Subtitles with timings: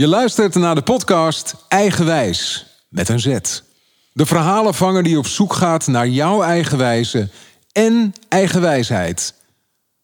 [0.00, 3.38] Je luistert naar de podcast Eigenwijs met een Z.
[4.12, 7.28] De verhalenvanger die op zoek gaat naar jouw eigen wijze
[7.72, 9.34] en eigen wijsheid.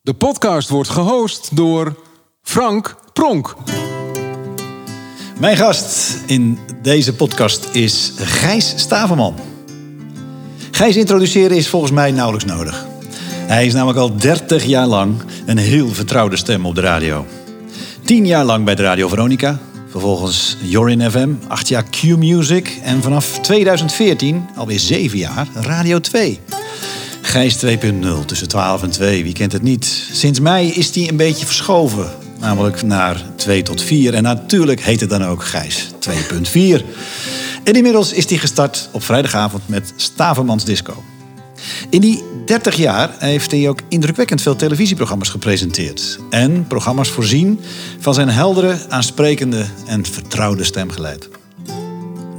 [0.00, 1.96] De podcast wordt gehost door
[2.42, 3.56] Frank Pronk.
[5.38, 9.34] Mijn gast in deze podcast is Gijs Staverman.
[10.70, 12.86] Gijs introduceren is volgens mij nauwelijks nodig.
[13.28, 17.26] Hij is namelijk al 30 jaar lang een heel vertrouwde stem op de radio.
[18.04, 19.60] 10 jaar lang bij de Radio Veronica,
[20.00, 26.40] vervolgens Jorin FM, 8 jaar Q-Music en vanaf 2014, alweer 7 jaar, Radio 2.
[27.20, 30.08] Gijs 2.0, tussen 12 en 2, wie kent het niet?
[30.12, 34.14] Sinds mei is die een beetje verschoven, namelijk naar 2 tot 4.
[34.14, 36.84] En natuurlijk heet het dan ook Gijs 2.4.
[37.64, 41.02] En inmiddels is hij gestart op vrijdagavond met Stavermans Disco.
[41.90, 46.18] In die 30 jaar heeft hij ook indrukwekkend veel televisieprogramma's gepresenteerd.
[46.30, 47.60] En programma's voorzien
[47.98, 51.28] van zijn heldere, aansprekende en vertrouwde stemgeluid.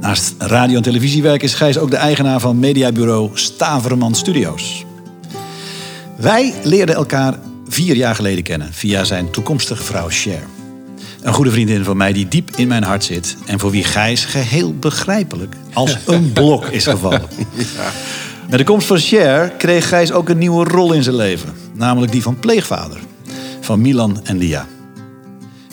[0.00, 4.84] Naast radio- en televisiewerk is Gijs ook de eigenaar van mediabureau Staverman Studios.
[6.16, 7.38] Wij leerden elkaar
[7.68, 10.42] vier jaar geleden kennen via zijn toekomstige vrouw Cher.
[11.22, 14.24] Een goede vriendin van mij die diep in mijn hart zit en voor wie Gijs
[14.24, 17.28] geheel begrijpelijk als een blok is gevallen.
[18.48, 22.12] Met de komst van Cher kreeg Gijs ook een nieuwe rol in zijn leven, namelijk
[22.12, 22.98] die van pleegvader
[23.60, 24.66] van Milan en Lia.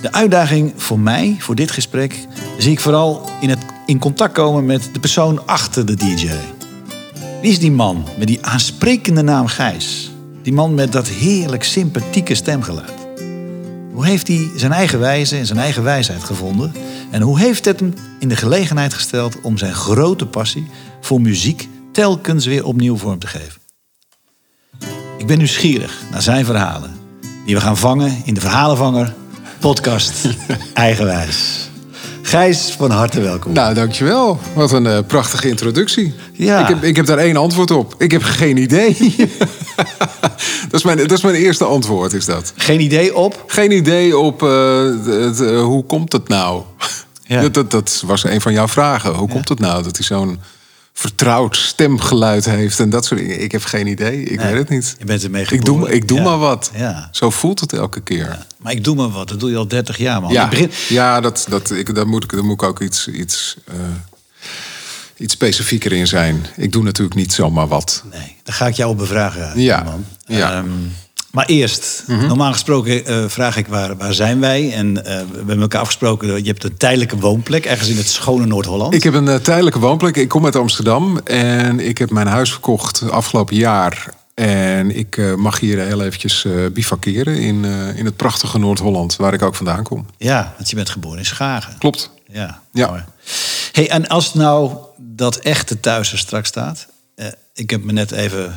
[0.02, 2.20] De uitdaging voor mij, voor dit gesprek,
[2.58, 6.30] zie ik vooral in het in contact komen met de persoon achter de DJ.
[7.42, 10.12] Wie is die man met die aansprekende naam Gijs?
[10.42, 12.94] Die man met dat heerlijk sympathieke stemgeluid.
[13.94, 16.74] Hoe heeft hij zijn eigen wijze en zijn eigen wijsheid gevonden?
[17.12, 20.68] En hoe heeft het hem in de gelegenheid gesteld om zijn grote passie
[21.02, 23.62] voor muziek telkens weer opnieuw vorm te geven?
[25.18, 26.92] Ik ben nieuwsgierig naar zijn verhalen,
[27.46, 29.14] die we gaan vangen in de Verhalenvanger
[29.60, 30.28] podcast
[30.74, 31.70] Eigenwijs.
[32.22, 33.54] Gijs, van harte welkom.
[33.54, 34.40] Nou, dankjewel.
[34.54, 36.14] Wat een eh, prachtige introductie.
[36.34, 36.62] Ja.
[36.62, 37.96] Ik, heb, ik heb daar één antwoord op.
[37.98, 38.96] Ik heb geen idee.
[40.70, 42.54] dat, is mijn, dat is mijn eerste antwoord, is dat.
[42.56, 43.44] Geen idee op?
[43.48, 46.64] Geen idee op eh, het, eh, hoe komt het nou?
[47.24, 47.42] Ja.
[47.42, 49.14] Dat, dat, dat was een van jouw vragen.
[49.14, 50.40] Hoe komt het nou dat hij zo'n
[50.98, 53.42] vertrouwd stemgeluid heeft en dat soort dingen?
[53.42, 54.24] Ik heb geen idee.
[54.24, 54.96] Ik Nee, weet het niet.
[55.00, 55.96] je bent ermee Ik doe, geboren.
[55.96, 56.24] ik doe Ja.
[56.24, 56.72] maar wat.
[56.76, 57.10] Ja.
[57.12, 58.46] Zo voelt het elke keer.
[58.58, 60.32] Maar ik doe maar wat, dat doe je al 30 jaar, man.
[60.32, 60.72] Ja, Ik begin...
[60.90, 63.76] ja dat, dat, ik, daar, moet ik, daar moet ik ook iets, iets, eh,
[65.18, 66.46] iets specifieker in zijn.
[66.56, 68.04] Ik doe natuurlijk niet zomaar wat.
[68.12, 69.84] Nee, daar ga ik jou op bevragen, Ja.
[69.84, 70.06] man.
[70.26, 70.54] Ja.
[70.58, 70.70] Ehm,
[71.36, 74.74] maar eerst, normaal gesproken eh, vraag ik waar, waar zijn wij?
[74.74, 78.46] En eh, we hebben elkaar afgesproken, je hebt een tijdelijke woonplek ergens in het schone
[78.46, 78.94] Noord-Holland.
[78.94, 80.16] Ik heb een eh, tijdelijke woonplek.
[80.16, 84.14] Ik kom uit Amsterdam en ik heb mijn huis verkocht afgelopen jaar.
[84.34, 89.56] En ik mag hier heel eventjes bivakeren in, in het prachtige Noord-Holland, waar ik ook
[89.56, 90.06] vandaan kom.
[90.18, 91.78] Ja, want je bent geboren in Schagen.
[91.78, 92.12] Klopt.
[92.32, 92.88] Ja, Ja.
[92.88, 93.04] mooi.
[93.72, 96.88] Hey, en als nou dat echte thuis er straks staat.
[97.54, 98.56] ik heb me net even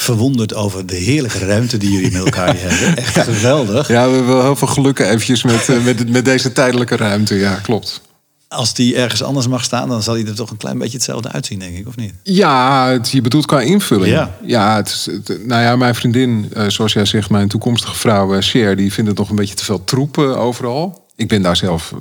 [0.00, 2.96] verwonderd over de heerlijke ruimte die jullie met elkaar hebben.
[2.96, 3.88] Echt geweldig.
[3.88, 7.34] Ja, we hebben wel heel veel geluk eventjes met, eh, met, met deze tijdelijke ruimte.
[7.34, 8.00] Ja, klopt.
[8.48, 11.28] Als die ergens anders mag staan, dan zal hij er toch een klein beetje hetzelfde
[11.32, 12.12] uitzien, denk ik, of niet?
[12.22, 14.12] Ja, het, je bedoelt qua invulling.
[14.12, 14.36] Ja.
[14.42, 18.34] ja, het is, het- nou ja, mijn vriendin, eh, zoals jij zegt, mijn toekomstige vrouw
[18.34, 21.06] eh, Cher, die vindt het nog een beetje te veel troep eh, overal.
[21.16, 21.92] Ik ben daar zelf,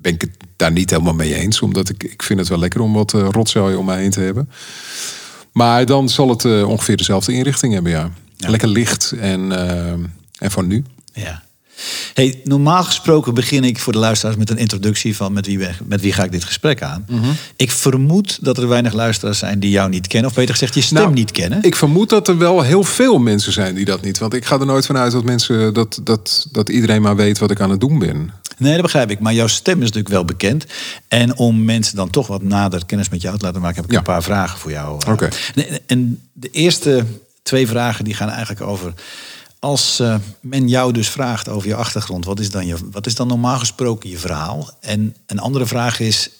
[0.00, 2.80] ben ik het daar niet helemaal mee eens, omdat ik, ik vind het wel lekker
[2.80, 4.48] om wat rotzooi om mij heen te hebben.
[5.58, 8.10] Maar dan zal het eh, ongeveer dezelfde inrichting hebben, ja.
[8.36, 9.92] Lekker licht en, eh,
[10.38, 10.84] en van nu.
[11.12, 11.42] Ja.
[12.14, 16.00] Hey, normaal gesproken begin ik voor de luisteraars met een introductie van met wie, met
[16.00, 17.06] wie ga ik dit gesprek aan.
[17.56, 20.80] Ik vermoed dat er weinig luisteraars zijn die jou niet kennen, of beter gezegd je
[20.80, 21.58] stem Nou, niet kennen.
[21.62, 24.18] Ik vermoed dat er wel heel veel mensen zijn die dat niet.
[24.18, 27.50] Want ik ga er nooit vanuit dat mensen dat, dat, dat iedereen maar weet wat
[27.50, 28.30] ik aan het doen ben.
[28.58, 29.20] Nee, dat begrijp ik.
[29.20, 30.64] Maar jouw stem is natuurlijk wel bekend.
[31.08, 33.90] En om mensen dan toch wat nader kennis met jou te laten maken, heb ik
[33.90, 33.98] Ja.
[33.98, 35.00] een paar vragen voor jou.
[35.06, 35.12] eh.
[35.12, 35.28] Oké.
[35.86, 37.04] En de eerste
[37.42, 38.92] twee vragen die gaan eigenlijk over.
[39.58, 43.14] Als eh, men jou dus vraagt over je achtergrond, wat is, dan je, wat is
[43.14, 44.70] dan normaal gesproken je verhaal?
[44.80, 46.30] En een andere vraag is,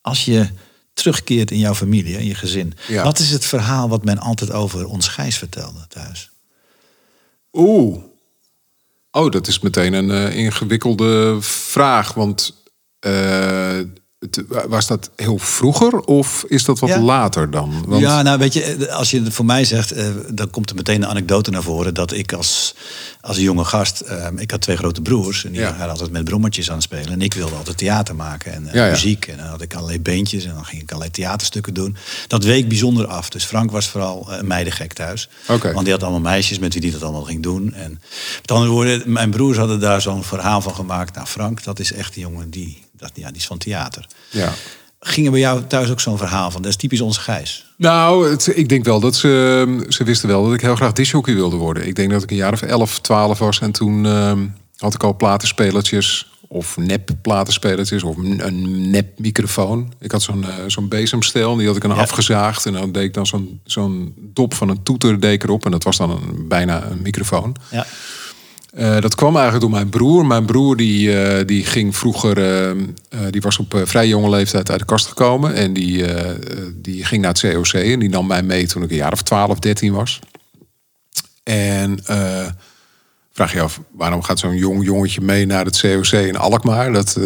[0.00, 0.48] als je
[0.92, 3.02] terugkeert in jouw familie, in je gezin, Ja.
[3.04, 6.30] wat is het verhaal wat men altijd over ons Gijs vertelde thuis?
[7.52, 8.02] Oeh.
[9.10, 12.14] Oh, dat is meteen een eh, ingewikkelde vraag.
[12.14, 12.62] Want
[12.98, 13.78] eh,
[14.68, 17.00] was dat heel vroeger of is dat wat Ja.
[17.00, 17.84] later dan?
[17.86, 20.70] Want, Ja, nou weet je, eh, als je het voor mij zegt, eh, dan komt
[20.70, 22.74] er meteen een anekdote naar voren dat ik als,
[23.20, 25.70] als jonge gast, eh, ik had twee grote broers en die Ja.
[25.76, 28.74] waren altijd met brommertjes aan het spelen en ik wilde altijd theater maken en eh,
[28.74, 31.96] Ja, muziek en dan had ik allerlei beentjes en dan ging ik allerlei theaterstukken doen.
[32.26, 35.28] Dat week bijzonder af, dus Frank was vooral een meidengek thuis,
[35.72, 37.74] want die had allemaal meisjes met wie die dat allemaal ging doen.
[37.74, 38.00] En
[38.40, 41.14] met andere woorden, mijn broers hadden daar zo'n verhaal van gemaakt.
[41.14, 44.06] Nou, Frank, dat is echt een jongen die, dat, ja, die is van theater.
[44.30, 44.52] ja.
[45.06, 46.62] Ging er bij jou thuis ook zo'n verhaal van?
[46.62, 47.66] Dat is typisch onze Gijs.
[47.76, 51.34] Nou, het, ik denk wel dat ze, ze wisten wel dat ik heel graag disjockey
[51.34, 51.86] wilde worden.
[51.86, 54.46] Ik denk dat ik een jaar of 11, 12 was en toen ehm,
[54.76, 59.92] had ik al platenspelertjes of nep platenspelertjes of een, een nep microfoon.
[60.00, 62.00] Ik had zo'n zo'n bezemstel, die had ik dan Ja.
[62.02, 65.64] afgezaagd en dan deed ik dan zo'n zo'n dop van een toeter deed ik erop
[65.64, 67.56] en dat was dan een, bijna een microfoon.
[67.70, 67.86] Ja.
[68.74, 70.26] Eh, dat kwam eigenlijk door mijn broer.
[70.26, 74.78] Mijn broer die, eh, die ging vroeger, eh, die was op vrij jonge leeftijd uit
[74.78, 75.54] de kast gekomen.
[75.54, 76.04] En die,
[76.74, 79.22] die ging naar het COC en die nam mij mee toen ik een jaar of
[79.22, 80.18] 12, 13 was.
[81.42, 81.98] En
[83.32, 86.92] vraag je af, waarom gaat zo'n jong jongetje mee naar het COC in Alkmaar?
[86.92, 87.18] Dat,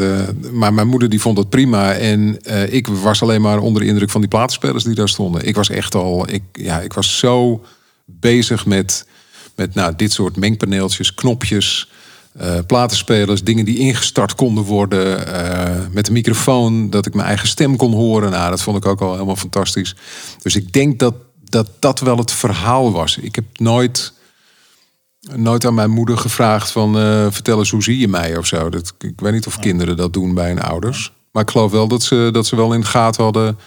[0.52, 1.92] maar mijn moeder die vond dat prima.
[1.92, 2.38] En
[2.72, 5.46] ik was alleen maar onder de indruk van die platenspelers die daar stonden.
[5.46, 7.64] Ik was echt al, ik, ja, ik was zo
[8.04, 9.06] bezig met,
[9.58, 11.90] met nou, dit soort mengpaneeltjes, knopjes,
[12.32, 15.26] eh, platenspelers, dingen die ingestart konden worden.
[15.26, 18.30] eh, met een microfoon, dat ik mijn eigen stem kon horen.
[18.30, 19.96] Nou, dat vond ik ook al helemaal fantastisch.
[20.42, 21.14] Dus ik denk dat
[21.44, 23.16] dat, dat wel het verhaal was.
[23.16, 24.12] Ik heb nooit
[25.36, 28.70] nooit aan mijn moeder gevraagd van eh, vertel eens hoe zie je mij of zo.
[28.70, 31.12] Dat, ik weet niet of kinderen dat doen bij hun ouders.
[31.32, 33.58] Maar ik geloof wel dat ze, dat ze wel in de gaten hadden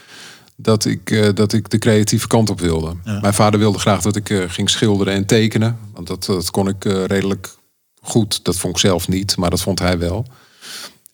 [0.61, 2.95] dat ik, eh, dat ik de creatieve kant op wilde.
[3.03, 5.77] Mijn vader wilde graag dat ik eh, ging schilderen en tekenen.
[5.93, 7.55] Want dat, dat kon ik eh, redelijk
[8.01, 8.43] goed.
[8.43, 10.25] Dat vond ik zelf niet, maar dat vond hij wel.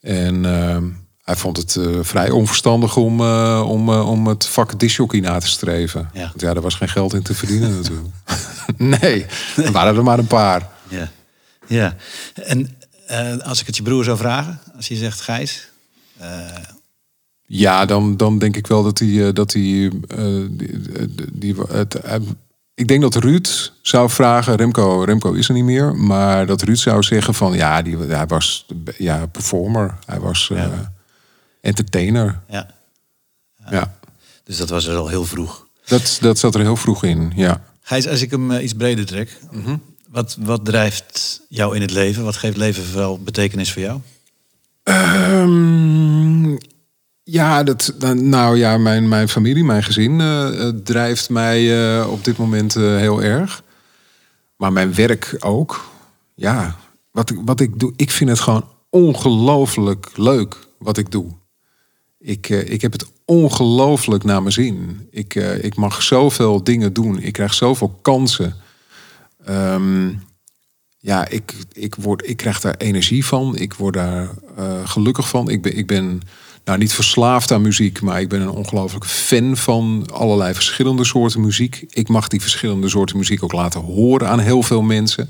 [0.02, 0.78] En eh,
[1.24, 3.22] hij vond het vrij onverstandig om,
[3.62, 6.10] om, om het vak disjockey na te streven.
[6.14, 6.22] Ja.
[6.22, 8.14] Want ja, er was geen geld in te verdienen natuurlijk.
[9.02, 10.70] nee, er waren er maar een paar.
[10.88, 11.12] Ja.
[11.68, 11.96] ja.
[12.34, 12.78] En
[13.44, 15.70] als ik het je broer zou vragen, als je zegt Gijs.
[17.48, 19.28] Eh, Ja, dan, dan denk ik wel dat hij.
[19.28, 22.00] eh, Dat hij eh, die, die, die- het,
[22.74, 24.56] ik denk dat Ruud zou vragen.
[24.56, 25.96] Remco, Remco is er niet meer.
[25.96, 28.66] Maar dat Ruud zou zeggen: van ja, die, hij was
[28.98, 29.98] ja, performer.
[30.06, 30.66] Hij was eh,
[31.62, 32.40] entertainer.
[32.50, 32.76] ja.
[33.70, 33.98] Ja.
[34.44, 35.68] Dus dat was er al heel vroeg.
[35.86, 37.32] Dat, dat zat er heel vroeg in.
[37.36, 37.62] Ja.
[37.82, 39.40] Gijs, als ik hem eh, iets breder trek.
[40.10, 42.24] wat, wat drijft jou in het leven?
[42.24, 44.00] Wat geeft leven wel betekenis voor jou?
[44.84, 46.56] Ehm,
[47.30, 52.24] ja, dat, nou ja, mijn, mijn familie, mijn gezin eh, eh, drijft mij eh, op
[52.24, 53.64] dit moment heel erg.
[54.56, 55.86] Maar mijn werk ook.
[56.36, 56.76] Ja,
[57.12, 61.26] wat ik, wat ik doe, ik vind het gewoon ongelooflijk leuk wat ik doe.
[62.20, 65.08] Ik, ik heb het ongelooflijk naar mijn zin.
[65.12, 67.20] Ik, ik mag zoveel dingen doen.
[67.20, 68.56] Ik krijg zoveel kansen.
[69.46, 70.14] Ehm,
[70.98, 73.58] ja, ik, ik, word, ik krijg daar energie van.
[73.58, 74.30] Ik word daar
[74.84, 75.50] gelukkig van.
[75.50, 76.22] Ik ben, ik ben
[76.68, 81.42] nou niet verslaafd aan muziek, maar ik ben een ongelooflijke fan van allerlei verschillende soorten
[81.42, 81.86] muziek.
[81.90, 85.30] Ik mag die verschillende soorten muziek ook laten horen aan heel veel mensen.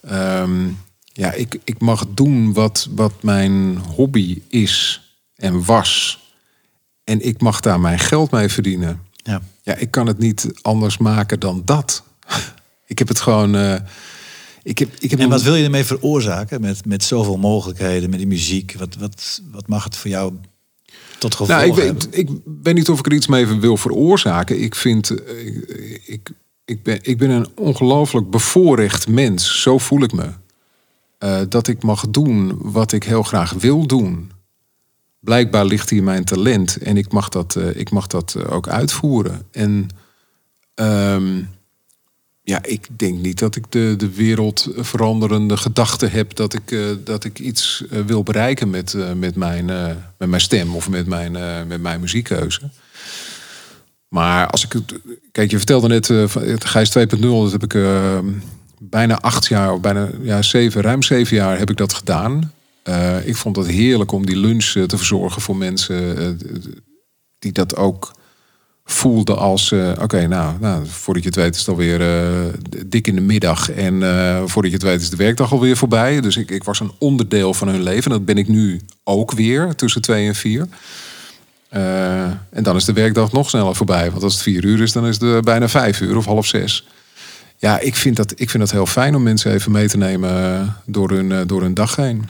[0.00, 0.66] Ehm,
[1.12, 5.02] ja, ik, ik mag doen wat, wat mijn hobby is
[5.36, 6.20] en was.
[7.04, 9.00] En ik mag daar mijn geld mee verdienen.
[9.14, 9.42] Ja.
[9.62, 12.02] Ja, ik kan het niet anders maken dan dat.
[12.86, 13.54] ik heb het gewoon.
[13.54, 13.74] eh,
[14.62, 18.18] ik heb, ik heb En wat wil je ermee veroorzaken met, met zoveel mogelijkheden, met
[18.18, 18.74] die muziek?
[18.78, 20.32] Wat, wat, wat mag het voor jou
[21.18, 22.28] tot gevolg Nou, ik weet, ik
[22.62, 24.62] weet niet of ik er iets mee wil veroorzaken.
[24.62, 26.30] Ik vind, eh, ik, ik,
[26.64, 29.62] ik, ben, ik ben een ongelooflijk bevoorrecht mens.
[29.62, 30.30] Zo voel ik me.
[31.18, 34.30] Eh, dat ik mag doen wat ik heel graag wil doen.
[35.20, 39.42] Blijkbaar ligt hier mijn talent en ik mag dat, eh, ik mag dat ook uitvoeren.
[39.50, 39.88] En
[40.74, 41.42] ehm,
[42.48, 46.80] ja, ik denk niet dat ik de, de wereld veranderende gedachte heb dat ik, eh,
[47.04, 49.64] dat ik iets eh, wil bereiken met, eh, met, mijn,
[50.18, 51.32] met mijn stem of met mijn,
[51.66, 52.70] met mijn muziekkeuze.
[54.08, 54.94] Maar als ik het.
[55.32, 57.76] Kijk, je vertelde net het Gijs 2.0, dat heb ik
[58.78, 62.52] bijna acht jaar, of bijna ja, zeven, ruim zeven jaar heb ik dat gedaan.
[63.24, 66.38] Ik vond het heerlijk om die lunch te verzorgen voor mensen
[67.38, 68.15] die dat ook
[68.86, 69.72] voelden als...
[69.72, 72.52] eh, oké, nou, nou, voordat je het weet is het alweer eh,
[72.86, 73.70] dik in de middag.
[73.70, 76.20] En eh, voordat je het weet is de werkdag alweer voorbij.
[76.20, 78.10] Dus ik, ik was een onderdeel van hun leven.
[78.10, 80.66] Dat ben ik nu ook weer, tussen twee en vier.
[82.50, 84.10] En dan is de werkdag nog sneller voorbij.
[84.10, 86.86] Want als het vier uur is, dan is het bijna vijf uur of half zes.
[87.56, 90.76] Ja, ik vind, dat, ik vind dat heel fijn om mensen even mee te nemen
[90.86, 92.28] door hun, door hun dag heen.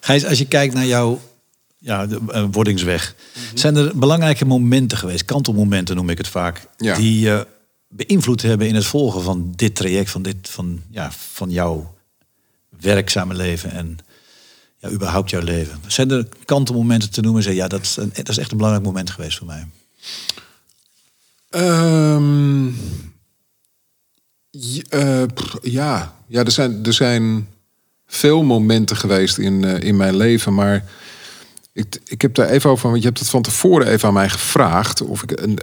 [0.00, 1.20] Gijs, als je kijkt naar jouw
[1.80, 3.14] ja, de uh, wordingsweg.
[3.54, 6.96] Zijn er belangrijke momenten geweest, kantelmomenten noem ik het vaak, Ja.
[6.96, 7.46] die je
[7.88, 11.94] beïnvloed hebben in het volgen van dit traject, van, dit, van, ja, van jouw
[12.80, 13.98] werkzame leven en
[14.78, 15.80] ja, überhaupt jouw leven?
[15.86, 17.42] Zijn er kantelmomenten te noemen?
[17.42, 19.66] Zeg, ja, dat is, een, dat is echt een belangrijk moment geweest voor mij.
[21.50, 22.68] Ehm,
[24.88, 25.22] eh,
[25.62, 27.48] ja, ja er, zijn, er zijn
[28.06, 30.84] veel momenten geweest in, eh, in mijn leven, maar
[31.72, 34.28] ik, ik heb daar even over, want je hebt het van tevoren even aan mij
[34.28, 35.02] gevraagd.
[35.02, 35.56] Of ik, en,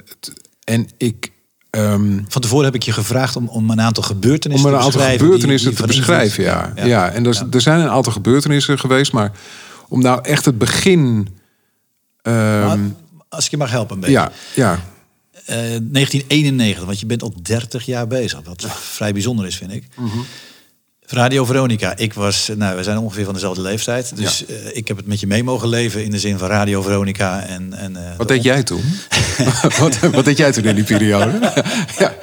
[0.64, 1.32] en ik.
[1.70, 4.86] ehm, Van tevoren heb ik je gevraagd om, om een aantal gebeurtenissen om een te
[4.86, 6.74] aantal die- gebeurtenissen die te beschrijven, ja.
[6.76, 9.32] Ja, en er, er zijn een aantal gebeurtenissen geweest, maar
[9.90, 11.28] om nou echt het begin.
[12.22, 12.78] ehm, Maar
[13.30, 14.16] als ik je mag helpen een beetje.
[14.16, 14.80] ja, ja,
[15.46, 18.40] Eh, 1991, want je bent al 30 jaar bezig.
[18.44, 19.84] Wat vrij bijzonder is, vind ik.
[19.96, 20.18] Mhm.
[21.10, 21.94] Radio Veronica.
[21.98, 24.12] Ik was, nou, we zijn ongeveer van dezelfde leeftijd.
[24.16, 26.82] Dus eh, ik heb het met je mee mogen leven in de zin van Radio
[26.82, 27.42] Veronica.
[27.46, 28.82] En, en, eh, Wat deed jij toen?
[29.80, 31.40] wat, wat deed jij toen in die periode?
[32.00, 32.16] ja.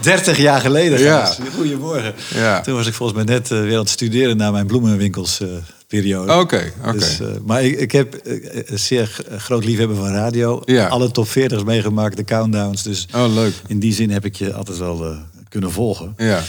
[0.00, 0.98] 30 jaar geleden.
[1.00, 1.34] Ja.
[1.56, 2.14] Goedemorgen.
[2.34, 2.60] Ja.
[2.60, 5.48] Toen was ik volgens mij net eh, weer aan het studeren naar mijn bloemenwinkels eh,
[5.86, 6.32] periode.
[6.38, 6.92] Oké, oké.
[6.98, 8.20] Dus, maar ik, ik heb
[8.66, 10.62] een zeer groot liefhebber van radio.
[10.64, 10.86] Ja.
[10.86, 12.82] Alle top 40's meegemaakt, de countdowns.
[12.82, 13.54] Dus Oh, leuk.
[13.66, 15.16] in die zin heb ik je altijd wel
[15.48, 16.14] kunnen volgen.
[16.16, 16.40] Ja.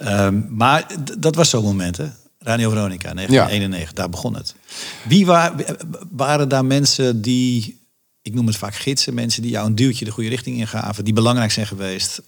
[0.00, 0.86] Ehm, maar
[1.18, 2.06] dat was zo'n moment, hè?
[2.38, 4.54] Radio Veronica, 1991, daar begon het.
[5.08, 5.54] Wie wa-
[6.10, 7.80] waren daar mensen die,
[8.22, 11.12] ik noem het vaak gidsen, mensen die jou een duwtje de goede richting ingaven, die
[11.14, 12.20] belangrijk zijn geweest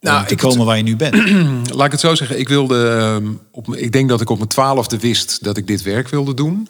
[0.00, 1.14] Nou, om te ik- komen waar je nu bent?
[1.76, 2.38] Laat ik het zo zeggen.
[2.38, 5.82] Ik, wilde, ehm, op, ik denk dat ik op mijn twaalfde wist dat ik dit
[5.82, 6.68] werk wilde doen.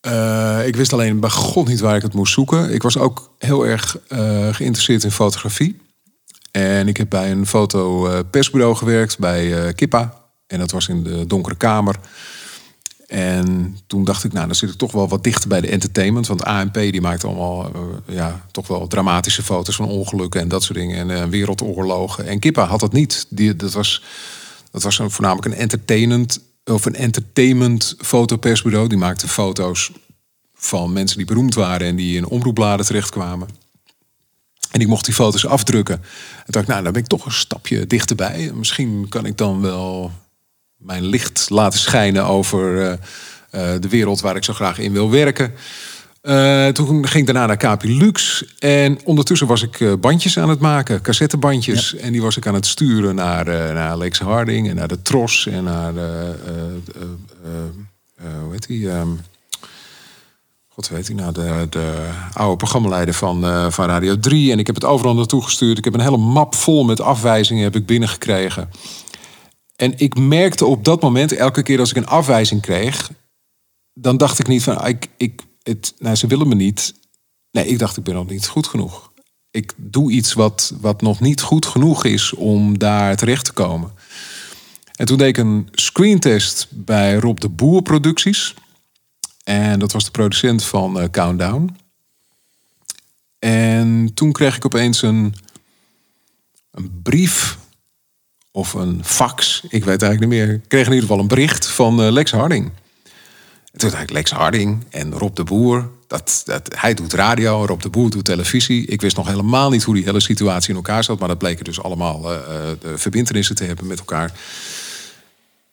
[0.00, 2.72] Eh, ik wist alleen bij god niet waar ik het moest zoeken.
[2.72, 5.80] Ik was ook heel erg eh, geïnteresseerd in fotografie.
[6.56, 10.14] En ik heb bij een fotopersbureau gewerkt, bij eh, Kippa.
[10.46, 11.96] En dat was in de donkere kamer.
[13.06, 16.26] En toen dacht ik, nou, dan zit ik toch wel wat dichter bij de entertainment.
[16.26, 20.62] Want ANP die maakt allemaal eh, ja, toch wel dramatische foto's van ongelukken en dat
[20.62, 20.96] soort dingen.
[20.96, 22.26] En eh, wereldoorlogen.
[22.26, 23.26] En Kippa had dat niet.
[23.28, 24.02] Die, dat was,
[24.70, 28.88] dat was voornamelijk een entertainment, of een entertainment fotopersbureau.
[28.88, 29.92] Die maakte foto's
[30.54, 33.65] van mensen die beroemd waren en die in omroepbladen terechtkwamen.
[34.70, 35.94] En ik mocht die foto's afdrukken.
[35.94, 36.02] En
[36.46, 38.50] dacht ik, nou, dan ben ik toch een stapje dichterbij.
[38.54, 40.12] Misschien kan ik dan wel
[40.76, 45.10] mijn licht laten schijnen over eh, eh, de wereld waar ik zo graag in wil
[45.10, 45.52] werken.
[46.20, 48.44] Eh, toen ging ik daarna naar Capi Lux.
[48.58, 51.94] En ondertussen was ik bandjes aan het maken, cassettebandjes.
[51.94, 53.44] En die was ik aan het sturen naar,
[53.74, 55.92] naar Lex Harding en naar de Tros en naar,
[58.42, 58.90] hoe heet die?
[58.90, 59.08] ehm,
[60.76, 64.52] God weet hij nou, de, de oude programmaleider van, eh, van Radio 3.
[64.52, 65.78] En ik heb het overal naartoe gestuurd.
[65.78, 68.70] Ik heb een hele map vol met afwijzingen heb ik binnengekregen.
[69.76, 73.10] En ik merkte op dat moment, elke keer als ik een afwijzing kreeg...
[73.92, 76.94] dan dacht ik niet van, ah, ik, ik, het, nou, ze willen me niet.
[77.50, 79.12] Nee, ik dacht, ik ben nog niet goed genoeg.
[79.50, 83.92] Ik doe iets wat, wat nog niet goed genoeg is om daar terecht te komen.
[84.94, 88.54] En toen deed ik een screentest bij Rob de Boer Producties...
[89.46, 91.76] En dat was de producent van eh, Countdown.
[93.38, 95.34] En toen kreeg ik opeens een,
[96.70, 97.58] een brief
[98.50, 99.62] of een fax.
[99.68, 100.54] Ik weet eigenlijk niet meer.
[100.54, 102.72] Ik kreeg in ieder geval een bericht van eh, Lex Harding.
[103.72, 105.90] En toen ik, Lex Harding en Rob de Boer.
[106.06, 108.86] Dat, dat, hij doet radio, Rob de Boer doet televisie.
[108.86, 111.18] Ik wist nog helemaal niet hoe die hele situatie in elkaar zat.
[111.18, 112.40] Maar dat bleken dus allemaal eh,
[112.80, 114.32] de verbindenissen te hebben met elkaar.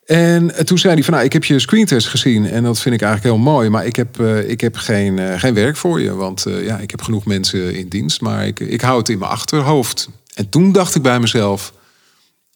[0.05, 3.01] En toen zei hij van, nou, ik heb je screentest gezien en dat vind ik
[3.01, 6.13] eigenlijk heel mooi, maar ik heb, eh, ik heb geen, eh, geen werk voor je,
[6.13, 9.19] want eh, ja, ik heb genoeg mensen in dienst, maar ik, ik hou het in
[9.19, 10.09] mijn achterhoofd.
[10.33, 11.73] En toen dacht ik bij mezelf,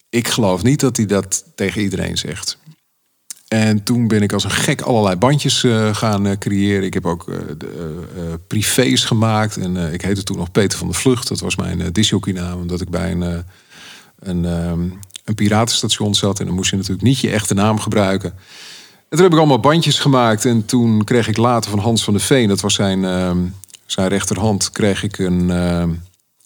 [0.09, 2.57] ik geloof niet dat hij dat tegen iedereen zegt.
[3.47, 6.83] En toen ben ik als een gek allerlei bandjes eh, gaan eh, creëren.
[6.83, 7.67] Ik heb ook eh, de,
[8.15, 9.57] eh, eh, privés gemaakt.
[9.57, 11.27] En eh, ik heette toen nog Peter van der Vlucht.
[11.27, 12.59] Dat was mijn uh, disjockeynaam.
[12.59, 13.37] Omdat ik bij een, eh,
[14.19, 14.89] een, ehm,
[15.27, 16.39] een piratenstation zat.
[16.39, 18.29] En dan moest je natuurlijk niet je echte naam gebruiken.
[19.09, 20.45] En toen heb ik allemaal bandjes gemaakt.
[20.45, 22.47] En toen kreeg ik later van Hans van der Veen...
[22.47, 23.37] dat was zijn, ehm,
[23.85, 24.71] zijn rechterhand...
[24.71, 25.89] kreeg ik een, ehm,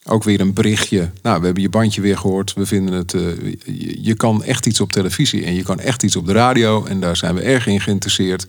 [0.05, 1.11] ook weer een berichtje.
[1.21, 2.53] Nou, we hebben je bandje weer gehoord.
[2.53, 3.13] We vinden het...
[3.13, 3.21] eh,
[3.65, 5.45] je, je kan echt iets op televisie.
[5.45, 6.85] En je kan echt iets op de radio.
[6.85, 8.47] En daar zijn we erg in geïnteresseerd.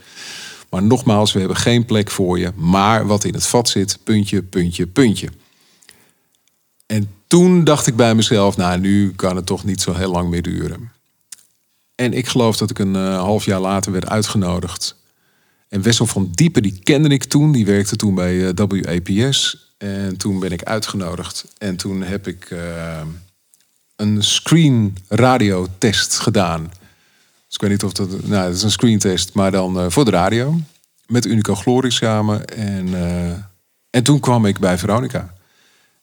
[0.71, 2.53] Maar nogmaals, we hebben geen plek voor je.
[2.57, 5.29] Maar wat in het vat zit, puntje, puntje, puntje.
[6.87, 10.31] En toen dacht ik bij mezelf, nou, nu kan het toch niet zo heel lang
[10.31, 10.93] meer duren.
[11.95, 14.97] En ik geloof dat ik een eh, half jaar later werd uitgenodigd.
[15.69, 17.53] En Wessel van Diepen, die kende ik toen.
[17.53, 19.73] Die werkte toen bij eh, WAPS.
[19.79, 21.45] En toen ben ik uitgenodigd.
[21.59, 23.01] En toen heb ik eh,
[23.97, 26.63] een screen radiotest gedaan.
[27.47, 28.09] Dus ik weet niet of dat...
[28.09, 30.61] Nou, dat is een screentest, maar dan voor de radio.
[31.07, 32.45] met Unico Glory samen.
[32.45, 32.95] En,
[33.91, 35.35] en toen kwam ik bij Veronica.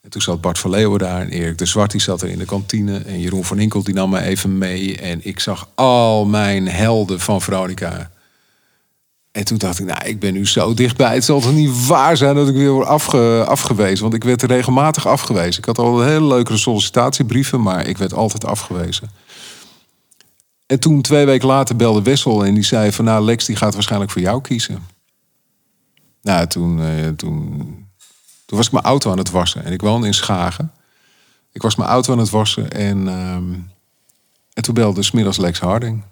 [0.09, 2.37] En toen zat Bart van Leeuwen daar en Erik de Zwart die zat er in
[2.37, 2.97] de kantine.
[2.97, 4.97] En Jeroen van Inkel die nam me even mee.
[4.97, 8.11] En ik zag al mijn helden van Veronica.
[9.31, 11.13] En toen dacht ik, nou, ik ben nu zo dichtbij.
[11.13, 14.01] Het zal toch niet waar zijn dat ik weer word afge, afgewezen.
[14.01, 15.59] Want ik werd regelmatig afgewezen.
[15.59, 19.09] Ik had al hele leuke sollicitatiebrieven, maar ik werd altijd afgewezen.
[20.65, 23.05] En toen twee weken later belde Wessel en die zei van...
[23.05, 24.83] nou, Lex die gaat waarschijnlijk voor jou kiezen.
[26.21, 27.88] Nou, toen, eh, toen,
[28.49, 29.65] toen was ik mijn auto aan het wassen.
[29.65, 30.71] En ik woonde in Schagen.
[31.51, 33.53] Ik was mijn auto aan het wassen en, ehm,
[34.53, 36.03] en toen belde smiddags Lex Harding.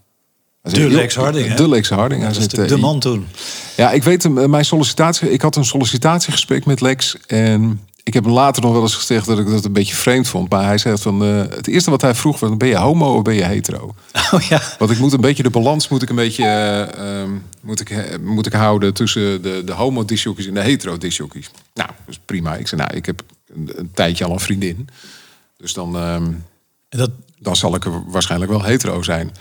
[0.62, 1.54] Hij De zei, Lex "Joh, Harding?
[1.54, 2.22] De Lex Harding.
[2.22, 3.28] Hij zegt, de, de man toen.
[3.76, 5.32] ja, ik weet hem, eh, mijn sollicitatie.
[5.32, 7.18] Ik had een sollicitatiegesprek met Lex.
[7.28, 10.28] En ik heb hem later nog wel eens gezegd dat ik dat een beetje vreemd
[10.28, 10.50] vond.
[10.50, 11.24] Maar hij zegt van.
[11.24, 13.96] eh, het eerste wat hij vroeg was: ben je homo of ben je hetero?
[14.32, 14.62] Oh ja.
[14.80, 17.90] Want ik moet een beetje de balans moet ik een beetje eh, ehm, moet ik,
[17.90, 21.50] eh, moet ik houden tussen de, de homo en de hetero discjockeys.
[21.74, 22.56] Nou, is prima.
[22.56, 23.22] Ik zei, nou, ik heb
[23.56, 24.90] een, een tijdje al een vriendin.
[25.58, 26.32] Dus dan, ehm,
[26.90, 29.32] dat, dan zal ik er waarschijnlijk wel hetero zijn.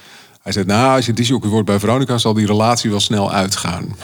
[0.43, 3.97] Hij zei, nou, als je disjockey wordt bij Veronica, zal die relatie wel snel uitgaan.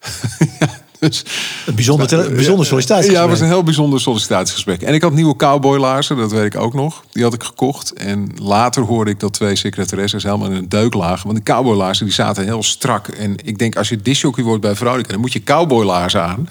[0.60, 0.77] ja,
[1.08, 1.24] dus,
[1.66, 3.10] een bijzonder, bijzonder sollicitatie.
[3.10, 4.82] ja, het was een heel bijzonder sollicitatiegesprek.
[4.82, 7.04] En ik had nieuwe cowboylaarzen, dat weet ik ook nog.
[7.12, 7.92] Die had ik gekocht.
[7.92, 11.26] En later hoorde ik dat twee secretaresses helemaal in een deuk lagen.
[11.26, 13.08] Want die cowboylaarzen die zaten heel strak.
[13.08, 16.48] En ik denk, als je disjockey wordt bij Veronica, dan moet je cowboylaarzen aan.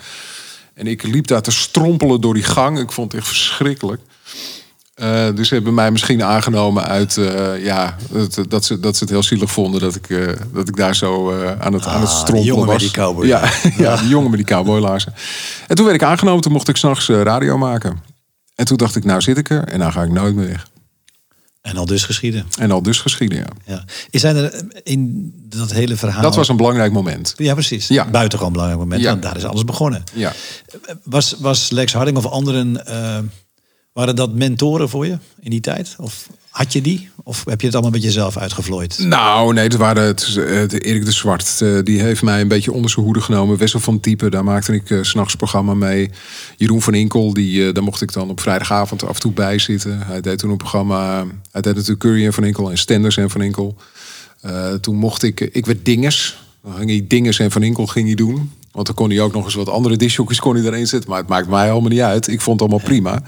[0.73, 2.79] En ik liep daar te strompelen door die gang.
[2.79, 4.01] Ik vond het echt verschrikkelijk.
[4.97, 9.03] Eh, dus ze hebben mij misschien aangenomen uit eh, ja, dat, dat, ze, dat ze
[9.03, 12.09] het heel zielig vonden dat ik, eh, dat ik daar zo aan, het, aan het
[12.09, 12.81] Ah, strompelen jongen met was.
[12.81, 13.25] die cowboy.
[13.27, 15.13] Ja, ja, die jongen met die cowboylaarzen.
[15.67, 17.99] En toen werd ik aangenomen, toen mocht ik s'nachts radio maken.
[18.55, 20.67] En toen dacht ik, nou zit ik er en nou ga ik nooit meer weg.
[21.61, 22.45] En al dus geschieden.
[22.59, 23.47] En al dus geschieden, ja.
[23.65, 23.83] Ja.
[24.09, 26.21] Is zijn er in dat hele verhaal...
[26.21, 27.33] Dat was een belangrijk moment.
[27.37, 27.87] Ja, precies.
[27.87, 28.09] Ja.
[28.09, 29.01] Buitengewoon belangrijk moment.
[29.01, 29.15] Ja.
[29.15, 30.03] Daar is alles begonnen.
[30.13, 30.33] Ja.
[31.03, 32.81] Was, was Lex Harding of anderen...
[33.97, 35.95] waren dat mentoren voor je in die tijd?
[35.99, 37.09] Of had je die?
[37.23, 38.99] Of heb je het allemaal met jezelf uitgevlooid?
[38.99, 41.61] Nou, nee, het waren het, Erik de Zwart.
[41.61, 43.57] eh, die heeft mij een beetje onder zijn hoede genomen.
[43.57, 46.09] Wessel van Type, daar maakte ik eh, s'nachts programma mee.
[46.57, 49.59] Jeroen van Inkel, die, eh, daar mocht ik dan op vrijdagavond af en toe bij
[49.59, 50.01] zitten.
[50.05, 51.25] Hij deed toen een programma.
[51.51, 53.77] Hij deed natuurlijk Curry en Van Inkel en Stenders en Van Inkel.
[54.81, 56.43] Toen mocht ik, ik werd Dinges.
[56.63, 58.51] Dan ging hij Dinges en Van Inkel ging hij doen.
[58.77, 61.09] Want dan kon hij ook nog eens wat andere discjockeys kon hij erin zetten.
[61.09, 62.27] Maar het maakt mij helemaal niet uit.
[62.27, 63.21] Ik vond het allemaal prima.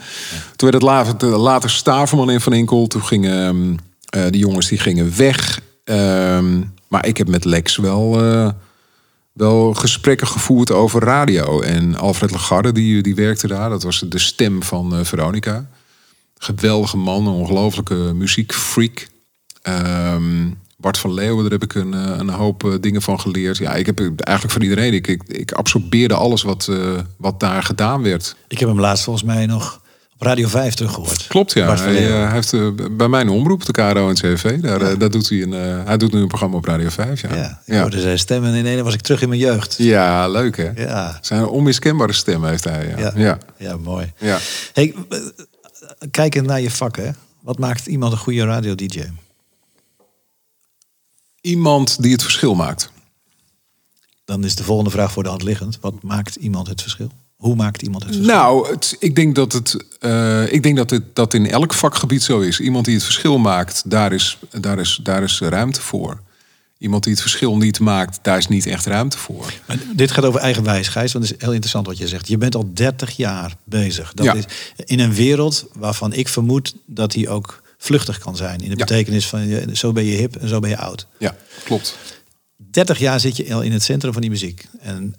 [0.56, 2.88] Toen werd het later, later Staverman en Van Inkel.
[2.88, 3.78] Toen gingen
[4.10, 5.62] eh, die jongens die gingen weg.
[5.84, 8.50] Ehm, maar ik heb met Lex wel, eh,
[9.34, 11.62] wel gesprekken gevoerd over radio.
[11.62, 13.69] En Alfred Lagarde, die, die werkte daar.
[13.69, 15.69] Dat was de stem van eh, Veronica.
[16.38, 19.08] Geweldige man, een ongelofelijke muziekfreak.
[19.62, 20.47] Ehm,
[20.80, 23.58] Bart van Leeuwen, daar heb ik een, eh, een hoop eh, dingen van geleerd.
[23.58, 24.94] Ja, ik heb eigenlijk van iedereen.
[24.94, 26.78] Ik, ik, ik absorbeerde alles wat, eh,
[27.18, 28.36] wat daar gedaan werd.
[28.48, 29.82] Ik heb hem laatst volgens mij nog
[30.13, 31.28] op Radio 5 teruggehoord.
[31.28, 31.65] Klopt, ja.
[31.65, 32.54] Bart van Hij, heeft
[32.98, 34.60] bij mij een omroep, de KRO en CV.
[34.60, 35.52] Daar, daar doet hij, een,
[35.86, 37.22] hij doet nu een programma op Radio 5.
[37.22, 37.82] Ja, Ja, ik ja.
[37.82, 39.76] hoorde zijn stemmen en ineens was ik terug in mijn jeugd.
[39.78, 40.70] ja leuk hè?
[40.76, 42.94] Ja, Zijn onmiskenbare stem heeft hij.
[42.98, 43.12] Ja.
[43.15, 43.78] ja, Ja.
[43.78, 44.13] mooi.
[44.18, 44.38] Ja.
[44.74, 44.94] Hey,
[46.12, 47.10] kijkend naar je vak, hè.
[47.42, 49.02] Wat maakt iemand een goede radio-dj?
[51.41, 52.91] Iemand die het verschil maakt.
[54.25, 55.78] Dan is de volgende vraag voor de hand liggend.
[55.82, 57.12] Wat maakt iemand het verschil?
[57.36, 58.36] Hoe maakt iemand het verschil?
[58.36, 62.23] Nou, het, ik denk dat het, eh, ik denk dat het dat in elk vakgebied
[62.23, 62.60] zo is.
[62.60, 66.21] Iemand die het verschil maakt, daar is, daar is, daar is ruimte voor.
[66.78, 69.54] Iemand die het verschil niet maakt, daar is niet echt ruimte voor.
[69.67, 71.13] Maar dit gaat over eigenwijs, Gijs.
[71.13, 72.28] Want het is heel interessant wat je zegt.
[72.28, 74.13] Je bent al 30 jaar bezig.
[74.13, 74.34] Dat Ja.
[74.34, 74.45] is
[74.86, 78.60] in een wereld waarvan ik vermoed dat die ook vluchtig kan zijn.
[78.60, 78.86] In de Ja.
[78.86, 81.08] betekenis van je- zo ben je hip en zo ben je oud.
[81.20, 81.98] Ja, klopt.
[82.58, 84.65] 30 jaar zit je al in het centrum van die muziek.
[84.80, 85.13] En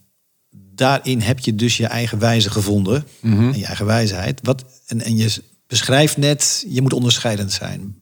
[0.74, 3.04] daarin heb je dus je eigen wijze gevonden.
[3.20, 3.48] Mhm.
[3.52, 4.40] En je eigen wijsheid.
[4.42, 5.34] Wat, en, en je
[5.66, 7.98] beschrijft net, je moet onderscheidend zijn.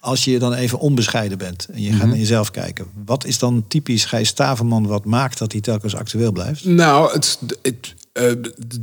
[0.00, 2.08] Als je dan even onbescheiden bent en je gaat Mhm.
[2.08, 2.86] naar jezelf kijken.
[3.04, 6.64] Wat is dan typisch Gijs Staverman wat maakt dat hij telkens actueel blijft?
[6.64, 8.32] Nou, het, het, eh,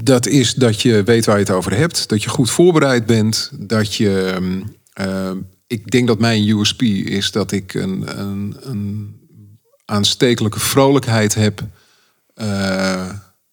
[0.03, 2.09] dat is dat je weet waar je het over hebt.
[2.09, 3.51] Dat je goed voorbereid bent.
[3.53, 4.31] Dat je.
[4.35, 4.61] ehm,
[4.97, 5.31] eh,
[5.67, 9.15] ik denk dat mijn USP is dat ik een, een, een
[9.85, 11.63] aanstekelijke vrolijkheid heb.
[12.33, 13.09] Eh,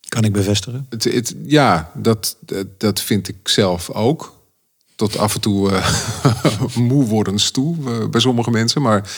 [0.08, 0.86] Kan ik bevestigen?
[0.88, 4.42] het, het, ja, dat, dat, dat vind ik zelf ook.
[4.96, 8.82] Tot af en toe eh, moe worden toe eh, bij sommige mensen.
[8.82, 9.10] Maar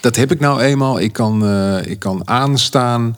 [0.00, 1.00] dat heb ik nou eenmaal.
[1.00, 1.48] Ik kan,
[1.84, 3.16] ik kan aanstaan.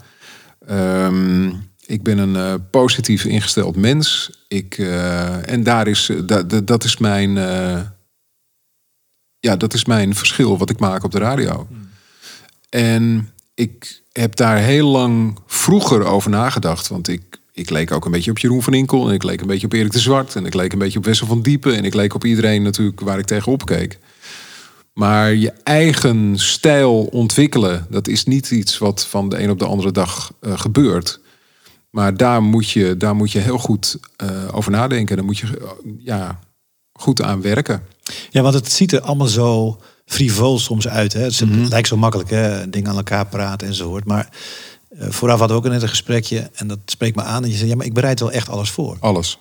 [0.66, 1.48] Ehm,
[1.86, 4.30] ik ben een positief ingesteld mens.
[4.48, 4.78] Ik,
[5.44, 7.36] en daar is, eh, da- da- dat is mijn.
[9.42, 11.66] Eh, ja, dat is mijn verschil wat ik maak op de radio.
[12.68, 16.88] En ik, heb daar heel lang vroeger over nagedacht.
[16.88, 19.08] Want ik, ik leek ook een beetje op Jeroen van Inkel.
[19.08, 20.36] En ik leek een beetje op Erik de Zwart.
[20.36, 21.76] En ik leek een beetje op Wessel van Diepen.
[21.76, 23.98] En ik leek op iedereen natuurlijk waar ik tegenop keek.
[24.92, 29.66] Maar je eigen stijl ontwikkelen, dat is niet iets wat van de een op de
[29.66, 31.20] andere dag uh, gebeurt.
[31.90, 35.16] Maar daar moet je, daar moet je heel goed uh, over nadenken.
[35.16, 36.38] Daar moet je uh, ja,
[37.02, 37.82] goed aan werken.
[38.30, 41.12] Ja, want het ziet er allemaal zo frivol soms uit.
[41.12, 41.20] Hè?
[41.20, 41.68] Het mm -hmm.
[41.68, 42.70] lijkt zo makkelijk, hè?
[42.70, 44.04] dingen aan elkaar praten enzovoort.
[44.04, 44.28] Maar
[44.90, 46.50] uh, vooraf hadden we ook net een gesprekje.
[46.54, 47.42] En dat spreekt me aan.
[47.44, 48.96] En je zei, ja, maar ik bereid wel echt alles voor.
[49.00, 49.38] Alles.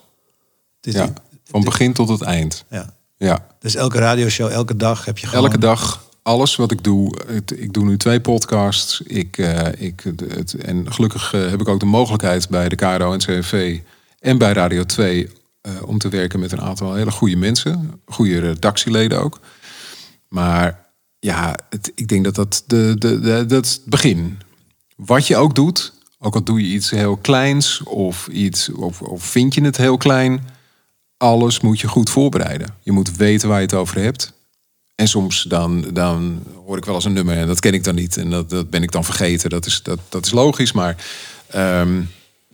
[0.80, 1.12] Ja,
[1.44, 2.64] van begin tot het eind.
[2.70, 2.94] Ja.
[3.16, 3.46] ja.
[3.60, 5.44] Dus elke radioshow, elke dag heb je gewoon...
[5.44, 7.14] Elke dag, alles wat ik doe.
[7.56, 9.00] Ik doe nu twee podcasts.
[9.00, 13.12] Ik, uh, ik, het, en gelukkig uh, heb ik ook de mogelijkheid bij de KRO
[13.12, 13.78] en CNV...
[14.20, 15.30] en bij Radio 2
[15.84, 18.00] om te werken met een aantal hele goede mensen.
[18.06, 19.40] Goede redactieleden ook.
[20.28, 20.86] Maar
[21.18, 24.38] ja, het, ik denk dat dat, de, de, de, het begin.
[24.96, 29.24] Wat je ook doet, ook al doe je iets heel kleins of, iets, of, of
[29.24, 30.48] vind je het heel klein,
[31.16, 32.74] alles moet je goed voorbereiden.
[32.80, 34.32] Je moet weten waar je het over hebt.
[34.94, 37.94] En soms dan, dan hoor ik wel eens een nummer en dat ken ik dan
[37.94, 38.16] niet.
[38.16, 39.50] En dat, dat ben ik dan vergeten.
[39.50, 40.72] Dat is, dat, dat is logisch.
[40.72, 40.96] Maar
[41.54, 42.10] um,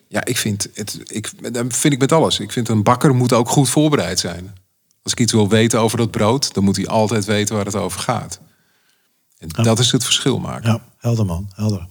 [0.09, 1.01] ja, ik vind het.
[1.05, 2.41] Ik, dat vind ik met alles.
[2.41, 4.55] Ik vind een bakker moet ook goed voorbereid zijn.
[5.03, 7.75] Als ik iets wil weten over dat brood, dan moet hij altijd weten waar het
[7.75, 8.41] over gaat.
[9.39, 9.63] En ja.
[9.63, 10.71] dat is het verschil maken.
[10.71, 11.87] Ja, helder man, helder.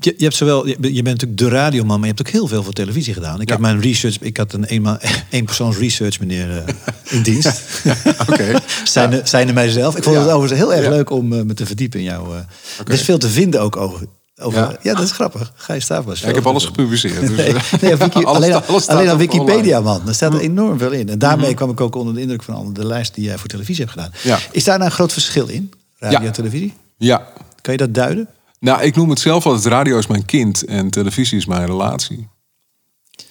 [0.00, 2.62] Je, je hebt zowel, je, bent natuurlijk de radioman, maar je hebt ook heel veel
[2.62, 3.40] voor televisie gedaan.
[3.40, 3.52] Ik ja.
[3.52, 4.98] heb mijn research, ik had een eenmaal
[5.30, 6.62] één persoons research meneer uh,
[7.04, 7.62] in dienst.
[8.28, 8.32] Oké.
[8.34, 9.22] Okay.
[9.24, 9.52] zijn, ja.
[9.52, 9.96] mijzelf.
[9.96, 12.22] Ik vond het overigens heel erg leuk om uh, me te verdiepen in jou.
[12.22, 12.44] Uh, okay.
[12.84, 14.06] Er is veel te vinden ook over
[14.40, 14.76] over, ja.
[14.82, 14.94] ja.
[14.94, 15.52] dat is grappig.
[15.54, 16.20] Ga je Staafbas.
[16.20, 17.20] Ja, ik heb alles gepubliceerd.
[17.28, 20.04] Dus, nee, nee, Wiki, alles, alleen, alles alleen aan Wikipedia, man.
[20.04, 21.08] Daar staat er enorm veel in.
[21.08, 21.54] En daarmee mm -hmm.
[21.54, 24.12] kwam ik ook onder de indruk van de lijst die jij voor televisie hebt gedaan.
[24.22, 24.38] Ja.
[24.50, 25.72] Is daar nou een groot verschil in?
[25.98, 26.74] Radio en televisie?
[26.96, 27.28] Ja.
[27.60, 28.28] Kan je dat duiden?
[28.60, 32.28] Nou, ik noem het zelf altijd radio is mijn kind en televisie is mijn relatie.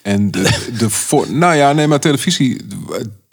[0.02, 2.62] En de, de voor, nou ja, nee, maar televisie,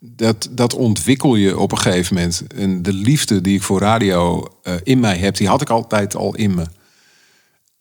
[0.01, 2.43] dat, dat ontwikkel je op een gegeven moment.
[2.55, 6.17] En de liefde die ik voor radio uh, in mij heb, die had ik altijd
[6.17, 6.65] al in me.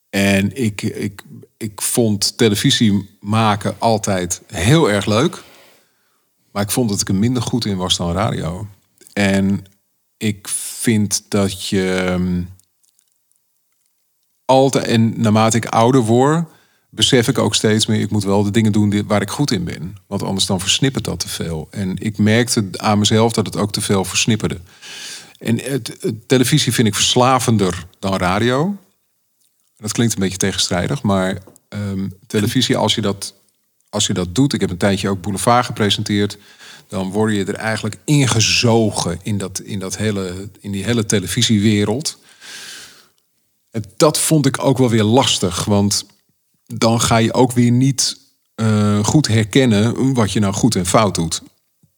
[0.10, 1.22] En ik, ik,
[1.58, 5.44] ik vond televisie maken altijd heel erg leuk.
[6.52, 8.68] Maar ik vond dat ik er minder goed in was dan radio.
[9.14, 9.66] En
[10.18, 10.48] ik
[10.80, 12.18] vind dat je
[14.46, 16.48] altijd, en naarmate ik ouder word,
[16.90, 19.64] besef ik ook steeds meer, ik moet wel de dingen doen waar ik goed in
[19.64, 19.96] ben.
[20.08, 21.68] Want anders dan versnippert dat te veel.
[21.72, 24.60] En ik merkte aan mezelf dat het ook te veel versnipperde.
[25.38, 28.78] En het, televisie vind ik verslavender dan radio.
[29.80, 31.38] Dat klinkt een beetje tegenstrijdig, maar
[31.70, 33.34] um, televisie, als je, dat,
[33.90, 36.38] als je dat doet, ik heb een tijdje ook Boulevard gepresenteerd,
[36.88, 42.18] dan word je er eigenlijk ingezogen in, dat, in, dat hele, in die hele televisiewereld.
[43.72, 46.06] En dat vond ik ook wel weer lastig, want
[46.66, 48.18] dan ga je ook weer niet
[48.56, 51.42] uh, goed herkennen wat je nou goed en fout doet.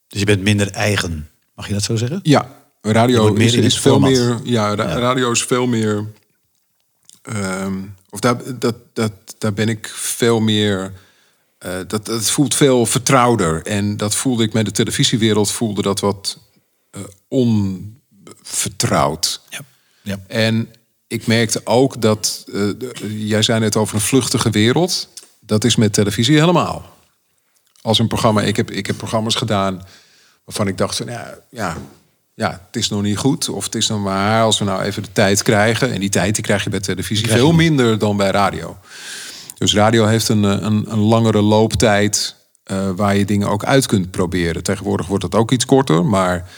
[0.08, 2.20] Dus je bent minder eigen, mag je dat zo zeggen?
[2.24, 4.39] Ja, radio is, is veel meer.
[4.44, 6.06] Ja, ra ja, radio is veel meer
[7.30, 10.94] Um, of daar, dat, dat, daar ben ik veel meer.
[11.66, 13.66] Uh, dat, dat voelt veel vertrouwder.
[13.66, 16.38] En dat voelde ik met de televisiewereld, voelde dat wat
[16.92, 19.42] uh, onvertrouwd.
[19.50, 19.60] Ja.
[20.02, 20.20] Ja.
[20.28, 20.74] En
[21.08, 22.44] ik merkte ook dat.
[22.48, 22.72] Uh,
[23.30, 25.10] jij zei net over een vluchtige wereld.
[25.40, 26.98] Dat is met televisie helemaal.
[27.82, 29.86] Als een programma, ik heb, ik heb programma's gedaan
[30.44, 31.10] waarvan ik dacht van
[31.50, 31.78] ja,
[32.34, 33.50] ja het is nog niet goed.
[33.50, 35.91] Of het is nog maar als we nou even de tijd krijgen.
[35.91, 38.78] En die tijd die krijg je bij televisie veel minder dan bij radio.
[39.58, 42.36] Dus radio heeft een, een, een langere looptijd
[42.72, 44.63] uh, waar je dingen ook uit kunt proberen.
[44.63, 46.50] Tegenwoordig wordt het ook iets korter, maar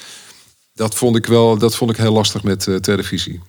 [0.73, 3.41] dat vond ik wel dat vond ik heel lastig met uh, televisie.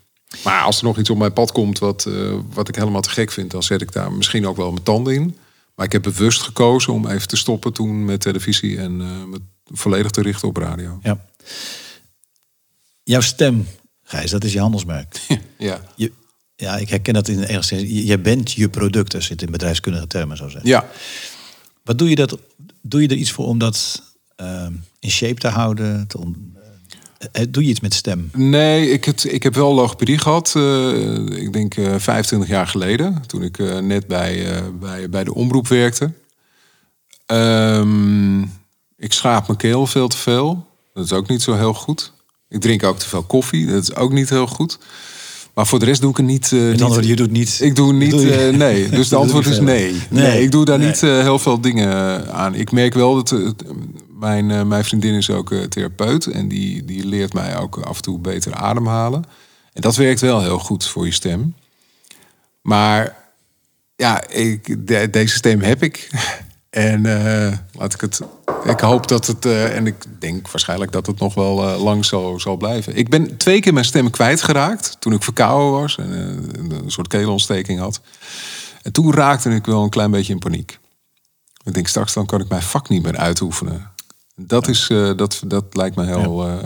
[0.44, 3.10] Maar als er nog iets op mijn pad komt wat, uh, wat ik helemaal te
[3.10, 5.36] gek vind, dan zet ik daar misschien ook wel mijn tanden in.
[5.74, 10.10] Maar ik heb bewust gekozen om even te stoppen toen met televisie en me volledig
[10.10, 10.98] te richten op radio.
[11.02, 11.24] Ja.
[13.04, 13.66] Jouw stem,
[14.02, 15.20] Gijs, dat is je handelsmerk.
[15.58, 15.80] ja.
[15.96, 16.12] Je,
[16.56, 17.82] ja, ik herken dat in de enigszins.
[18.06, 20.68] Je bent je product, als je het in bedrijfskundige termen zou zeggen.
[20.68, 20.88] Ja.
[21.82, 22.38] Wat doe je, dat,
[22.82, 24.02] doe je er iets voor om dat
[24.40, 24.66] uh,
[24.98, 26.06] in shape te houden?
[26.06, 26.56] Te on,
[27.36, 28.30] uh, doe je iets met stem?
[28.32, 30.54] Nee, ik, het, ik heb wel logopedie gehad.
[30.56, 33.22] Uh, ik denk 25 jaar geleden.
[33.26, 36.12] Toen ik net bij, bij, bij de omroep werkte.
[37.26, 38.42] Um,
[38.96, 40.66] ik schaap mijn keel veel te veel.
[40.94, 42.12] Dat is ook niet zo heel goed.
[42.54, 43.66] Ik drink ook te veel koffie.
[43.66, 44.78] Dat is ook niet heel goed.
[45.54, 46.50] Maar voor de rest doe ik het niet.
[46.50, 47.58] Uh, niet antwoord, je doet niet.
[47.60, 48.10] Ik doe niet.
[48.10, 48.88] Doe uh, nee.
[48.88, 49.92] Dus de antwoord is nee.
[49.92, 50.22] nee.
[50.22, 50.42] nee.
[50.42, 50.86] ik doe daar nee.
[50.86, 52.54] niet uh, heel veel dingen aan.
[52.54, 53.34] Ik merk wel dat
[54.18, 56.26] mijn, mijn vriendin is ook therapeut.
[56.26, 59.24] En die, die leert mij ook af en toe beter ademhalen.
[59.72, 61.54] En dat werkt wel heel goed voor je stem.
[62.62, 63.16] Maar
[63.96, 66.08] ja, ik, de- deze stem heb ik.
[66.74, 68.20] En eh, laat ik het.
[68.64, 69.44] Ik hoop dat het.
[69.44, 72.96] eh, en ik denk waarschijnlijk dat het nog wel eh, lang zo zal blijven.
[72.96, 74.96] Ik ben twee keer mijn stem kwijtgeraakt.
[74.98, 76.10] Toen ik verkouden was en
[76.70, 78.00] een soort keelontsteking had.
[78.82, 80.78] En toen raakte ik wel een klein beetje in paniek.
[81.64, 83.90] Ik denk straks dan kan ik mijn vak niet meer uitoefenen.
[84.36, 86.60] Dat, is, dat, dat lijkt me heel,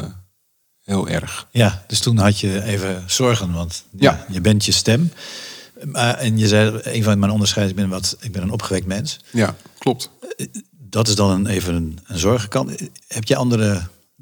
[0.84, 1.46] heel erg.
[1.50, 3.84] Ja, dus toen had je even zorgen, want.
[3.96, 4.24] Ja.
[4.28, 5.12] je bent je stem.
[5.84, 8.86] Maar, en je zei, een van mijn onderscheiden, ik ben, wat, ik ben een opgewekt
[8.86, 9.20] mens.
[9.30, 10.10] Ja, klopt.
[10.70, 12.70] Dat is dan een, even een, een zorgenkant.
[13.08, 13.80] Heb je andere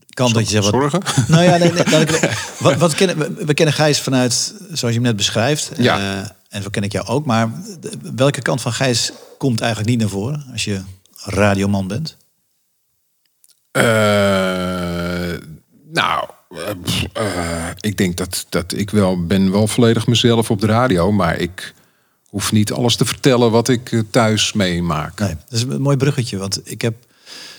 [0.09, 0.65] kant dat je zegt...
[0.71, 1.03] Wat, Zorgen?
[1.35, 5.01] Nou ja, nee, nee, ik- wat, wat kennen, we, we kennen Gijs vanuit, zoals je
[5.01, 5.71] hem net beschrijft.
[5.77, 5.99] Ja.
[6.23, 7.27] Eh, en zo ken ik jou ook.
[7.27, 7.51] Maar
[8.15, 10.81] welke kant van Gijs komt eigenlijk niet naar voren als je
[11.25, 12.17] radioman bent?
[13.71, 14.56] Eh,
[16.67, 21.13] eh, eh, ik denk dat, dat ik wel ben wel volledig mezelf op de radio,
[21.13, 21.75] maar ik
[22.27, 25.19] hoef niet alles te vertellen wat ik eh, thuis meemaak.
[25.21, 26.37] Nee, dat is een mooi bruggetje.
[26.37, 26.95] Want ik heb,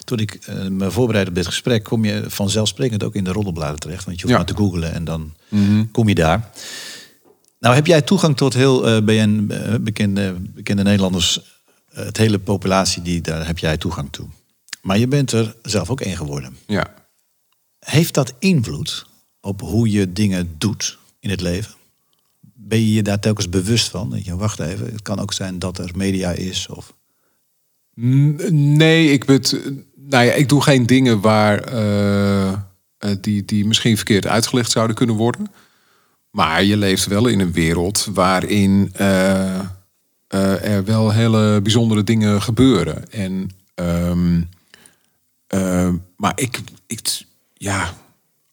[0.03, 0.39] toen ik
[0.69, 4.05] me voorbereid op dit gesprek, kom je vanzelfsprekend ook in de roddelbladen terecht.
[4.05, 4.43] Want je hoeft Ja.
[4.43, 5.33] maar te googlen en dan
[5.91, 6.49] kom je daar.
[7.59, 11.39] Nou heb jij toegang tot heel eh, BN, bekende, bekende Nederlanders,
[11.93, 14.27] het hele populatie, die, daar heb jij toegang toe.
[14.81, 16.57] Maar je bent er zelf ook één geworden.
[16.67, 16.87] Ja.
[17.89, 19.05] Heeft dat invloed
[19.41, 21.75] op hoe je dingen doet in het leven?
[22.53, 24.09] Ben je je daar telkens bewust van?
[24.09, 26.67] Dat je, wacht even, het kan ook zijn dat er media is.
[26.67, 26.93] Of...
[28.01, 29.25] N- Nee, ik,
[29.95, 32.59] nou ja, ik doe geen dingen waar, eh, eh,
[33.21, 35.47] die, die misschien verkeerd uitgelegd zouden kunnen worden.
[36.31, 39.59] Maar je leeft wel in een wereld waarin eh,
[40.27, 43.11] er wel hele bijzondere dingen gebeuren.
[43.11, 44.41] En, ehm,
[45.47, 47.25] eh, maar ik, ik,
[47.57, 47.93] ja,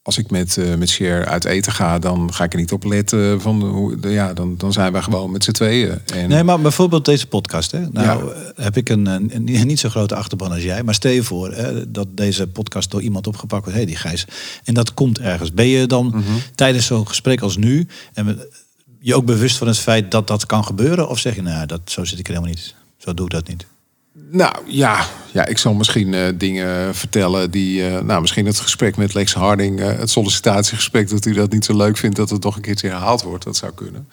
[0.03, 2.85] als ik met, eh met Cher uit eten ga, dan ga ik er niet op
[2.85, 3.41] letten.
[3.41, 5.99] Van hoe, ja, dan, dan zijn wij gewoon met z'n tweeën.
[6.13, 7.71] En, Nee, maar bijvoorbeeld deze podcast.
[7.71, 7.81] Hè?
[7.91, 8.33] Nou, Ja.
[8.35, 10.83] eh, heb ik een, een, een niet zo grote achterban als jij.
[10.83, 13.79] Maar stel je voor hè, dat deze podcast door iemand opgepakt wordt.
[13.79, 14.27] Hé, die Gijs.
[14.65, 15.53] En dat komt ergens.
[15.53, 16.23] Ben je dan Mhm.
[16.55, 17.87] tijdens zo'n gesprek als nu...
[18.15, 18.63] En we-
[19.01, 21.09] je ook bewust van het feit dat dat kan gebeuren?
[21.09, 22.75] Of zeg je, nou, dat, zo zit ik er helemaal niet.
[22.99, 23.67] Zo doe ik dat niet.
[24.31, 27.87] Nou ja, ja ik zal misschien eh, dingen vertellen die.
[27.87, 31.65] eh, nou, misschien het gesprek met Lex Harding, eh, het sollicitatiegesprek, dat u dat niet
[31.65, 33.45] zo leuk vindt dat het nog een keertje herhaald wordt.
[33.45, 34.09] Dat zou kunnen.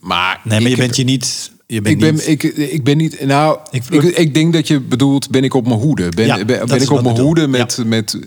[0.00, 1.50] Maar, Nee, maar je bent je niet...
[1.66, 3.20] Je bent ik ben, niet ik, ik ben niet.
[3.24, 6.08] Nou, Ik- ik, ik, denk dat je bedoelt, ben ik op mijn hoede?
[6.08, 7.74] Ben, Ja, ben, ben ik op mijn hoede met.
[7.76, 7.84] Ja.
[7.84, 8.18] met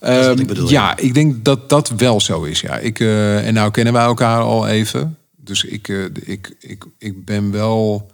[0.00, 0.96] ehm, ik bedoel, ja, ja.
[0.96, 2.60] ik denk dat dat wel zo is.
[2.60, 2.76] Ja.
[2.78, 5.16] Ik, en nou kennen wij elkaar al even.
[5.36, 5.88] Dus ik,
[6.24, 8.10] ik, ik, ik ben wel.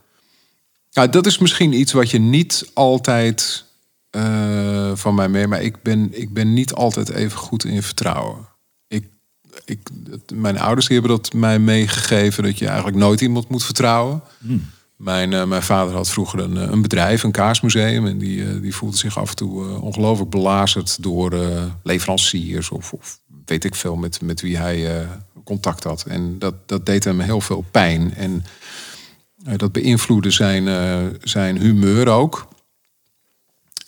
[0.95, 3.65] Ja, dat is misschien iets wat je niet altijd
[4.11, 5.47] eh, van mij mee.
[5.47, 8.49] Maar ik ben, ik ben niet altijd even goed in vertrouwen.
[8.89, 9.07] Ik,
[9.65, 9.81] ik,
[10.35, 14.23] mijn ouders die hebben dat mij meegegeven dat je eigenlijk nooit iemand moet vertrouwen.
[14.97, 18.07] Mijn, eh, mijn vader had vroeger een, eh, een bedrijf, een kaasmuseum.
[18.07, 21.37] En die, die voelde zich af en toe ongelooflijk belazerd door
[21.83, 25.09] leveranciers of, of weet ik veel met, met wie hij
[25.45, 26.05] contact had.
[26.05, 28.15] En dat, dat deed hem heel veel pijn.
[28.15, 28.45] En
[29.57, 32.49] dat beïnvloedde zijn, eh, zijn humeur ook.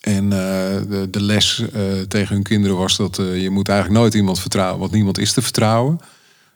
[0.00, 4.00] En eh, de, de les eh, tegen hun kinderen was dat eh, je moet eigenlijk
[4.00, 6.00] nooit iemand vertrouwen, want niemand is te vertrouwen.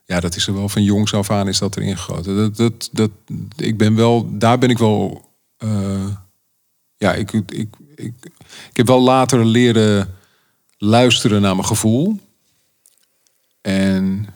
[0.04, 2.36] Ja, dat is er wel van jongs af aan is dat erin gegoten.
[2.36, 3.10] Dat, dat, dat,
[3.56, 5.28] ik ben wel, daar ben ik wel.
[5.56, 6.06] eh,
[6.96, 10.14] ja, ik, ik, ik, ik, heb wel later leren
[10.78, 12.18] luisteren naar mijn gevoel.
[13.60, 14.26] En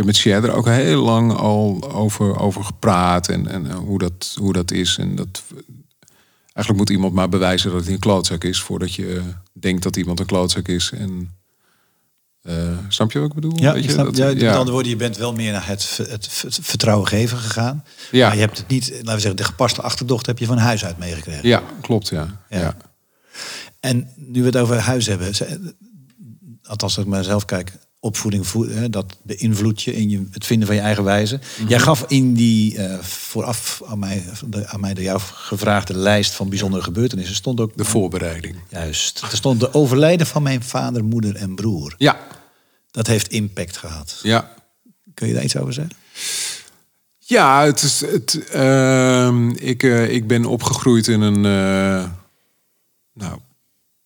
[0.00, 3.28] heb met Cher er ook heel lang al over, over gepraat.
[3.28, 4.96] En, en eh, hoe, dat, hoe dat is.
[4.98, 5.42] En dat,
[6.52, 8.60] eigenlijk moet iemand maar bewijzen dat hij een klootzak is...
[8.60, 10.90] voordat je eh, denkt dat iemand een klootzak is.
[10.94, 11.30] En,
[12.42, 13.58] eh, snap je wat ik bedoel?
[13.58, 16.00] Ja, Weet je, snap, dat- ja, met andere woorden, je bent wel meer naar het,
[16.08, 17.84] het vertrouwen geven gegaan.
[18.10, 18.26] Ja.
[18.26, 20.84] Maar je hebt het niet, laten we zeggen, de gepaste achterdocht heb je van huis
[20.84, 21.48] uit meegekregen.
[21.48, 22.38] Ja, klopt, ja.
[22.50, 22.60] Ja.
[22.60, 22.76] ja.
[23.80, 25.32] En nu we het over huis hebben,
[26.62, 28.46] althans als ik maar zelf kijk, opvoeding,
[28.90, 31.40] dat beïnvloedt je in je, het vinden van je eigen wijze.
[31.68, 36.32] Jij gaf in die eh, vooraf aan mij, de, aan mij door jou gevraagde lijst
[36.32, 38.56] van bijzondere gebeurtenissen, stond ook De voorbereiding.
[38.68, 41.94] juist, er stond de overlijden van mijn vader, moeder en broer.
[41.98, 42.20] Ja,
[42.90, 44.20] Dat heeft impact gehad.
[44.22, 44.58] ja.
[45.14, 45.94] Kun je daar iets over zeggen?
[47.18, 52.08] Ja, het is, het, ehm, ik, eh, ik ben opgegroeid in een eh,
[53.14, 53.38] nou,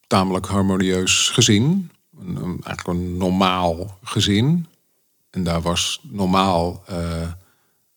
[0.07, 1.90] tamelijk harmonieus gezin.
[2.20, 4.66] Een, eigenlijk een normaal gezin.
[5.35, 6.96] En daar was normaal eh,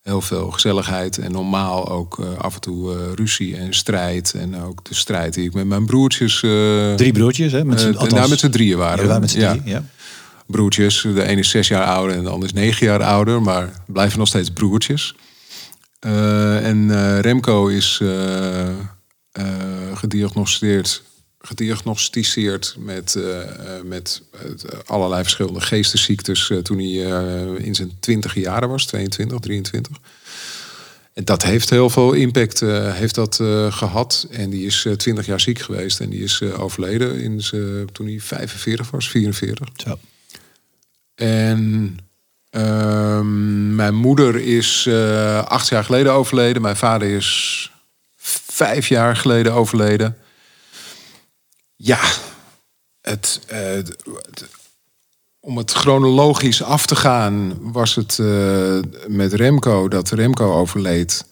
[0.02, 1.18] heel veel gezelligheid.
[1.18, 4.34] En normaal ook eh, af en toe eh, ruzie en strijd.
[4.34, 6.40] En ook de strijd die ik met mijn broertjes...
[6.96, 7.66] Drie broertjes, hè?
[7.66, 9.84] Met z'n, nou, met z'n drieën waren Ja, waren met z'n drieën, ja.
[10.46, 11.02] broertjes.
[11.02, 13.42] De ene is zes jaar ouder en de ander is negen jaar ouder.
[13.42, 15.16] Maar blijven nog steeds broertjes.
[16.00, 18.02] En Remco is
[19.94, 21.04] gediagnosticeerd,
[21.40, 26.94] gediagnosticeerd met, eh, eh, met eh, allerlei verschillende geestesziektes toen hij
[27.58, 29.98] in zijn twintig jaren was, 22, 23.
[31.14, 34.28] En dat heeft heel veel impact heeft dat, eh, gehad.
[34.32, 38.20] En die is twintig jaar ziek geweest en die is overleden in zijn- toen hij
[38.20, 39.70] 45 was, 44.
[39.78, 40.00] Zo.
[41.16, 41.98] En
[42.50, 44.88] ehm, mijn moeder is
[45.44, 46.62] acht jaar geleden overleden.
[46.62, 47.72] Mijn vader is
[48.48, 50.18] vijf jaar geleden overleden.
[51.78, 52.00] Ja,
[53.02, 53.60] het, eh,
[55.40, 61.26] om het chronologisch af te gaan, was het eh, met Remco dat Remco overleed.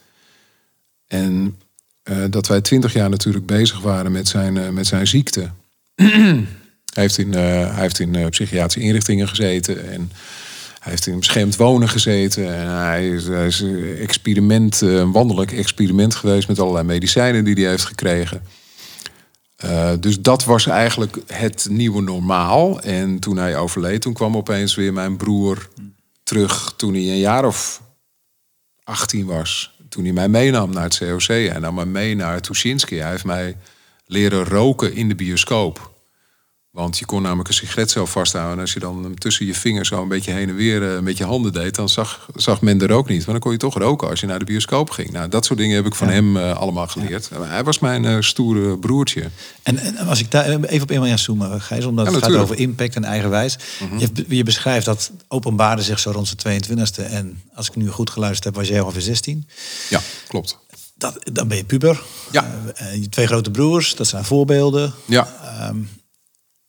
[1.08, 1.58] En
[2.04, 5.50] eh, dat wij twintig jaar natuurlijk bezig waren met zijn, met zijn ziekte.
[6.96, 9.92] Hij heeft in, hij heeft in psychiatrische inrichtingen gezeten.
[9.92, 10.12] En
[10.80, 12.56] hij heeft in beschermd wonen gezeten.
[12.56, 17.86] En hij is, een experiment, een wandelijk experiment geweest met allerlei medicijnen die hij heeft
[17.86, 18.42] gekregen.
[19.56, 22.82] Eh, dus dat was eigenlijk het nieuwe normaal.
[22.82, 25.70] En toen hij overleed, toen kwam opeens weer mijn broer
[26.24, 27.82] terug toen hij een jaar of
[28.84, 29.74] 18 was.
[29.90, 31.28] Toen hij mij meenam naar het COC.
[31.28, 32.98] Hij nam mij mee naar Tuschinski.
[32.98, 33.58] Hij heeft mij
[34.06, 35.94] leren roken in de bioscoop.
[36.76, 38.56] Want je kon namelijk een sigaret zo vasthouden.
[38.56, 41.00] En als je dan hem tussen je vingers zo een beetje heen en weer eh,
[41.00, 41.76] met je handen deed...
[41.76, 43.18] dan zag, zag men de rook niet.
[43.18, 45.12] Maar dan kon je toch roken als je naar de bioscoop ging.
[45.12, 47.30] Nou, dat soort dingen heb ik van hem eh, allemaal geleerd.
[47.34, 49.30] Hij was mijn eh, stoere broertje.
[49.64, 52.58] En, en als ik daar even op iemand zoomen, Gijs, omdat Ja, het gaat over
[52.58, 53.58] impact en eigenwijs.
[53.98, 57.12] je, je beschrijft dat openbaarde zich zo rond zijn 22e.
[57.12, 59.48] En als ik nu goed geluisterd heb, was jij ongeveer 16.
[59.90, 60.58] Ja, klopt.
[60.98, 62.02] Dat, dan ben je puber.
[62.32, 62.72] Ja.
[62.76, 64.94] Eh, eh, je twee grote broers, dat zijn voorbeelden.
[65.06, 65.28] Ja.
[65.44, 65.78] Ehm,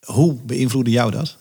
[0.06, 1.36] hoe beïnvloedde jou dat?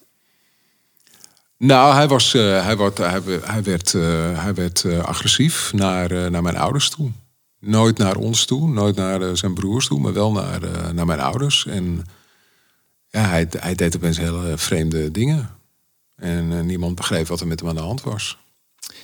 [1.58, 5.74] Nou, hij, was, eh, hij, werd, hij, we- hij werd, eh, hij werd eh, agressief
[5.74, 7.12] naar, eh, naar mijn ouders toe.
[7.60, 11.06] Nooit naar ons toe, nooit naar eh, zijn broers toe, maar wel naar, eh, naar
[11.06, 11.66] mijn ouders.
[11.66, 12.06] En
[13.10, 15.50] ja, hij, hij deed opeens hele vreemde dingen.
[16.16, 18.38] En eh, niemand begreep wat er met hem aan de hand was.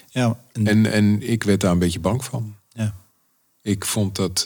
[0.07, 2.55] Ja, en, En, en ik werd daar een beetje bang van.
[2.69, 2.93] ja.
[3.61, 4.45] Ik vond dat.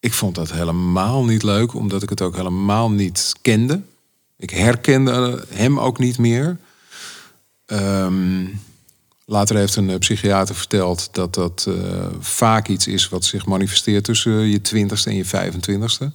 [0.00, 3.80] Eh, ik vond dat helemaal niet leuk, omdat ik het ook helemaal niet kende.
[4.36, 6.56] Ik herkende hem ook niet meer.
[7.66, 8.46] Ehm,
[9.24, 14.04] later heeft een eh, psychiater verteld dat dat eh, vaak iets is wat zich manifesteert
[14.04, 16.12] tussen je twintigste en je 25ste.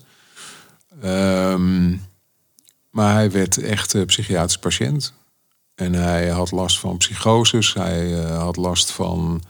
[1.02, 1.96] Ehm,
[2.93, 5.13] maar hij werd echt eh, psychiatrisch patiënt.
[5.76, 7.74] En hij had last van psychoses.
[7.74, 9.43] Hij eh, had last van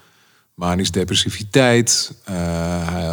[0.53, 2.13] manisch depressiviteit.
[2.23, 2.33] Eh,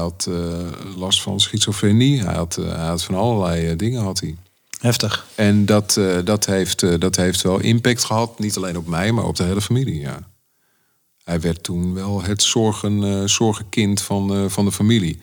[0.01, 2.23] had eh, last van schizofrenie.
[2.23, 4.37] Hij had, eh, hij had van allerlei eh, dingen had hij.
[4.81, 5.27] Heftig.
[5.35, 8.39] En dat, dat, heeft, dat heeft wel impact gehad.
[8.39, 10.01] Niet alleen op mij, maar op de hele familie.
[10.01, 10.31] Ja.
[11.31, 15.19] Hij werd toen wel het zorgen, eh, zorgenkind van, van de familie.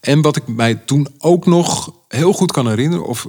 [0.00, 3.06] En wat ik mij toen ook nog heel goed kan herinneren...
[3.06, 3.26] of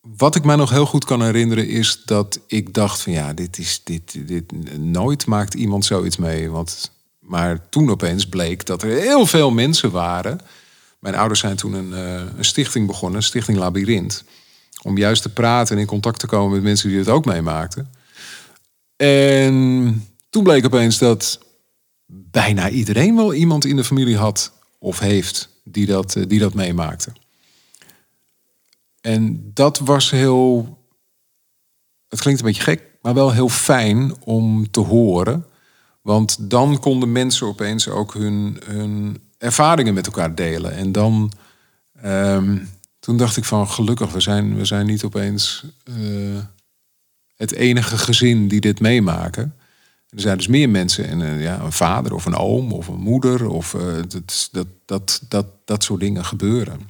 [0.00, 3.58] wat ik mij nog heel goed kan herinneren is dat ik dacht van ja, dit
[3.58, 6.50] is dit, dit nooit maakt iemand zoiets mee.
[6.50, 6.92] Want,
[7.30, 10.40] maar toen opeens bleek dat er heel veel mensen waren.
[10.98, 14.24] Mijn ouders zijn toen een, eh, een stichting begonnen, Stichting Labyrinth.
[14.82, 17.92] Om juist te praten en in contact te komen met mensen die het ook meemaakten.
[18.96, 21.40] En toen bleek opeens dat
[22.06, 26.54] bijna iedereen wel iemand in de familie had of heeft die dat, eh, die dat
[26.54, 27.12] meemaakte.
[29.00, 30.78] En dat was heel.
[32.08, 35.49] Het klinkt een beetje gek, maar wel heel fijn om te horen.
[36.00, 40.72] Want dan konden mensen opeens ook hun, hun ervaringen met elkaar delen.
[40.72, 41.32] En dan.
[42.02, 42.58] ehm,
[43.00, 45.94] toen dacht ik van gelukkig, we zijn, we zijn niet opeens eh,
[47.36, 49.54] het enige gezin die dit meemaken.
[50.08, 53.00] Er zijn dus meer mensen, en, eh, ja, een vader of een oom of een
[53.00, 56.80] moeder, of eh, dat, dat, dat, dat, dat soort dingen gebeuren.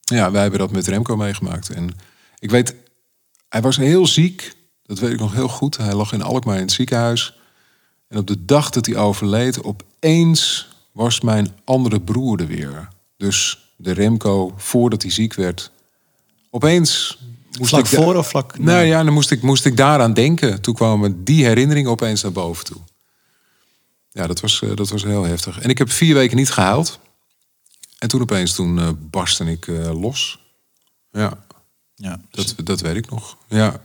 [0.00, 1.68] Ja, wij hebben dat met Remco meegemaakt.
[1.68, 1.90] En
[2.38, 2.74] ik weet,
[3.48, 4.54] hij was heel ziek.
[4.82, 5.76] Dat weet ik nog heel goed.
[5.76, 7.39] Hij lag in Alkmaar in het ziekenhuis.
[8.10, 12.88] En op de dag dat hij overleed, opeens was mijn andere broer er weer.
[13.16, 15.70] Dus de Remco, voordat hij ziek werd.
[16.50, 17.18] Opeens
[17.58, 18.58] moest Vlak ik voor of vlak?
[18.58, 20.60] Nou ja, dan moest ik, moest ik daaraan denken.
[20.60, 22.80] Toen kwamen die herinneringen opeens naar boven toe.
[24.10, 25.60] Ja, dat was, eh, dat was heel heftig.
[25.60, 26.98] En ik heb vier weken niet gehuild.
[27.98, 30.38] En toen opeens, toen eh, barstte ik eh, los.
[31.12, 31.44] Ja,
[31.94, 33.36] Ja, dat, dat weet ik nog.
[33.48, 33.80] Ja.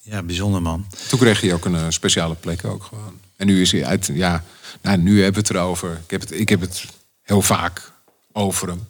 [0.00, 0.86] ja, bijzonder man.
[1.08, 3.24] Toen kreeg hij ook een speciale plek ook gewoon.
[3.36, 4.44] En nu is hij uit, ja,
[4.82, 6.00] nou, nu hebben we het erover.
[6.04, 6.84] Ik heb het, ik heb het
[7.22, 7.92] heel vaak
[8.32, 8.88] over hem.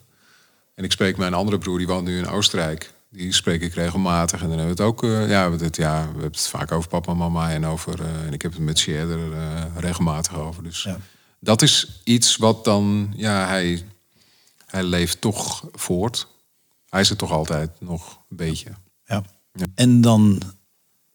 [0.75, 2.93] En ik spreek mijn andere broer, die woont nu in Oostenrijk.
[3.09, 4.41] Die spreek ik regelmatig.
[4.41, 6.71] En dan hebben we het ook, eh, ja, we, het, ja, we hebben het vaak
[6.71, 8.01] over papa en mama en over.
[8.01, 10.63] eh, en ik heb het met Cher er eh, regelmatig over.
[10.63, 10.97] Dus Ja.
[11.39, 13.83] dat is iets wat dan, ja, hij,
[14.65, 16.27] hij leeft toch voort.
[16.89, 18.69] Hij is er toch altijd nog een beetje.
[19.05, 19.23] Ja.
[19.75, 20.41] En dan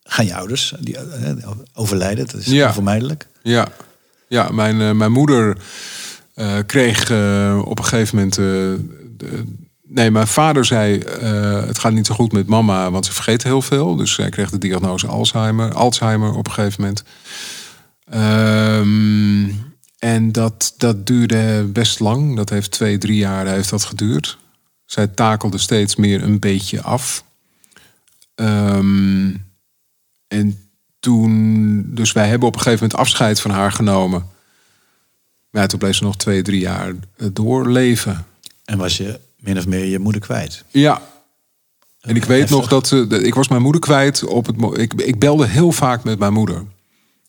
[0.04, 2.26] gaan je ouders die, eh, overlijden.
[2.26, 2.66] Dat is Ja.
[2.66, 3.26] onvermijdelijk.
[3.42, 3.68] Ja,
[4.28, 5.56] ja mijn, eh, mijn moeder
[6.34, 7.02] eh, kreeg
[7.64, 8.34] op een gegeven moment.
[8.34, 9.44] de-
[9.82, 10.98] nee, mijn vader zei:
[11.66, 13.96] Het gaat niet zo goed met mama, want ze vergeet heel veel.
[13.96, 17.02] Dus zij kreeg de diagnose Alzheimer, Alzheimer op een gegeven moment.
[18.10, 19.50] Ehm,
[19.98, 22.36] en dat, dat duurde best lang.
[22.36, 24.38] Dat heeft twee, drie jaar heeft dat geduurd.
[24.84, 27.24] Zij takelde steeds meer een beetje af.
[28.34, 29.28] Ehm,
[30.32, 30.58] en
[31.00, 34.26] toen, dus wij hebben op een gegeven moment afscheid van haar genomen.
[35.50, 38.26] Maar ja, toen bleef ze nog twee, drie jaar eh, doorleven.
[38.64, 40.64] En was je min of meer je moeder kwijt.
[40.70, 41.02] Ja.
[42.00, 42.56] En ik weet Heftig.
[42.58, 44.78] nog dat ze, de- ik was mijn moeder kwijt op het.
[44.78, 46.64] Ik, ik belde heel vaak met mijn moeder.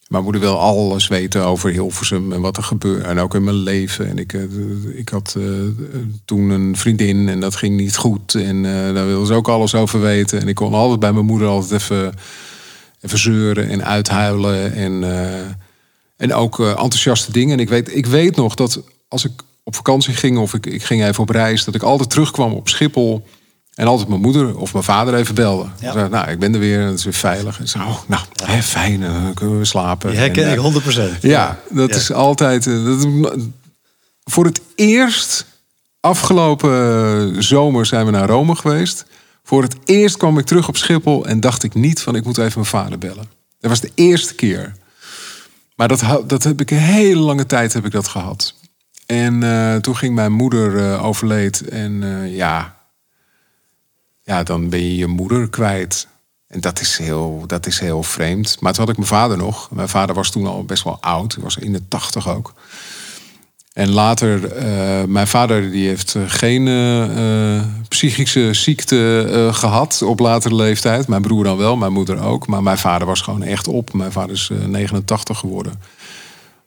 [0.07, 3.03] Mijn moeder wil alles weten over Hilversum en wat er gebeurt.
[3.03, 4.07] En ook in mijn leven.
[4.09, 4.41] En ik, eh,
[4.95, 5.43] ik had eh,
[6.25, 8.35] toen een vriendin en dat ging niet goed.
[8.35, 10.41] En eh, daar wilde ze ook alles over weten.
[10.41, 12.13] En ik kon altijd bij mijn moeder altijd even,
[13.05, 14.73] even zeuren en uithuilen.
[14.73, 15.39] En, eh,
[16.17, 17.53] en ook eh, enthousiaste dingen.
[17.53, 19.31] En ik weet, ik weet nog dat als ik
[19.63, 22.69] op vakantie ging of ik, ik ging even op reis, dat ik altijd terugkwam op
[22.69, 23.25] Schiphol.
[23.73, 25.65] En altijd mijn moeder of mijn vader even belde.
[25.79, 25.91] Ja.
[25.91, 27.59] Zei, nou, ik ben er weer en het is weer veilig.
[27.59, 30.09] En zo, oh, nou, hè, fijn, eh, dan kunnen we slapen.
[30.09, 31.21] Die herken En, ik eh, 100%.
[31.21, 31.95] ja, dat Ja.
[31.95, 32.67] is altijd.
[32.67, 33.35] eh, Dat
[34.23, 35.45] voor het eerst,
[35.99, 39.05] afgelopen zomer zijn we naar Rome geweest.
[39.43, 42.37] Voor het eerst kwam ik terug op Schiphol en dacht ik niet van ik moet
[42.37, 43.29] even mijn vader bellen.
[43.59, 44.73] Dat was de eerste keer.
[45.75, 48.55] Maar dat, dat heb ik een hele lange tijd heb ik dat gehad.
[49.05, 51.67] En eh, toen ging mijn moeder eh, overleed.
[51.67, 52.77] En eh, ja,
[54.21, 56.07] ja, dan ben je je moeder kwijt.
[56.47, 58.57] En dat is, heel, dat is heel vreemd.
[58.59, 59.71] Maar toen had ik mijn vader nog.
[59.71, 61.33] Mijn vader was toen al best wel oud.
[61.33, 62.53] Hij was in de tachtig ook.
[63.73, 70.19] En later, eh, mijn vader die heeft eh, geen eh, psychische ziekte eh, gehad op
[70.19, 71.07] latere leeftijd.
[71.07, 72.47] Mijn broer dan wel, mijn moeder ook.
[72.47, 73.93] Maar mijn vader was gewoon echt op.
[73.93, 75.81] Mijn vader is eh, 89 geworden.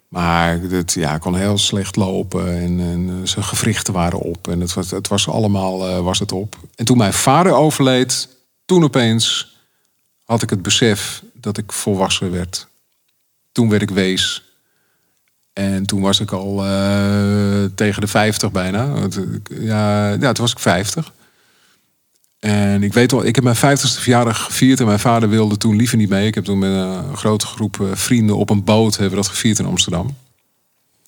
[0.08, 4.48] Maar het ja, kon heel slecht lopen en, en zijn gewrichten waren op.
[4.48, 6.56] En het was, het was allemaal was het op.
[6.74, 8.28] En toen mijn vader overleed,
[8.64, 9.56] toen opeens
[10.24, 12.68] had ik het besef dat ik volwassen werd.
[13.52, 14.45] Toen werd ik wees.
[15.56, 18.94] En toen was ik al eh, tegen de 50 bijna.
[18.94, 21.12] Ik- Ja, ja, toen was ik 50.
[22.38, 25.76] En ik weet wel, ik heb mijn 50ste verjaardag gevierd en mijn vader wilde toen
[25.76, 26.26] liever niet mee.
[26.26, 29.58] Ik heb toen met een grote groep eh, vrienden op een boot hebben dat gevierd
[29.58, 30.16] in Amsterdam.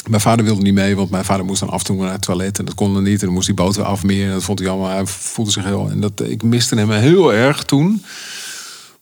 [0.06, 2.22] Mijn vader wilde niet mee, want mijn vader moest dan af en toe naar het
[2.22, 3.18] toilet en dat kon dan niet.
[3.20, 4.90] En dan moest die boot weer afmeren en dat vond hij allemaal.
[4.90, 5.90] Hij voelde zich heel.
[5.90, 8.04] En dat, ik miste hem heel erg toen.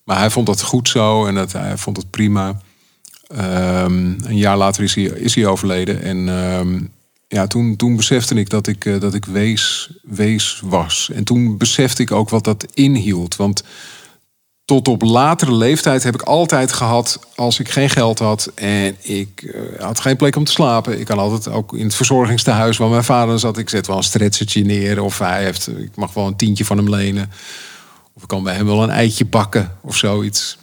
[0.05, 2.61] Maar hij vond dat goed zo en dat, hij vond het prima.
[3.27, 6.03] Ehm, een jaar later is hij, is hij overleden.
[6.03, 6.79] En ehm,
[7.29, 11.11] ja, toen, toen besefte ik dat ik, eh, dat ik wees, wees was.
[11.15, 13.37] En toen besefte ik ook wat dat inhield.
[13.37, 13.63] Want
[14.65, 17.21] tot op latere leeftijd heb ik altijd gehad...
[17.35, 21.01] als ik geen geld had en ik eh, had geen plek om te slapen...
[21.01, 23.59] ik kan altijd ook in het verzorgingstehuis waar mijn vader zat...
[23.59, 25.69] ik zet wel een stretchertje neer of hij heeft...
[25.69, 27.31] ik mag wel een tientje van hem lenen.
[28.13, 30.59] Of ik kan bij hem wel een eitje bakken of zoiets.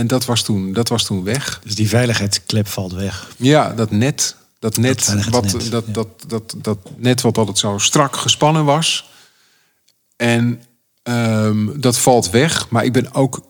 [0.00, 1.60] En dat was toen, dat was toen weg.
[1.64, 3.28] Dus die veiligheidsklep valt weg.
[3.36, 4.36] Ja, dat net.
[4.58, 5.92] Dat net, wat, dat, ja.
[5.92, 9.10] dat, dat, dat net wat altijd zo strak gespannen was.
[10.16, 10.62] En
[11.02, 12.68] ehm, dat valt weg.
[12.68, 13.40] Maar ik ben ook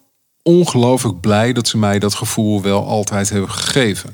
[0.42, 4.11] ongelooflijk blij dat ze mij dat gevoel wel altijd hebben gegeven.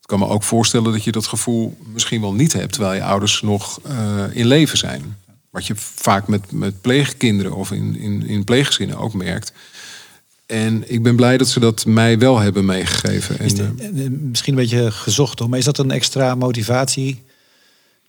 [0.00, 2.72] Ik kan me ook voorstellen dat je dat gevoel misschien wel niet hebt...
[2.72, 5.18] terwijl je ouders nog eh, in leven zijn.
[5.50, 9.52] Wat je vaak met, met pleegkinderen of in, in, in pleeggezinnen ook merkt.
[10.46, 13.38] En ik ben blij dat ze dat mij wel hebben meegegeven.
[13.38, 17.22] En, eh, eh, misschien een beetje gezocht hoor, maar is dat een extra motivatie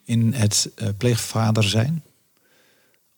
[0.05, 2.01] in het eh, pleegvader zijn?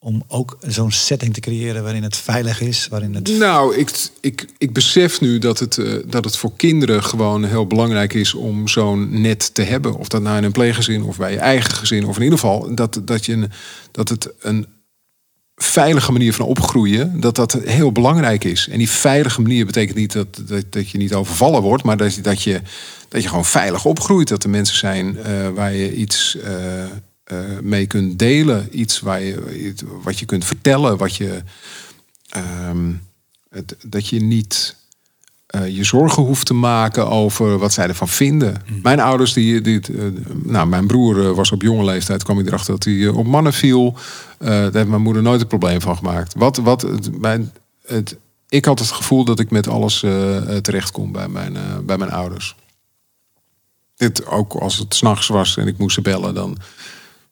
[0.01, 3.27] Om ook zo'n setting te creëren waarin het veilig is, waarin het.
[3.37, 3.91] Nou, ik,
[4.21, 8.67] ik, ik besef nu dat het, dat het voor kinderen gewoon heel belangrijk is om
[8.67, 9.95] zo'n net te hebben.
[9.97, 12.05] Of dat nou in een pleeggezin of bij je eigen gezin.
[12.05, 13.51] Of in ieder geval dat, dat, je, een-
[13.91, 14.65] dat het een
[15.63, 18.67] veilige manier van opgroeien, dat dat heel belangrijk is.
[18.67, 22.19] En die veilige manier betekent niet dat, dat, dat je niet overvallen wordt, maar dat,
[22.21, 22.61] dat, je,
[23.07, 24.27] dat je gewoon veilig opgroeit.
[24.27, 26.89] Dat er mensen zijn eh, waar je iets eh, eh,
[27.61, 28.79] mee kunt delen.
[28.79, 31.43] Iets waar je, wat je kunt vertellen, wat je,
[32.29, 32.91] ehm,
[33.85, 34.75] dat je niet
[35.49, 38.61] eh, je zorgen hoeft te maken over wat zij ervan vinden.
[38.81, 40.03] Mijn ouders, die, die, eh,
[40.43, 43.53] nou, mijn broer eh, was op jonge leeftijd, kwam hij erachter dat hij op mannen
[43.53, 43.97] viel.
[44.37, 46.33] Daar heeft mijn moeder nooit een probleem van gemaakt.
[46.37, 47.51] Wat, wat, het, mijn,
[47.85, 48.17] het,
[48.49, 49.99] ik had het gevoel dat ik met alles
[50.61, 52.55] terecht kon bij mijn, bij mijn ouders.
[53.95, 56.57] Dit ook als het s'nachts was en ik moest ze bellen, dan,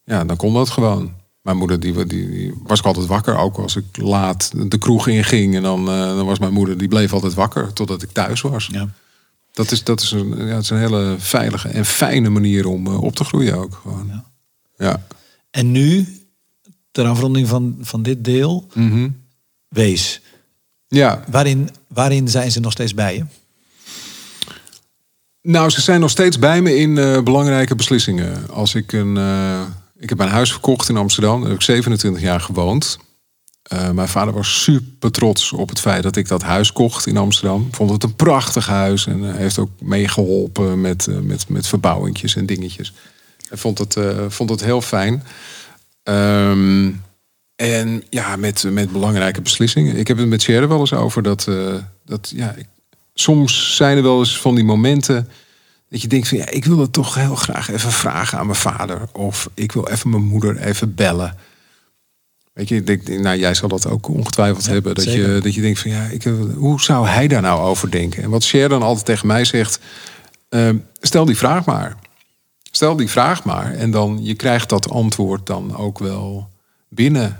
[0.03, 1.13] ja, dan kon dat gewoon.
[1.47, 5.07] Mijn moeder die, die, die was ik altijd wakker, ook als ik laat de kroeg
[5.07, 5.55] inging.
[5.55, 8.69] En dan, eh, dan was mijn moeder, die bleef altijd wakker totdat ik thuis was.
[8.71, 8.89] Ja.
[9.51, 13.01] Dat is, dat is, een, ja, is een hele veilige en fijne manier om eh,
[13.03, 13.79] op te groeien ook.
[13.81, 14.07] Gewoon.
[14.07, 14.23] Ja.
[14.77, 15.05] Ja.
[15.51, 16.07] En nu,
[16.91, 19.09] ter afronding van, van dit deel, Mhm.
[19.67, 20.21] wees.
[20.87, 21.23] ja.
[21.29, 23.25] Waarin, waarin zijn ze nog steeds bij je?
[25.41, 28.49] Nou, ze zijn nog steeds bij me in eh, belangrijke beslissingen.
[28.49, 29.17] Als ik een.
[29.97, 31.39] Eh, ik heb mijn huis verkocht in Amsterdam.
[31.39, 32.97] Daar heb ik 27 jaar gewoond.
[33.67, 37.17] Eh, mijn vader was super trots op het feit dat ik dat huis kocht in
[37.17, 37.67] Amsterdam.
[37.71, 42.35] Vond het een prachtig huis en hij heeft ook meegeholpen met, eh, met, met verbouwingjes
[42.35, 42.93] en dingetjes.
[43.49, 45.23] Hij vond het, eh, vond het heel fijn.
[46.03, 46.91] Ehm,
[47.55, 49.95] en ja, met, met belangrijke beslissingen.
[49.95, 51.75] Ik heb het met Sherry wel eens over dat, eh,
[52.05, 52.67] dat ja, ik,
[53.13, 55.29] soms zijn er wel eens van die momenten
[55.89, 58.57] dat je denkt van ja, ik wil het toch heel graag even vragen aan mijn
[58.57, 59.01] vader.
[59.11, 61.35] Of ik wil even mijn moeder even bellen.
[62.53, 64.95] Weet je, denk, nou, jij zal dat ook ongetwijfeld Ja, hebben.
[64.95, 67.91] Dat je, dat je denkt van ja, ik, eh, hoe zou hij daar nou over
[67.91, 68.23] denken?
[68.23, 69.79] En wat Cher dan altijd tegen mij zegt,
[70.49, 70.69] eh,
[71.01, 71.97] stel die vraag maar.
[72.71, 73.73] Stel die vraag maar.
[73.73, 76.49] En dan je krijgt dat antwoord dan ook wel
[76.89, 77.39] binnen.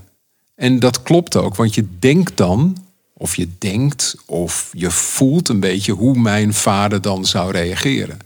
[0.55, 2.77] En dat klopt ook, want je denkt dan,
[3.13, 8.19] of je denkt, of je voelt een beetje hoe mijn vader dan zou reageren.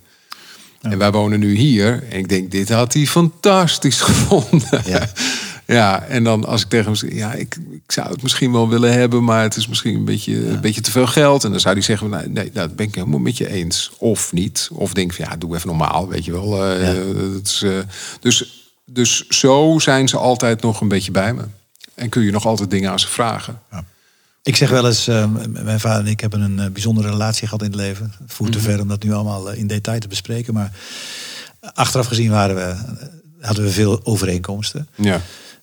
[0.81, 2.03] En wij wonen nu hier.
[2.09, 4.81] En ik denk, dit had hij fantastisch gevonden.
[4.85, 5.09] Ja.
[5.71, 8.69] Ja, en dan als ik tegen hem zeg, ja, ik, ik zou het misschien wel
[8.69, 11.43] willen hebben, maar het is misschien een beetje, een beetje te veel geld.
[11.43, 13.91] En dan zou hij zeggen, nou, nee, nou, dat ben ik helemaal met je eens.
[13.97, 14.69] Of niet.
[14.71, 16.65] Of denk van, ja, doe even normaal, weet je wel.
[16.65, 16.87] Eh,
[17.33, 17.71] dat is, eh,
[18.19, 21.43] dus, dus zo zijn ze altijd nog een beetje bij me.
[21.95, 23.61] En kun je nog altijd dingen aan ze vragen.
[24.43, 27.47] Ik zeg wel eens, eh, m- mijn vader en ik hebben een eh, bijzondere relatie
[27.47, 28.13] gehad in het leven.
[28.19, 28.67] Het voert te Mhm.
[28.67, 30.53] ver om dat nu allemaal eh, in detail te bespreken.
[30.53, 30.71] Maar
[31.73, 32.79] achteraf gezien waren we, eh,
[33.45, 34.87] hadden we veel overeenkomsten.
[34.95, 35.21] Ja,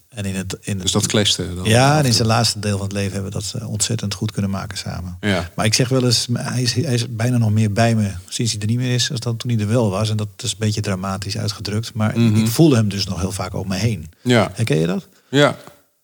[0.08, 1.64] En in het, in het, dus dat clashte dan.
[1.64, 4.50] ja, en in zijn laatste deel van het leven hebben we dat ontzettend goed kunnen
[4.50, 5.16] maken samen.
[5.20, 5.50] Ja.
[5.54, 8.52] Maar ik zeg wel eens, hij is, hij is bijna nog meer bij me sinds
[8.52, 10.10] hij er niet meer is, als dat toen hij er wel was.
[10.10, 11.94] En dat is een beetje dramatisch uitgedrukt.
[11.94, 12.36] Maar ik- Mhm.
[12.36, 14.10] ik voelde hem dus nog heel vaak om me heen.
[14.22, 15.08] Ja, Herken je dat?
[15.28, 15.56] ja,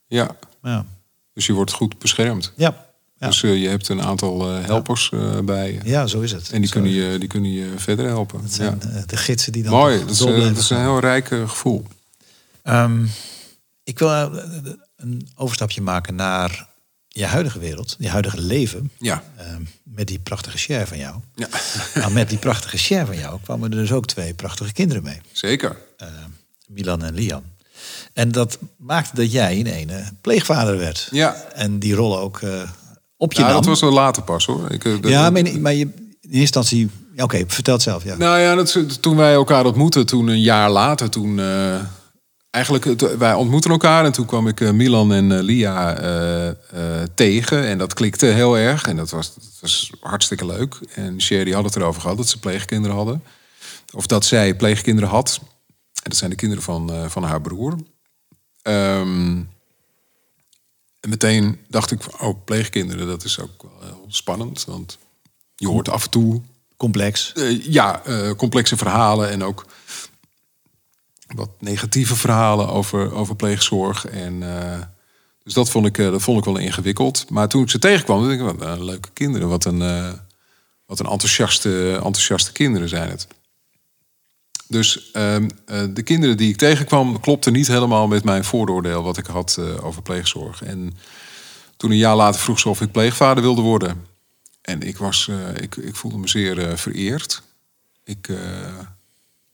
[0.06, 0.30] ja.
[0.62, 0.84] Ja.
[1.34, 2.52] Dus je wordt goed beschermd.
[2.56, 2.86] Ja,
[3.18, 3.26] ja.
[3.26, 5.80] Dus eh, je hebt een aantal eh, helpers eh, bij je.
[5.84, 6.50] ja zo is het.
[6.50, 8.42] En die Zo kunnen, je, die kunnen je verder helpen.
[8.42, 9.02] Dat zijn ja.
[9.06, 11.86] de gidsen die dan Mooi, dat is, dat is een heel rijk gevoel.
[12.62, 13.04] Ehm,
[13.84, 14.10] ik wil
[14.96, 16.68] een overstapje maken naar
[17.08, 18.90] je huidige wereld, je huidige leven.
[18.98, 19.22] Ja.
[19.36, 21.20] Ehm, met die prachtige share van jou.
[21.34, 21.48] ja,
[22.00, 25.20] Maar met die prachtige share van jou kwamen er dus ook twee prachtige kinderen mee.
[25.32, 25.76] zeker.
[25.96, 26.08] Eh,
[26.66, 27.42] Milan en Lian.
[28.12, 31.08] En dat maakte dat jij in ene pleegvader werd.
[31.10, 31.34] Ja.
[31.54, 32.50] En die rol ook eh,
[33.16, 33.54] op je Ja, nam.
[33.56, 34.70] dat was wel later pas hoor.
[34.70, 36.90] Ik, eh, ja, maar, in, maar je, in eerste instantie...
[37.16, 38.04] ja, Oké, vertel het zelf.
[38.04, 38.16] Ja.
[38.16, 41.38] Nou ja, dat, toen wij elkaar ontmoetten, toen een jaar later, toen...
[41.38, 41.74] eh,
[42.50, 45.94] eigenlijk, wij ontmoetten elkaar en toen kwam ik Milan en Lia
[47.14, 47.66] tegen.
[47.66, 50.78] En dat klikte heel erg en dat was, dat was hartstikke leuk.
[50.94, 53.22] En Sherry had het erover gehad dat ze pleegkinderen hadden.
[53.92, 55.40] Of dat zij pleegkinderen had.
[56.04, 57.76] En dat zijn de kinderen van, eh, van haar broer.
[58.62, 59.42] Ehm,
[61.00, 64.64] en meteen dacht ik, van, oh, pleegkinderen, dat is ook wel spannend.
[64.64, 64.98] Want
[65.54, 66.42] je hoort af en toe
[66.76, 67.32] Complex.
[67.32, 69.66] eh, ja, eh, complexe verhalen en ook
[71.26, 74.06] wat negatieve verhalen over, over pleegzorg.
[74.06, 74.40] En,
[75.42, 77.30] dus dat vond, ik, dat vond ik wel ingewikkeld.
[77.30, 79.48] Maar toen ik ze tegenkwam, dacht ik, wat leuke kinderen.
[79.48, 79.78] Wat een,
[80.86, 83.26] wat een enthousiaste, enthousiaste kinderen zijn het.
[84.74, 89.16] Dus ehm, eh, de kinderen die ik tegenkwam, klopten niet helemaal met mijn vooroordeel wat
[89.16, 90.62] ik had eh, over pleegzorg.
[90.62, 90.96] En
[91.76, 94.04] toen een jaar later vroeg ze of ik pleegvader wilde worden.
[94.62, 97.42] En ik, was, eh, ik, ik voelde me zeer vereerd.
[98.04, 98.28] Ik,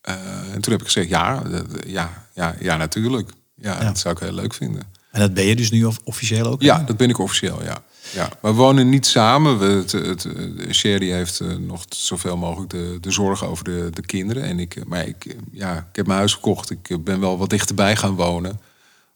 [0.03, 1.43] en toen heb ik gezegd, ja,
[1.87, 3.31] ja, ja, ja natuurlijk.
[3.55, 3.85] Ja, Ja.
[3.85, 4.83] dat zou ik heel leuk vinden.
[5.11, 6.63] En dat ben je dus nu of- officieel ook?
[6.63, 7.83] Ja, dat ben ik officieel, ja.
[8.13, 8.29] Ja.
[8.43, 9.59] We wonen niet samen.
[9.59, 13.89] We, het, het, eh, Sherry heeft eh, nog zoveel mogelijk de, de zorg over de,
[13.93, 14.43] de kinderen.
[14.43, 16.71] En ik, eh, maar ik, ja, ik heb mijn huis verkocht.
[16.71, 18.61] Ik ben wel wat dichterbij gaan wonen.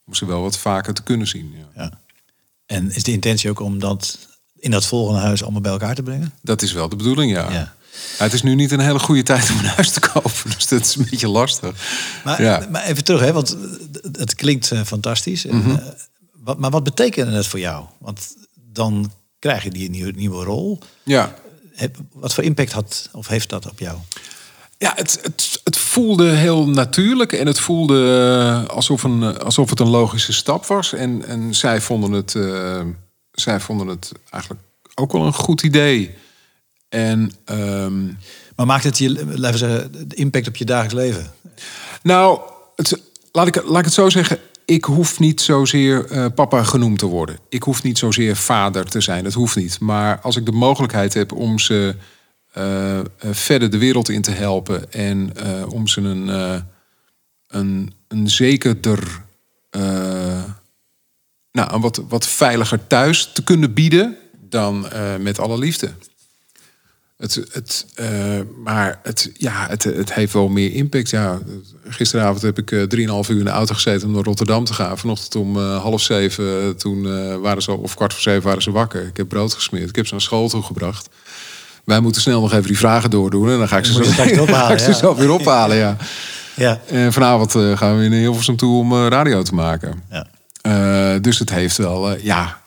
[0.07, 1.53] Om ze wel wat vaker te kunnen zien.
[1.57, 1.83] Ja.
[1.83, 1.99] Ja.
[2.65, 4.17] En is de intentie ook om dat
[4.59, 6.33] in dat volgende huis allemaal bij elkaar te brengen?
[6.41, 7.51] Dat is wel de bedoeling, ja.
[7.51, 7.73] Ja.
[8.17, 10.31] Ja, het is nu niet een hele goede tijd om een huis te kopen.
[10.55, 11.75] Dus dat is een beetje lastig.
[12.23, 12.67] Maar, ja.
[12.71, 13.57] maar even terug, hè, want
[14.11, 15.45] het- klinkt fantastisch.
[15.45, 15.77] En, Mhm.
[16.43, 17.85] wat, maar wat betekende het voor jou?
[17.99, 18.35] Want
[18.75, 20.79] dan krijg je die nieuwe, nieuwe rol.
[21.03, 21.35] ja.
[22.11, 23.97] wat voor impact had of heeft dat op jou?
[24.77, 28.27] Ja, het, het, het voelde heel natuurlijk en het voelde
[28.67, 30.93] eh, alsof, een, alsof het een logische stap was.
[30.93, 32.81] En, en zij, vonden het, eh,
[33.31, 34.63] zij vonden het eigenlijk
[34.95, 36.15] ook wel een goed idee.
[36.89, 38.05] En ehm,
[38.55, 41.33] Maar maakt het je, laten we zeggen, de impact op je dagelijks leven?
[42.03, 42.39] nou,
[42.75, 43.01] het,
[43.31, 44.39] laat, ik, laat ik het zo zeggen.
[44.65, 47.39] Ik hoef niet zozeer eh, papa genoemd te worden.
[47.49, 49.23] Ik hoef niet zozeer vader te zijn.
[49.23, 49.79] Dat hoeft niet.
[49.79, 51.95] Maar als ik de mogelijkheid heb om ze
[52.51, 55.31] eh, eh, verder de wereld in te helpen en
[55.69, 56.27] om ze een,
[57.47, 59.23] een, een zekerder,
[61.51, 64.17] nou, een wat, wat veiliger thuis te kunnen bieden,
[64.49, 64.87] dan
[65.19, 65.91] met alle liefde.
[67.17, 68.07] Het, het, eh,
[68.63, 71.09] maar het, ja, het, het heeft wel meer impact.
[71.09, 71.39] Ja,
[71.87, 74.97] gisteravond heb ik eh, drieënhalf uur in de auto gezeten om naar Rotterdam te gaan.
[74.97, 77.01] Vanochtend om eh, half zeven, toen
[77.41, 79.07] waren ze, al- of kwart voor zeven waren ze wakker.
[79.07, 79.89] Ik heb brood gesmeerd.
[79.89, 81.09] Ik heb ze naar school toe gebracht.
[81.83, 83.49] Wij moeten snel nog even die vragen doordoen.
[83.49, 84.95] En dan ga ik ze, zo, weer ophalen, ik ze ja.
[84.97, 85.77] zo weer ophalen.
[85.77, 85.97] Ja.
[86.55, 86.81] Ja.
[86.87, 90.03] En vanavond gaan we weer naar Hilversum toe om radio te maken.
[90.09, 91.19] ja.
[91.19, 92.61] Dus het heeft wel, ja.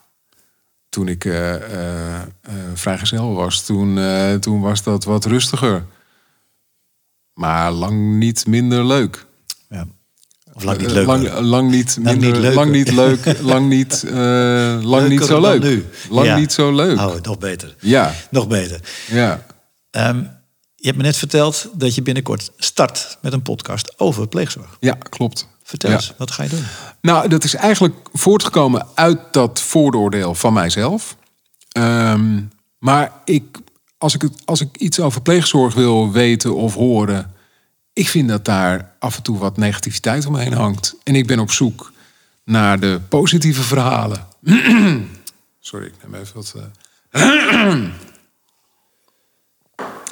[0.89, 2.23] Toen ik eh, eh,
[2.75, 3.99] vrijgezel was, toen,
[4.41, 5.85] toen was dat wat rustiger.
[7.33, 9.27] Maar lang niet minder leuk.
[9.69, 9.87] ja.
[10.53, 11.07] Of lang niet leuk.
[11.07, 13.39] Lang, lang niet Lang minder, niet lang niet leuk.
[13.41, 14.03] lang niet,
[14.83, 15.63] lang niet zo leuk.
[15.63, 15.85] nu.
[16.11, 16.37] Lang Ja.
[16.37, 16.99] niet zo leuk.
[16.99, 17.75] Oh, nog beter.
[17.81, 18.81] Ja, Nog beter.
[19.07, 19.47] ja.
[19.91, 20.17] Ehm,
[20.75, 24.77] je hebt me net verteld dat je binnenkort start met een podcast over pleegzorg.
[24.81, 25.49] ja, klopt.
[25.69, 25.97] Vertel Ja.
[25.97, 26.65] eens, wat ga je doen?
[27.01, 31.17] Nou, dat is eigenlijk voortgekomen uit dat vooroordeel van mijzelf.
[31.73, 32.41] Ehm,
[32.79, 33.59] maar ik,
[33.99, 37.33] als, ik, het- als ik iets over pleegzorg wil weten of horen,
[37.93, 40.95] ik vind dat daar af en toe wat negativiteit omheen hangt.
[41.05, 41.93] En ik ben op zoek
[42.45, 44.27] naar de positieve verhalen.
[45.61, 46.55] Sorry, ik neem even wat.
[47.11, 47.73] eh.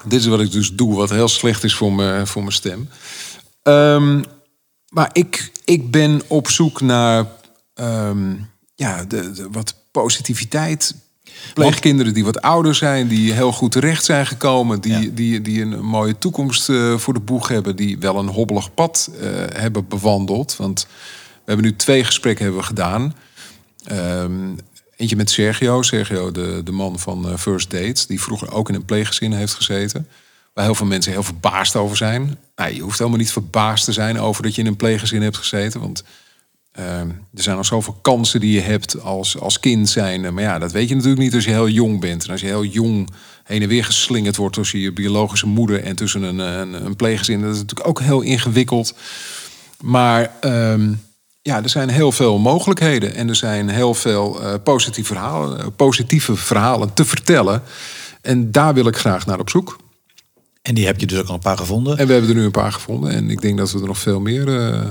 [0.05, 2.89] Dit is wat ik dus doe, wat heel slecht is voor mijn, voor mijn stem.
[3.63, 4.23] Ehm,
[4.89, 7.27] maar ik, ik ben op zoek naar
[7.75, 8.35] ehm,
[8.75, 10.95] ja, de, de, wat positiviteit.
[11.55, 15.11] Pleegkinderen die wat ouder zijn, die heel goed terecht zijn gekomen, die, Ja.
[15.13, 19.11] die, die een mooie toekomst eh, voor de boeg hebben, die wel een hobbelig pad
[19.21, 20.57] eh, hebben bewandeld.
[20.57, 20.87] Want
[21.35, 23.15] we hebben nu twee gesprekken hebben we gedaan.
[23.85, 24.55] Ehm,
[24.97, 28.75] eentje met Sergio, Sergio de, de man van eh, First Dates, die vroeger ook in
[28.75, 30.09] een pleeggezin heeft gezeten.
[30.57, 32.39] Waar heel veel mensen heel verbaasd over zijn.
[32.55, 35.37] Nou, je hoeft helemaal niet verbaasd te zijn over dat je in een pleeggezin hebt
[35.37, 35.81] gezeten.
[35.81, 36.05] Want
[36.73, 40.35] ehm, er zijn al zoveel kansen die je hebt als, als kind zijn.
[40.35, 42.25] Maar ja, dat weet je natuurlijk niet als je heel jong bent.
[42.25, 43.09] En als je heel jong
[43.45, 47.41] heen en weer geslingerd wordt tussen je biologische moeder en tussen een, een, een pleeggezin.
[47.41, 48.95] Dat is natuurlijk ook heel ingewikkeld.
[49.81, 50.93] Maar ehm,
[51.43, 53.15] ja, er zijn heel veel mogelijkheden.
[53.15, 57.63] En er zijn heel veel eh, positieve, verhalen, eh, positieve verhalen te vertellen.
[58.21, 59.85] En daar wil ik graag naar op zoek.
[60.67, 61.99] En die heb je dus ook al een paar gevonden.
[61.99, 63.11] En we hebben er nu een paar gevonden.
[63.11, 64.49] En ik denk dat we er nog veel meer.
[64.49, 64.83] eh,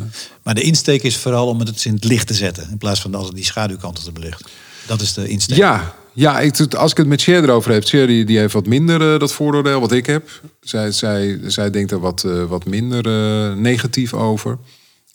[0.43, 2.67] Maar de insteek is vooral om het in het licht te zetten.
[2.71, 4.45] In plaats van altijd die schaduwkanten te belichten.
[4.87, 5.57] Dat is de insteek.
[5.57, 7.83] Ja, ja ik, als ik het met Cher erover heb.
[7.83, 10.29] Cher die, die heeft wat minder eh, dat vooroordeel wat ik heb.
[10.61, 13.03] Zij, zij, zij denkt er wat, eh, wat minder
[13.57, 14.57] negatief over.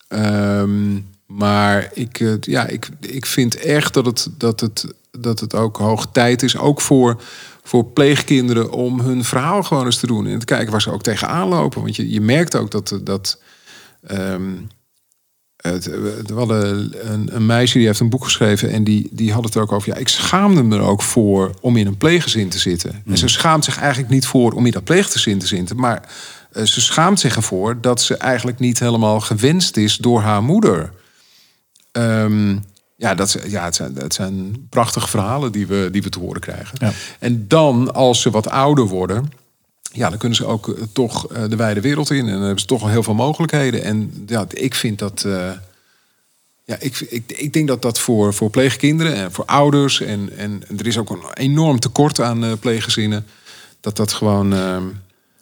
[0.08, 5.76] Ehm, maar ik, ja, ik, ik vind echt dat het, dat, het, dat het ook
[5.76, 6.56] hoog tijd is.
[6.56, 7.22] Ook voor,
[7.62, 10.26] voor pleegkinderen om hun verhaal gewoon eens te doen.
[10.26, 11.82] En te kijken waar ze ook tegenaan lopen.
[11.82, 13.00] Want je, je merkt ook dat...
[13.02, 13.40] dat
[14.06, 14.52] ehm,
[15.60, 15.84] het,
[16.26, 19.54] we hadden een, een meisje die heeft een boek geschreven en die, die had het
[19.54, 19.88] er ook over.
[19.88, 23.02] Ja, ik schaamde me er ook voor om in een pleeggezin te zitten.
[23.06, 26.08] En ze schaamt zich eigenlijk niet voor om in dat pleeggezin te zitten, maar
[26.52, 30.92] eh, ze schaamt zich ervoor dat ze eigenlijk niet helemaal gewenst is door haar moeder.
[31.92, 32.56] Ehm,
[33.00, 36.40] ja, dat, ja het, zijn, het zijn prachtige verhalen die we, die we te horen
[36.40, 36.78] krijgen.
[36.80, 36.92] Ja.
[37.18, 39.32] En dan, als ze wat ouder worden,
[39.92, 42.26] ja, dan kunnen ze ook eh, toch eh, de wijde wereld in.
[42.26, 43.82] En dan hebben ze toch al heel veel mogelijkheden.
[43.82, 45.24] En ja, ik vind dat.
[45.24, 45.50] eh,
[46.64, 50.00] ja, ik, ik, ik denk dat dat voor, voor pleegkinderen en voor ouders.
[50.00, 53.26] En, en, en er is ook een enorm tekort aan eh, pleeggezinnen.
[53.80, 54.76] Dat dat gewoon eh,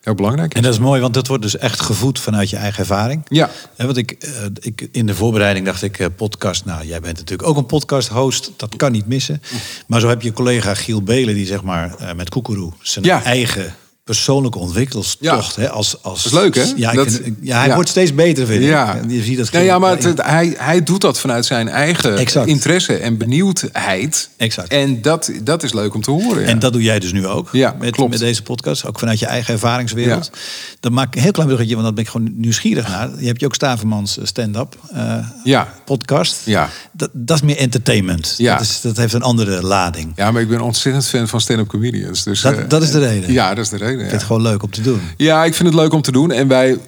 [0.09, 0.57] heel belangrijk is.
[0.57, 3.23] En dat is mooi, want dat wordt dus echt gevoed vanuit je eigen ervaring.
[3.29, 4.31] Ja, Ja, want ik, eh,
[4.61, 6.65] ik, in de voorbereiding dacht ik, eh, podcast.
[6.65, 8.51] Nou, jij bent natuurlijk ook een podcast-host.
[8.57, 9.43] Dat kan niet missen.
[9.87, 13.23] Maar zo heb je collega Giel Belen, die zeg maar eh, met Koekeroe zijn Ja.
[13.23, 13.75] eigen
[14.15, 15.57] persoonlijke ontwikkelstocht.
[15.57, 16.65] Hè, als, als, Dat is leuk, hè?
[16.77, 17.75] Ja, Dat- ja hij ja.
[17.75, 18.69] wordt steeds beter, vind ik.
[18.69, 19.01] Ja.
[19.09, 22.17] Je ziet dat Ja, ja maar het- het- hij, hij doet dat vanuit zijn eigen
[22.19, 22.47] Exact.
[22.49, 24.29] interesse en benieuwdheid.
[24.37, 24.69] Exact.
[24.69, 26.45] En dat, dat is leuk om te horen.
[26.47, 27.49] En dat doe jij dus nu ook.
[27.53, 28.11] Ja, met, klopt.
[28.11, 28.87] met deze podcast.
[28.87, 30.31] Ook vanuit je eigen ervaringswereld.
[30.81, 33.11] Dan maak ik een heel klein bruggetje, want dat ben ik gewoon nieuwsgierig naar.
[33.19, 36.37] Je hebt je ook Stavermans stand-up eh, podcast.
[36.45, 36.69] Ja.
[36.93, 38.35] Dat, dat is meer entertainment.
[38.37, 38.53] Ja.
[38.53, 40.13] Dat, is, dat heeft een andere lading.
[40.17, 42.23] ja, maar ik ben ontzettend fan van stand-up comedians.
[42.25, 43.33] Dus, Dat- eh, dat is de reden?
[43.33, 43.98] Ja, dat is de reden.
[43.99, 45.01] Ik vind het gewoon leuk om te doen.
[45.17, 46.31] Ja, ik vind het leuk om te doen.
[46.31, 46.79] En wij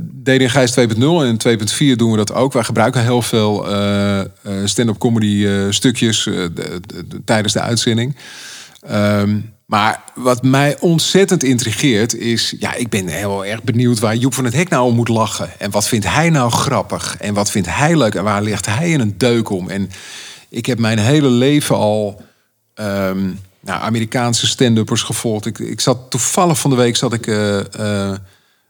[0.00, 1.58] deden in Gijs 2.0 en in
[1.92, 2.52] 2.4 doen we dat ook.
[2.52, 4.26] Wij gebruiken heel veel eh, eh,
[4.64, 6.80] stand-up comedy eh, stukjes de-
[7.24, 8.16] tijdens de uitzending.
[8.86, 12.54] Ehm, maar wat mij ontzettend intrigeert is...
[12.58, 15.48] Ja, ik ben heel erg benieuwd waar Joep van het Hek nou om moet lachen.
[15.58, 17.16] En wat vindt hij nou grappig?
[17.18, 18.14] En wat vindt hij leuk?
[18.14, 19.68] En waar ligt hij in een deuk om?
[19.70, 19.90] En
[20.48, 22.22] ik heb mijn hele leven al...
[22.74, 23.28] ehm,
[23.64, 25.46] nou, Amerikaanse stand-uppers gevolgd.
[25.46, 28.18] Ik, ik zat toevallig van de week zat ik eh, eh,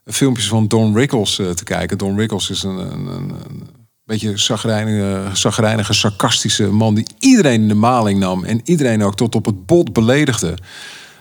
[0.04, 1.98] filmpjes van Don Rickles eh, te kijken.
[1.98, 3.68] Don Rickles is een, een, een, een
[4.04, 9.34] beetje zagrijnige, zagrijnige, sarcastische man die iedereen in de maling nam en iedereen ook tot
[9.34, 10.58] op het bot beledigde.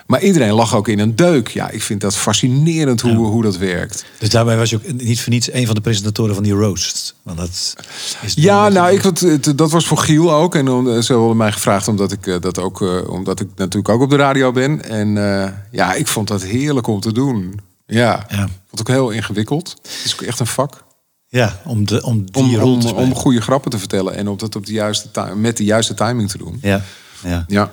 [0.05, 1.47] Maar iedereen lag ook in een deuk.
[1.47, 4.05] Ja, ik vind dat fascinerend hoe, hoe dat werkt.
[4.19, 7.15] Dus daarbij was je ook niet voor niets een van de presentatoren van die roast.
[7.21, 7.75] Want dat
[8.21, 10.55] is Ja, nou, ik, dat was voor Giel ook.
[10.55, 13.89] En om, ze hadden mij gevraagd omdat ik eh, dat ook, eh, omdat ik natuurlijk
[13.89, 14.83] ook op de radio ben.
[14.83, 17.59] En eh, ja, ik vond dat heerlijk om te doen.
[17.85, 18.49] Ja, Ja.
[18.67, 19.75] vond ook heel ingewikkeld.
[19.81, 20.83] Het is ook echt een vak.
[21.27, 24.55] Ja, om, de, om die Om, rol om, goede grappen te vertellen en om dat
[24.55, 26.57] op de juiste met de juiste timing te doen.
[26.61, 26.81] Ja,
[27.23, 27.43] ja.
[27.47, 27.71] Ja.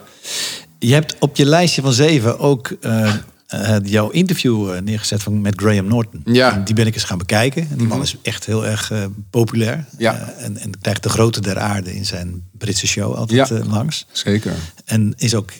[0.83, 3.14] Je hebt op je lijstje van zeven ook eh,
[3.47, 6.22] eh, jouw interview eh, neergezet van, met Graham Norton.
[6.24, 6.53] Ja.
[6.53, 7.68] En die ben ik eens gaan bekijken.
[7.70, 8.93] En die man is echt heel erg
[9.31, 9.85] populair.
[9.99, 10.35] Ja.
[10.39, 13.64] En, en krijgt de grote der aarde in zijn Britse show altijd Ja.
[13.64, 14.07] langs.
[14.12, 14.53] Zeker.
[14.85, 15.51] En is ook,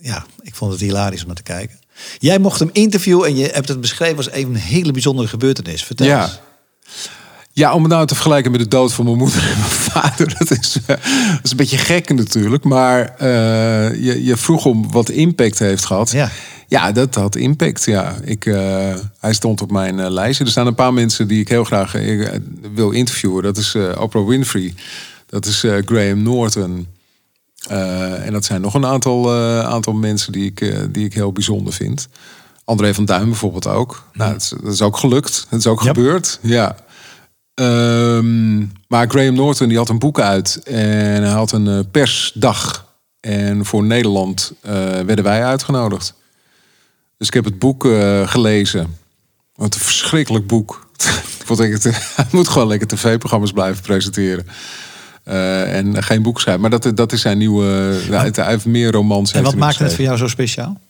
[0.00, 1.78] ja, ik vond het hilarisch om naar te kijken.
[2.18, 5.84] Jij mocht hem interviewen en je hebt het beschreven als even een hele bijzondere gebeurtenis.
[5.84, 6.22] Vertel Ja.
[6.22, 6.40] eens.
[7.60, 10.34] Ja, om het nou te vergelijken met de dood van mijn moeder en mijn vader.
[10.38, 10.96] Dat is, eh,
[11.32, 12.64] dat is een beetje gek natuurlijk.
[12.64, 16.10] Maar eh, je, je vroeg om wat impact heeft gehad.
[16.10, 16.30] Ja.
[16.68, 17.84] Ja, dat had impact.
[17.84, 18.16] Ja.
[18.24, 20.44] Ik, eh, hij stond op mijn eh, lijstje.
[20.44, 21.92] Er staan een paar mensen die ik heel graag
[22.74, 23.42] wil interviewen.
[23.42, 24.74] Dat is Oprah Winfrey.
[25.26, 26.86] Dat is Graham Norton.
[27.68, 29.34] En dat zijn nog een aantal,
[29.64, 32.08] aantal mensen die ik, die ik heel bijzonder vind.
[32.64, 34.04] André van Duin bijvoorbeeld ook.
[34.12, 35.46] Nou, dat, is, dat is ook gelukt.
[35.48, 36.38] Het is ook gebeurd.
[36.42, 36.76] Ja.
[37.60, 38.58] Ehm,
[38.88, 42.88] maar Graham Norton die had een boek uit en hij had een eh, persdag.
[43.20, 46.14] En voor Nederland eh, werden wij uitgenodigd.
[47.16, 48.96] Dus ik heb het boek eh, gelezen.
[49.54, 50.88] Wat een verschrikkelijk boek.
[51.50, 51.82] Ik
[52.16, 54.46] Hij moet gewoon lekker tv-programma's blijven presenteren.
[55.24, 56.62] En geen boek schrijven.
[56.62, 57.64] Maar dat, dat is zijn nieuwe...
[58.10, 59.32] hij heeft meer romans.
[59.32, 60.80] En wat maakte het voor jou zo speciaal?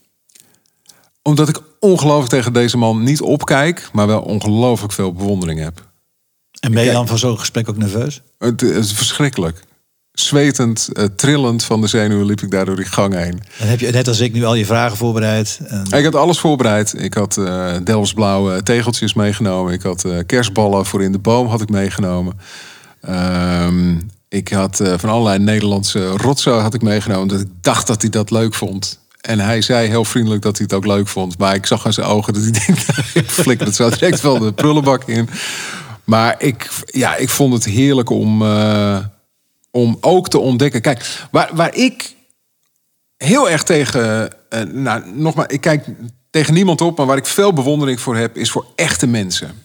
[1.21, 3.89] Omdat ik ongelooflijk tegen deze man niet opkijk...
[3.93, 5.90] maar wel ongelooflijk veel bewondering heb.
[6.61, 8.21] En ben je dan van zo'n gesprek ook nerveus?
[8.37, 9.63] Het is verschrikkelijk.
[10.11, 13.41] Zwetend, eh, trillend van de zenuwen liep ik daar door die gang heen.
[13.59, 15.59] Dan heb je net als ik nu al je vragen voorbereid.
[15.67, 16.93] En, Ik had alles voorbereid.
[16.97, 19.73] Ik had eh Delftsblauwe tegeltjes meegenomen.
[19.73, 22.39] Ik had eh, kerstballen voor in de boom had ik meegenomen.
[23.01, 23.95] Ehm,
[24.29, 27.27] ik had van allerlei Nederlandse rotzooi had ik meegenomen.
[27.27, 28.99] Dat ik dacht dat hij dat leuk vond.
[29.21, 31.37] En hij zei heel vriendelijk dat hij het ook leuk vond.
[31.37, 32.87] Maar ik zag aan zijn ogen dat hij denkt...
[32.87, 35.29] nou, ik flikker het zo direct wel de prullenbak in.
[36.03, 38.97] Maar ik, ja, ik vond het heerlijk om, eh,
[39.71, 40.81] om ook te ontdekken.
[40.81, 42.15] Kijk, waar, waar ik
[43.17, 44.31] heel erg tegen.
[44.49, 45.85] eh, nou, nogmaals, ik kijk
[46.29, 49.63] tegen niemand op, maar waar ik veel bewondering voor heb, is voor echte mensen.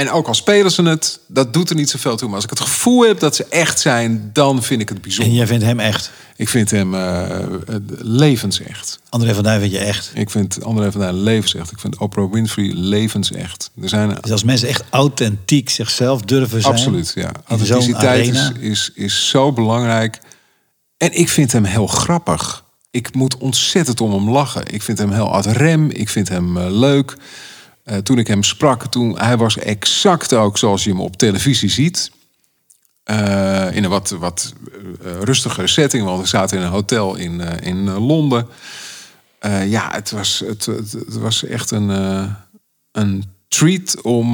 [0.00, 2.26] En ook al spelen ze het, dat doet er niet zoveel toe.
[2.26, 5.02] Maar als ik het gevoel heb dat ze echt zijn, dan vind ik het en
[5.02, 5.34] bijzonder.
[5.34, 6.10] jij vindt hem echt.
[6.36, 7.38] Ik vind hem eh,
[7.98, 9.00] levensecht.
[9.08, 10.10] André van Duin vind je echt.
[10.14, 11.70] Ik vind André van Duin levensecht.
[11.72, 13.70] Ik vind Oprah Winfrey levensecht.
[13.82, 16.74] Er zijn Dus als mensen echt authentiek zichzelf durven zijn.
[16.74, 17.32] Absoluut, ja.
[17.46, 20.18] Authenticiteit is, is, is zo belangrijk.
[20.96, 22.64] En ik vind hem heel grappig.
[22.90, 24.62] Ik moet ontzettend om hem lachen.
[24.66, 25.90] Ik vind hem heel ad rem.
[25.90, 27.16] Ik vind hem eh, leuk.
[27.90, 31.70] Eh, toen ik hem sprak, toen, hij was exact ook zoals je hem op televisie
[31.70, 32.10] ziet.
[33.02, 34.54] Eh, in een wat, wat
[35.02, 38.46] eh, rustigere setting, want we zaten in een hotel in, in Londen.
[39.64, 41.88] Ja, het was, het, het, het was echt een,
[42.92, 44.32] een treat om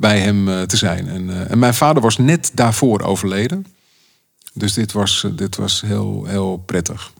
[0.00, 1.08] bij hem te zijn.
[1.08, 3.66] En, en mijn vader was net daarvoor overleden.
[4.52, 7.12] Dus dit was, dit was heel, heel prettig.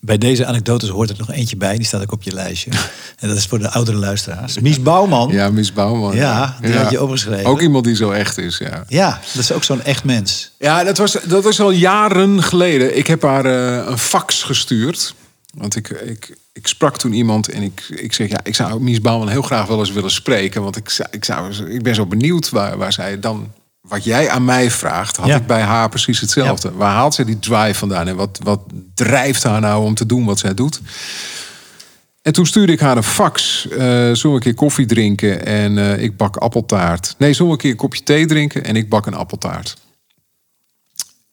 [0.00, 1.76] Bij deze anekdotes hoort er nog eentje bij.
[1.76, 2.70] Die staat ook op je lijstje.
[3.20, 4.58] en dat is voor de oudere luisteraars.
[4.58, 5.32] Mies Bouwman.
[5.32, 6.16] Ja, Miss Bouwman.
[6.16, 7.46] Ja, die had je opgeschreven.
[7.46, 8.84] Ook iemand die zo echt is, ja.
[8.88, 10.50] Ja, dat is ook zo'n echt mens.
[10.58, 12.96] Ja, dat was, dat was al jaren geleden.
[12.96, 15.14] Ik heb haar eh, een fax gestuurd.
[15.54, 19.00] Want ik, ik, ik sprak toen iemand en ik, ik zeg, ja, ik zou Mies
[19.00, 20.62] Bouwman heel graag wel eens willen spreken.
[20.62, 23.52] Want ik, ik, zou, ik ben zo benieuwd waar, waar zij dan,
[23.88, 25.36] wat jij aan mij vraagt, had Ja.
[25.36, 26.72] ik bij haar precies hetzelfde.
[26.72, 28.60] Waar haalt zij die drive vandaan en wat, wat
[28.94, 30.80] drijft haar nou om te doen wat zij doet?
[32.22, 33.68] En toen stuurde ik haar een fax.
[33.68, 37.14] eh zullen we een keer koffie drinken en eh, ik bak appeltaart.
[37.18, 39.76] Nee, zullen we een keer een kopje thee drinken en ik bak een appeltaart.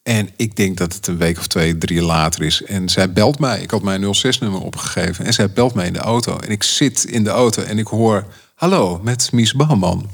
[0.02, 2.62] En ik denk dat het een week of twee, drie later is.
[2.62, 3.60] En zij belt mij.
[3.60, 5.24] Ik had mijn 06-nummer opgegeven.
[5.24, 6.38] En zij belt mij in de auto.
[6.38, 8.24] En ik zit in de auto en ik hoor...
[8.64, 10.10] Hallo, met Mies Bouwman.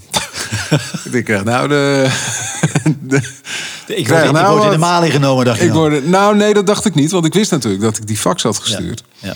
[1.12, 2.08] ik eh, nou, de...
[3.00, 3.16] de
[3.86, 6.54] Ik Krijg word, ik nou word in de maling genomen, dacht ik hoorde, nou, nee,
[6.54, 7.10] dat dacht ik niet.
[7.10, 9.04] Want ik wist natuurlijk dat ik die fax had gestuurd.
[9.18, 9.34] Ja.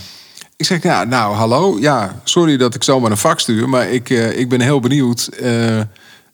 [0.56, 1.76] Ik zeg, ja, nou, hallo.
[1.80, 3.68] Ja, sorry dat ik zomaar een fax stuur.
[3.68, 5.26] Maar ik, eh, ik ben heel benieuwd.
[5.26, 5.80] eh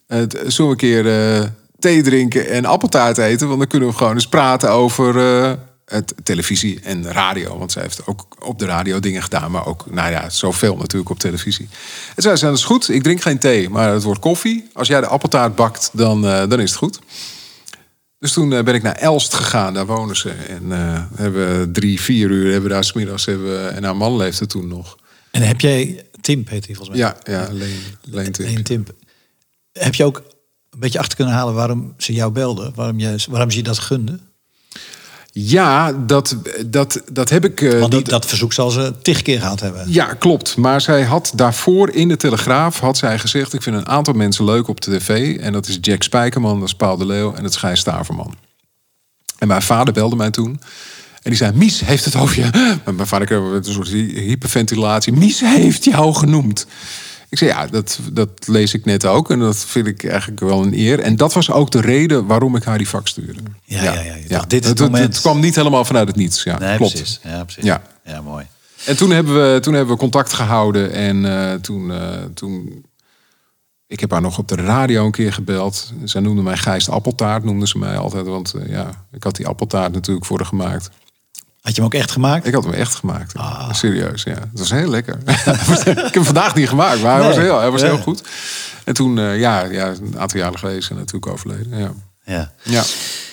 [0.06, 1.46] het, zullen we een keer eh,
[1.78, 3.46] thee drinken en appeltaart eten?
[3.46, 5.14] Want dan kunnen we gewoon eens praten over
[5.90, 7.58] het, televisie en radio.
[7.58, 9.50] Want zij heeft ook op de radio dingen gedaan.
[9.50, 11.68] Maar ook, nou ja, zoveel natuurlijk op televisie.
[12.16, 12.88] En zij zei, dat is goed.
[12.88, 14.70] Ik drink geen thee, maar het wordt koffie.
[14.72, 16.98] Als jij de appeltaart bakt, dan, eh, dan is het goed.
[18.18, 20.30] Dus toen eh, ben ik naar Elst gegaan, daar wonen ze.
[20.30, 23.24] En eh, hebben drie, vier uur hebben we daar smiddags.
[23.24, 24.96] Hebben, en haar man leefde toen nog.
[25.30, 26.04] En heb jij...
[26.20, 27.06] Tim heet hij volgens mij.
[27.06, 28.50] Ja, ja, Leen, Leen Tink.
[28.50, 28.94] Leen Timp.
[29.72, 30.22] Heb je ook
[30.70, 32.72] een beetje achter kunnen halen waarom ze jou belden?
[32.74, 34.20] Waarom, je, waarom ze je dat gunde?
[35.32, 37.60] Ja, dat, dat, dat heb ik.
[37.60, 39.84] eh, Want dat- dat verzoek zal ze tig keer gehad hebben.
[39.92, 40.56] Ja, klopt.
[40.56, 43.52] Maar zij had daarvoor in de Telegraaf had zij gezegd...
[43.52, 45.36] ik vind een aantal mensen leuk op de tv.
[45.36, 48.34] En dat is Jack Spijkerman, dat is Paul de Leeuw en dat is Gijs Staverman.
[49.38, 50.60] En mijn vader belde mij toen.
[51.22, 52.50] En die zei, Mies heeft het over je...
[52.84, 55.12] Maar mijn vader kreeg een soort hy- hyperventilatie.
[55.12, 56.66] Mies heeft jou genoemd.
[57.30, 59.30] Ik zei, ja, dat, dat lees ik net ook.
[59.30, 61.00] En dat vind ik eigenlijk wel een eer.
[61.00, 63.40] En dat was ook de reden waarom ik haar die vak stuurde.
[63.64, 64.14] Ja, ja, ja.
[64.28, 65.12] Dacht, dit is het het, moment.
[65.12, 66.42] het kwam niet helemaal vanuit het niets.
[66.42, 66.92] Ja, Nee, klopt.
[66.92, 67.20] precies.
[67.22, 67.64] Ja, precies.
[67.64, 67.82] Ja.
[68.04, 68.46] ja, mooi.
[68.84, 70.92] En toen hebben we, toen hebben we contact gehouden.
[70.92, 72.84] En eh, toen, eh, toen.
[73.86, 75.92] Ik heb haar nog op de radio een keer gebeld.
[76.04, 78.26] Zij noemde mij Gijs Appeltaart, noemde ze mij altijd.
[78.26, 80.90] Want eh, ja, ik had die appeltaart natuurlijk voor haar gemaakt.
[81.60, 82.46] Had je hem ook echt gemaakt?
[82.46, 83.36] Ik had hem echt gemaakt.
[83.36, 83.72] Ah.
[83.72, 84.30] Serieus, ja.
[84.30, 85.18] Het was heel lekker.
[85.24, 88.22] ik heb hem vandaag niet gemaakt, maar hij was heel, hij was heel goed.
[88.84, 91.78] En toen, eh, ja, ja, een aantal jaren geleden is hij natuurlijk overleden.
[91.78, 91.92] Ja.
[92.24, 92.52] Ja.
[92.62, 92.82] Ja.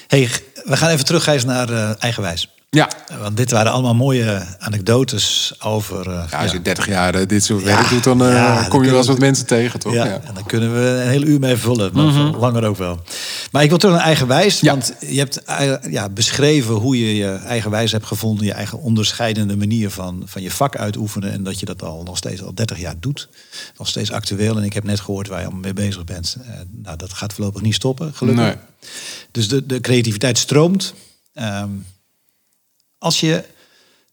[0.08, 0.30] Hey,
[0.64, 2.57] we gaan even terug Gijs, naar eh, Eigenwijs.
[2.70, 2.90] Ja.
[3.22, 6.10] Want dit waren allemaal mooie anekdotes over...
[6.10, 7.66] eh, ja, als je 30 jaar eh, dit soort Ja.
[7.76, 9.94] werk doet, dan eh, Ja, dan kom je wel eens wat mensen tegen, toch?
[9.94, 10.22] Ja, Ja.
[10.24, 11.92] en dan kunnen we een hele uur mee vullen.
[11.94, 12.36] Maar Mhm.
[12.38, 13.00] langer ook wel.
[13.52, 14.60] Maar ik wil terug naar eigenwijs.
[14.60, 14.72] Ja.
[14.72, 15.42] Want je hebt
[15.90, 18.46] ja, beschreven hoe je je eigenwijs hebt gevonden.
[18.46, 21.32] Je eigen onderscheidende manier van, van je vak uitoefenen.
[21.32, 23.30] En dat je dat al nog steeds al 30 jaar doet.
[23.78, 24.58] Nog steeds actueel.
[24.58, 26.38] En ik heb net gehoord waar je allemaal mee bezig bent.
[26.84, 28.44] Nou, dat gaat voorlopig niet stoppen, gelukkig.
[28.46, 28.56] Nee.
[29.32, 30.94] Dus de, de creativiteit stroomt.
[31.34, 31.70] Ehm,
[32.98, 33.44] als je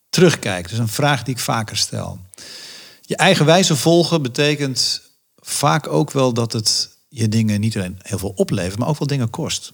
[0.08, 2.18] terugkijkt, dus een vraag die ik vaker stel.
[3.00, 5.00] Je eigen wijze volgen betekent
[5.36, 9.08] vaak ook wel dat het je dingen niet alleen heel veel oplevert, maar ook wel
[9.08, 9.72] dingen kost.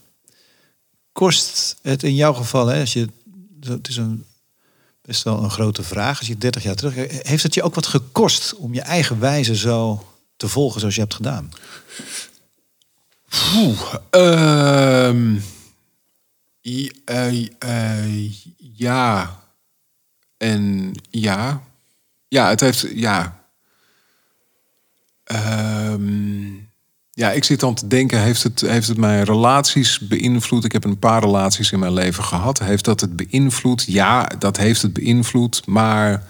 [1.13, 3.09] Kost het in jouw geval, hè, als je,
[3.61, 4.25] het is een,
[5.03, 6.95] best wel een grote vraag, als je 30 jaar terug,
[7.27, 10.07] heeft het je ook wat gekost om je eigen wijze zo
[10.37, 11.51] te volgen zoals je hebt gedaan?
[13.57, 15.37] Oeh, ehm,
[16.67, 16.91] i-
[18.81, 19.39] ja.
[20.37, 21.63] En ja.
[22.29, 22.87] Ja, het heeft.
[22.95, 23.45] Ja.
[25.25, 26.55] Ehm,
[27.11, 30.65] ja, ik zit dan te denken: heeft het, heeft het mijn relaties beïnvloed?
[30.65, 32.59] Ik heb een paar relaties in mijn leven gehad.
[32.59, 33.85] Heeft dat het beïnvloed?
[33.87, 35.67] Ja, dat heeft het beïnvloed.
[35.67, 36.25] Maar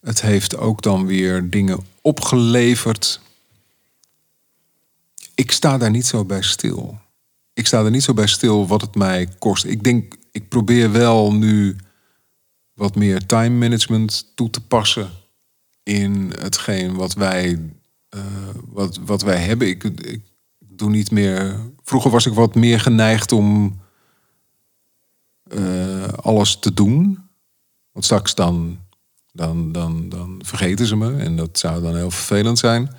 [0.00, 3.20] het heeft ook dan weer dingen opgeleverd
[5.34, 6.98] ik sta daar niet zo bij stil.
[7.52, 9.64] Ik sta er niet zo bij stil wat het mij kost.
[9.64, 11.76] Ik denk, ik probeer wel nu
[12.74, 15.10] wat meer time management toe te passen
[15.82, 17.58] in hetgeen wat wij,
[18.08, 18.20] eh,
[18.66, 19.68] wat, wat wij hebben.
[19.68, 20.22] Ik, ik
[20.58, 21.60] doe niet meer.
[21.84, 23.80] Vroeger was ik wat meer geneigd om
[25.42, 27.18] eh, alles te doen.
[27.92, 28.78] Want straks dan,
[29.32, 31.16] dan, dan, dan vergeten ze me.
[31.16, 32.90] En dat zou dan heel vervelend zijn.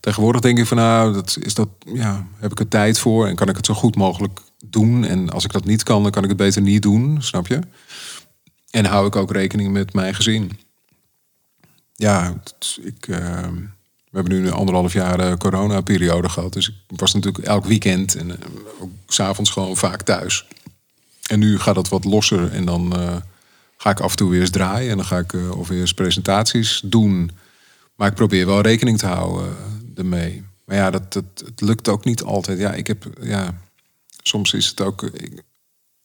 [0.00, 3.36] Tegenwoordig denk ik van nou, dat is dat, ja, heb ik er tijd voor en
[3.36, 5.04] kan ik het zo goed mogelijk doen.
[5.04, 7.60] En als ik dat niet kan, dan kan ik het beter niet doen, snap je?
[8.70, 10.58] En hou ik ook rekening met mijn gezin.
[11.94, 12.42] Ja,
[12.82, 13.48] ik, eh,
[14.10, 16.52] we hebben nu een anderhalf jaar eh, corona-periode gehad.
[16.52, 18.46] Dus ik was natuurlijk elk weekend en eh,
[18.80, 20.46] ook s'avonds gewoon vaak thuis.
[21.26, 22.94] En nu gaat dat wat losser en dan
[23.76, 24.90] ga ik af en toe weer eens draaien.
[24.90, 27.30] En dan ga ik of weer eens presentaties doen.
[27.96, 29.56] Maar ik probeer wel rekening te houden
[29.94, 30.44] ermee.
[30.64, 32.58] Maar ja, dat, het lukt ook niet altijd.
[32.58, 33.54] Ja, ik heb, ja,
[34.22, 35.42] soms is het ook ik-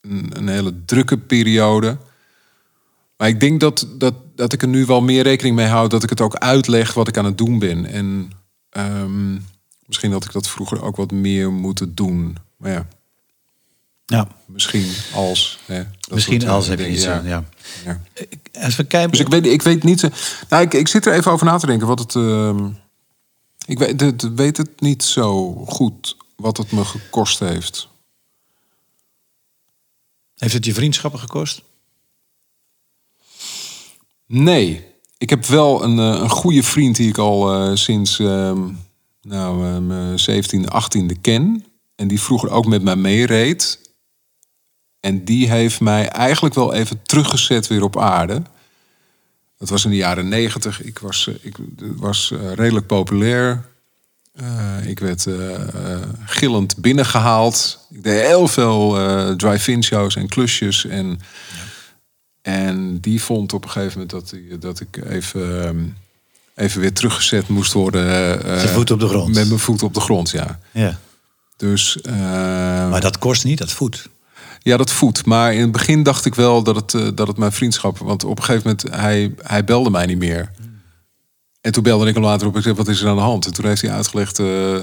[0.02, 1.98] een, een hele drukke periode.
[3.18, 5.90] Maar ik denk dat, dat, dat ik er nu wel meer rekening mee hou.
[5.90, 7.86] Dat ik het ook uitleg wat ik aan het doen ben.
[7.86, 8.32] En
[8.70, 9.34] ehm,
[9.86, 12.38] misschien had ik dat vroeger ook wat meer moeten doen.
[12.58, 12.88] Maar ja,
[14.06, 15.60] Ja, misschien als.
[15.66, 17.08] Hè, dat misschien als heb je dingen, iets.
[17.08, 17.22] ja.
[17.26, 17.44] Ja.
[17.86, 18.02] Ja.
[18.64, 19.12] Als we kijken.
[19.12, 20.04] Dus ik weet, ik weet niet.
[20.04, 20.12] eh,
[20.50, 22.16] Nou, ik, ik zit er even over na te denken wat het.
[22.16, 22.70] ehm,
[23.66, 27.88] ik weet, het- weet het niet zo goed wat het me gekost heeft.
[30.38, 31.62] Heeft het je vriendschappen gekost?
[34.26, 34.86] Nee,
[35.18, 38.70] ik heb wel een, eh, een goede vriend die ik al eh, sinds ehm,
[39.22, 41.66] nou, mijn 17e, 18e ken.
[41.96, 43.80] En die vroeger ook met mij meereed.
[45.00, 48.42] En die heeft mij eigenlijk wel even teruggezet weer op aarde.
[49.58, 50.84] Dat was in de jaren negentig.
[50.84, 53.70] Ik was, eh, ik was redelijk populair.
[54.38, 57.80] Eh, ik werd eh, eh, gillend binnengehaald.
[57.90, 58.98] Ik deed heel veel
[59.36, 60.86] drive-in shows en klusjes.
[60.86, 61.20] En,
[62.42, 65.78] en die vond op een gegeven moment dat, dat ik even, ehm,
[66.56, 68.06] even weer teruggezet moest worden.
[68.62, 69.34] je voet op de grond.
[69.34, 70.60] Met mijn voet op de grond, ja.
[70.72, 71.00] Ja.
[71.56, 71.98] Dus
[72.90, 74.10] Maar dat kost niet, dat voedt.
[74.62, 75.26] ja, dat voedt.
[75.26, 77.98] Maar in het begin dacht ik wel dat het, dat het mijn vriendschap...
[77.98, 80.52] Want op een gegeven moment, hij, hij belde mij niet meer.
[81.68, 83.46] En toen belde ik hem later op en zei, wat is er aan de hand?
[83.46, 84.80] En toen heeft hij uitgelegd eh,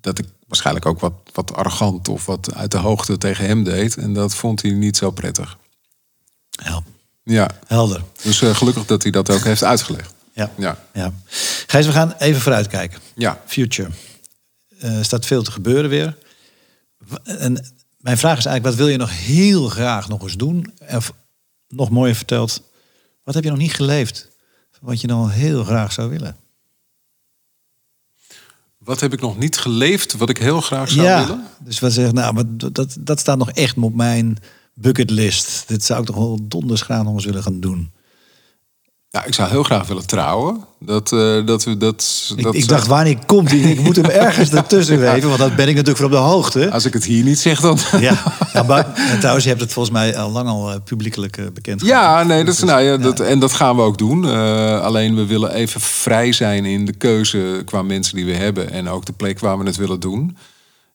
[0.00, 2.08] dat ik waarschijnlijk ook wat, wat arrogant...
[2.08, 3.96] of wat uit de hoogte tegen hem deed.
[3.96, 5.56] En dat vond hij niet zo prettig.
[6.50, 6.82] Ja.
[7.22, 8.02] Ja, Helder.
[8.22, 10.14] dus eh, gelukkig dat hij dat ook heeft uitgelegd.
[10.32, 10.50] Ja.
[10.56, 11.12] Ja, ja.
[11.66, 13.00] Gijs, we gaan even vooruitkijken.
[13.14, 13.40] ja.
[13.46, 13.90] Future.
[14.78, 16.16] Eh, Er staat veel te gebeuren weer.
[17.24, 20.72] En mijn vraag is eigenlijk, wat wil je nog heel graag nog eens doen?
[20.88, 21.12] Of
[21.68, 22.62] nog mooier verteld,
[23.24, 24.28] wat heb je nog niet geleefd?
[24.80, 26.36] Wat je dan heel graag zou willen?
[28.78, 31.44] Wat heb ik nog niet geleefd wat ik heel graag zou ja, willen?
[31.58, 34.38] dus wat zeg, nou, maar dat- dat, dat staat nog echt op mijn
[34.74, 35.68] bucketlist.
[35.68, 37.92] Dit zou ik toch wel donders graag nog eens willen gaan doen.
[39.12, 40.64] Ja, ik zou heel graag willen trouwen.
[40.78, 42.32] Dat, eh, dat we dat.
[42.36, 43.70] Ik, dat ik dacht, wanneer komt die?
[43.70, 46.70] Ik moet hem ergens ertussen weten, want dat ben ik natuurlijk voor op de hoogte.
[46.70, 47.78] Als ik het hier niet zeg, dan.
[48.00, 51.36] Ja, ja maar, en trouwens, je hebt het volgens mij al lang al eh, publiekelijk
[51.36, 52.96] eh, bekend Ja, nee, dat is, nou ja, ja.
[52.96, 54.24] dat, en dat gaan we ook doen.
[54.80, 58.88] Alleen we willen even vrij zijn in de keuze qua mensen die we hebben en
[58.88, 60.36] ook de plek waar we het willen doen.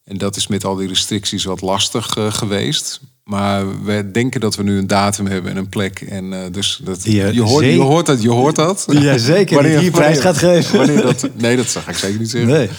[0.05, 3.01] En dat is met al die restricties wat lastig geweest.
[3.30, 6.01] Maar we denken dat we nu een datum hebben en een plek.
[6.01, 8.86] En eh, dus dat, Die je je, hoort, je hoort dat, je hoort dat.
[8.88, 10.78] Die jij zeker niet hier prijs gaat geven.
[10.78, 12.51] Wanneer dat, nee, dat ga ik zeker niet zeggen.
[12.51, 12.69] Nee.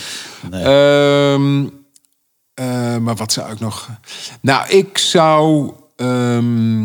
[0.50, 0.62] nee.
[0.62, 1.66] Ehm,
[2.54, 3.88] eh, maar wat zou ik nog.
[4.40, 5.72] Nou, ik zou.
[5.96, 6.84] ehm,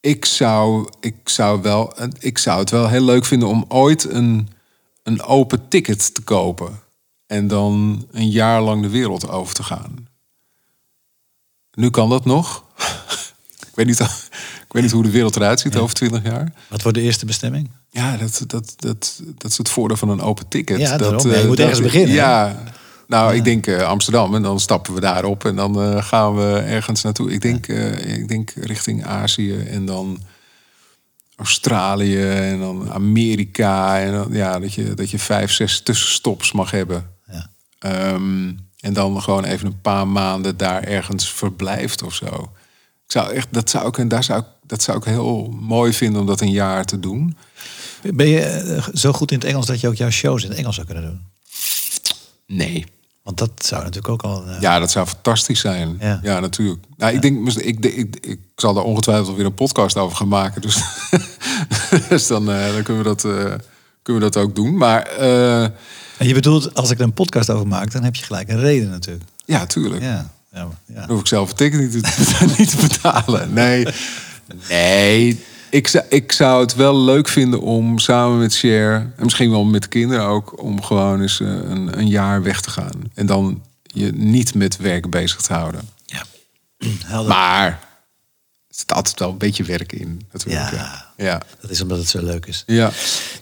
[0.00, 0.88] ik zou.
[1.00, 1.94] Ik zou wel.
[2.18, 4.48] Ik zou het wel heel leuk vinden om ooit een,
[5.02, 6.80] een open ticket te kopen.
[7.26, 10.14] En dan een jaar lang de wereld over te gaan.
[11.76, 12.64] Nu kan dat nog.
[13.68, 16.52] ik, weet niet, ik weet niet hoe de wereld eruit ziet over 20 jaar.
[16.68, 17.70] Wat wordt de eerste bestemming?
[17.90, 20.78] Ja, dat, dat, dat, dat is het voordeel van een open ticket.
[20.78, 21.22] Ja, dat.
[21.22, 22.14] Ja, je eh, moet dat- ergens beginnen, hè?
[22.14, 22.62] Ja,
[23.06, 26.58] nou, ik denk eh, Amsterdam en dan stappen we daarop en dan eh, gaan we
[26.58, 27.30] ergens naartoe.
[27.32, 30.18] Ik denk, eh, ik denk richting Azië en dan
[31.36, 34.00] Australië en dan Amerika.
[34.00, 37.10] En dan, ja, dat je, dat je vijf, zes tussenstops mag hebben.
[37.30, 37.50] Ja.
[37.78, 38.52] Ehm,
[38.86, 42.26] en dan gewoon even een paar maanden daar ergens verblijft of zo.
[43.06, 45.92] Ik zou echt, dat zou ik, en daar zou ik, dat zou ik heel mooi
[45.92, 47.36] vinden om dat een jaar te doen.
[48.02, 50.58] Ben je eh, zo goed in het Engels dat je ook jouw shows in het
[50.58, 51.20] Engels zou kunnen doen?
[52.46, 52.84] Nee.
[53.22, 54.46] Want dat zou natuurlijk ook al...
[54.46, 55.96] eh, Ja, dat zou fantastisch zijn.
[56.00, 56.20] Ja.
[56.22, 56.84] Ja, natuurlijk.
[56.96, 60.28] Nou, ik denk, ik, ik, ik, ik zal daar ongetwijfeld weer een podcast over gaan
[60.28, 60.60] maken.
[60.62, 60.82] Dus,
[62.08, 63.24] dus dan, eh, dan kunnen, we dat,
[64.06, 64.76] kunnen we dat ook doen.
[64.76, 68.24] Maar eh, En je bedoelt, als ik er een podcast over maak, dan heb je
[68.24, 69.24] gelijk een reden natuurlijk.
[69.44, 70.02] ja, tuurlijk.
[70.02, 70.68] Ja, ja.
[70.86, 73.52] Dan hoef ik zelf ticket niet te, niet te betalen.
[73.52, 73.86] Nee,
[74.68, 75.44] nee.
[75.70, 78.94] Ik zou, ik zou het wel leuk vinden om samen met Cher...
[78.94, 80.62] en misschien wel met de kinderen ook...
[80.62, 83.10] om gewoon eens eh, een, een jaar weg te gaan.
[83.14, 85.80] En dan je niet met werk bezig te houden.
[86.06, 86.22] ja.
[87.04, 87.28] Helder.
[87.28, 87.80] Maar
[88.76, 90.70] zit altijd wel een beetje werk in, natuurlijk.
[90.72, 91.04] Ja.
[91.16, 91.40] Ja.
[91.60, 92.62] Dat is omdat het zo leuk is.
[92.66, 92.90] ja.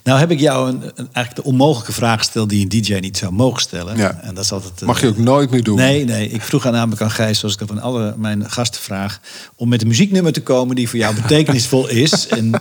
[0.03, 3.17] Nou heb ik jou een, een, eigenlijk de onmogelijke vraag gesteld die een DJ niet
[3.17, 3.97] zou mogen stellen.
[3.97, 4.19] Ja.
[4.21, 4.81] En dat is altijd.
[4.81, 5.75] eh, Mag je ook nooit meer doen.
[5.75, 6.29] Nee, nee.
[6.29, 9.19] Ik vroeg aan namelijk aan Gijs, zoals ik dat aan alle mijn gasten vraag,
[9.55, 12.27] om met een muzieknummer te komen die voor jou betekenisvol is.
[12.37, 12.51] En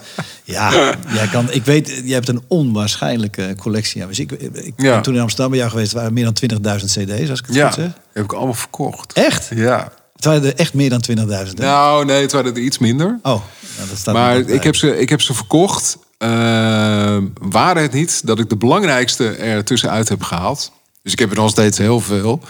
[0.45, 4.33] ja, jij kan, ik weet, jij hebt een onwaarschijnlijke collectie aan muziek.
[4.33, 4.93] Ik Ja.
[4.93, 6.35] ben toen in Amsterdam bij jou geweest, waren meer dan
[6.79, 7.91] 20.000 CD's, als ik het Ja, goed zeg.
[8.13, 9.13] heb ik allemaal verkocht.
[9.13, 9.51] Echt?
[9.55, 9.93] Ja.
[10.25, 11.15] Het waren er echt meer dan 20.000.
[11.55, 11.65] hè?
[11.65, 13.19] Nou, nee, het waren er iets minder.
[13.23, 13.43] Oh,
[13.77, 15.97] nou, dat staat Maar ik heb, ze, ik heb ze verkocht.
[16.19, 16.29] Uh,
[17.41, 20.73] waren het niet dat ik de belangrijkste er tussenuit heb gehaald.
[21.03, 22.41] Dus ik heb er nog steeds heel veel.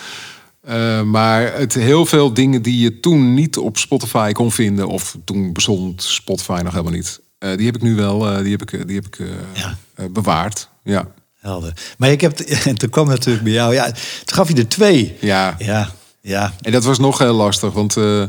[0.60, 5.16] Eh, maar het, heel veel dingen die je toen niet op Spotify kon vinden, of
[5.24, 8.62] toen bestond Spotify nog helemaal niet, eh, die heb ik nu wel, eh, die heb
[8.62, 9.76] ik, die heb ik eh, Ja.
[9.94, 10.68] eh, bewaard.
[10.84, 11.06] Ja.
[11.40, 11.72] Helder.
[11.98, 13.84] Maar ik heb, en toen kwam natuurlijk bij jou, ja,
[14.24, 15.16] toen gaf je er twee.
[15.20, 15.54] ja.
[15.58, 15.92] Ja,
[16.26, 16.52] ja.
[16.60, 18.20] En dat was nog heel lastig, want eh,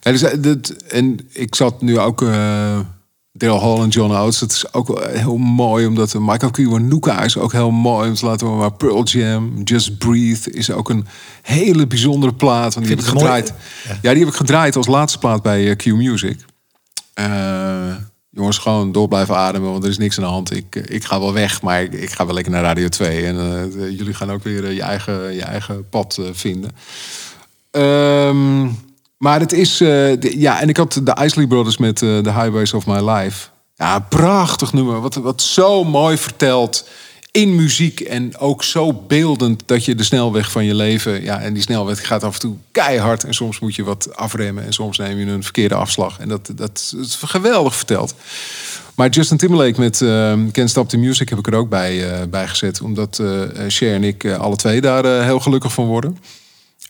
[0.00, 2.78] ja, dus, eh, dit, en ik zat nu ook uh,
[3.32, 4.40] Daryl Hall en John Oates.
[4.40, 8.12] Het is ook heel mooi, omdat uh, Michael Kiwanuka is ook heel mooi.
[8.12, 11.06] Te laten we maar Pearl Jam, Just Breathe is ook een
[11.42, 12.74] hele bijzondere plaat.
[12.74, 13.52] Want die heb ik gedraaid.
[14.02, 14.10] Ja.
[14.10, 16.38] die heb ik gedraaid als laatste plaat bij eh, Q Music.
[17.14, 17.94] Eh,
[18.30, 20.56] jongens, gewoon door blijven ademen, want er is niks aan de hand.
[20.56, 23.26] Ik, eh, ik ga wel weg, maar ik, ik ga wel lekker naar Radio 2.
[23.26, 26.70] En eh, jullie gaan ook weer eh, je, eigen, je eigen pad eh, vinden.
[27.72, 28.68] Ehm,
[29.16, 32.74] maar het is, eh, ja, en ik had de Isley Brothers met eh, The Highways
[32.74, 33.48] of My Life.
[33.74, 35.00] Ja, prachtig nummer.
[35.00, 36.88] Wat, wat zo mooi vertelt
[37.30, 41.52] in muziek en ook zo beeldend dat je de snelweg van je leven, ja, en
[41.52, 44.98] die snelweg gaat af en toe keihard en soms moet je wat afremmen en soms
[44.98, 46.18] neem je een verkeerde afslag.
[46.18, 48.14] En dat, dat, is geweldig verteld.
[48.94, 52.48] Maar Justin Timberlake met uh, Can't Stop the Music heb ik er ook bij, bij
[52.48, 52.80] gezet.
[52.80, 56.18] Omdat eh Cher en ik alle twee daar heel gelukkig van worden.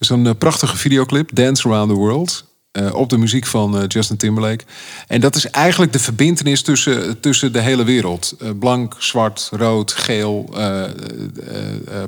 [0.03, 2.45] Is een eh, prachtige videoclip, Dance Around the World.
[2.73, 4.65] eh, op de muziek van eh, Justin Timberlake.
[5.07, 8.37] En dat is eigenlijk de verbindenis tussen, tussen de hele wereld.
[8.59, 10.55] Blank, zwart, rood, geel,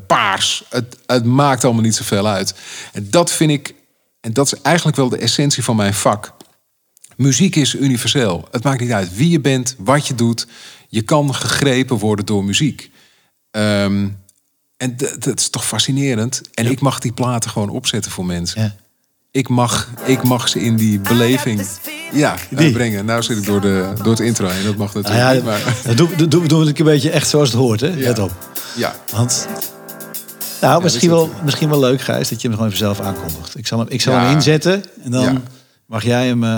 [0.06, 0.64] paars.
[0.70, 2.54] Het, het maakt allemaal niet zoveel uit.
[2.92, 3.74] En dat vind ik,
[4.20, 6.32] en dat is eigenlijk wel de essentie van mijn vak.
[7.16, 8.48] Muziek is universeel.
[8.50, 10.46] Het maakt niet uit wie je bent, wat je doet.
[10.88, 12.90] Je kan gegrepen worden door muziek.
[13.50, 14.08] Ehm,
[14.84, 16.40] en dat is toch fascinerend.
[16.54, 18.62] En ik mag die platen gewoon opzetten voor mensen.
[18.62, 18.74] Ja.
[19.30, 21.66] Ik, mag, ik mag ze in die beleving
[22.12, 22.72] ja, Die.
[22.72, 23.04] brengen.
[23.04, 24.64] Nou zit ik door, de, door het intro heen.
[24.64, 25.64] Dat mag Nou natuurlijk ja, niet.
[25.64, 27.88] Maar, dat doen doe, doe, doe ik een beetje echt zoals het hoort, hè?
[27.88, 28.32] Let op.
[28.76, 28.94] ja.
[29.12, 29.48] Want,
[30.60, 33.58] nou, misschien, wel, misschien wel leuk, Gijs, dat je hem gewoon even zelf aankondigt.
[33.58, 34.24] Ik zal hem, ik zal Ja.
[34.24, 35.40] hem inzetten en dan Ja.
[35.86, 36.44] mag jij hem...
[36.44, 36.50] eh,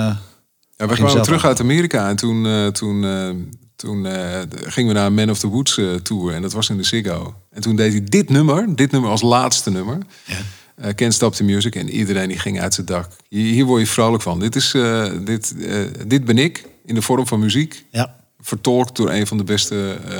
[0.76, 3.30] Ja, we kwamen terug uit Amerika en toen, eh, toen, eh,
[3.76, 6.68] toen eh, gingen we naar een Man of the Woods eh, tour en dat was
[6.68, 7.34] in de Ziggo.
[7.50, 9.98] En toen deed hij dit nummer, dit nummer als laatste nummer.
[10.24, 10.34] Ja.
[10.76, 13.08] Eh Can't Stop the Music en iedereen die ging uit zijn dak.
[13.28, 14.38] Hier, hier word je vrolijk van.
[14.40, 17.84] Dit, is, eh, dit, eh, dit ben ik in de vorm van muziek.
[17.90, 20.16] ja, Vertolkt door een van de beste eh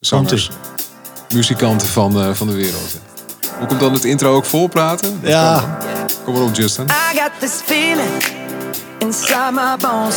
[0.00, 3.00] zangers, Komt muzikanten van, eh, van de wereld.
[3.54, 5.18] Moet ik hem dan het intro ook vol praten?
[5.20, 5.78] Dat Ja.
[6.24, 6.84] Kom maar op, Justin.
[6.84, 8.24] I got this feeling
[8.98, 10.16] inside my bones.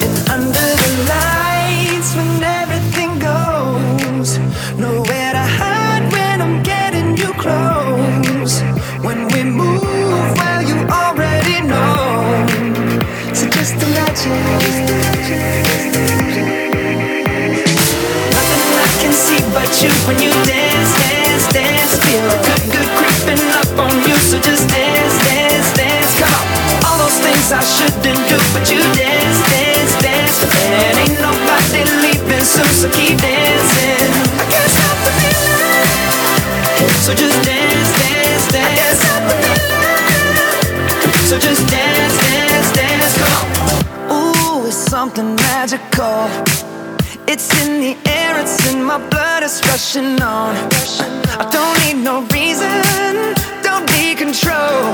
[0.31, 4.39] Under the lights when everything goes,
[4.79, 8.61] nowhere to hide when I'm getting you close.
[9.03, 9.83] When we move,
[10.39, 12.47] well, you already know.
[13.35, 14.39] So just imagine.
[18.31, 21.91] Nothing I can see but you when you dance, dance, dance.
[22.07, 24.15] Feel good, good creeping up on you.
[24.31, 26.11] So just dance, dance, dance.
[26.23, 26.85] Come on.
[26.87, 29.80] All those things I shouldn't do, but you dance, dance.
[30.43, 34.09] And ain't nobody leaving so keep dancing.
[34.41, 35.89] I can't stop the feeling.
[37.05, 38.65] So just dance, dance, dance.
[38.65, 39.61] I can't stop the feeling.
[41.29, 43.15] So just dance, dance, dance.
[44.11, 46.27] Ooh, it's something magical.
[47.27, 50.55] It's in the air, it's in my blood, it's rushing on.
[51.39, 54.93] I don't need no reason, don't need control.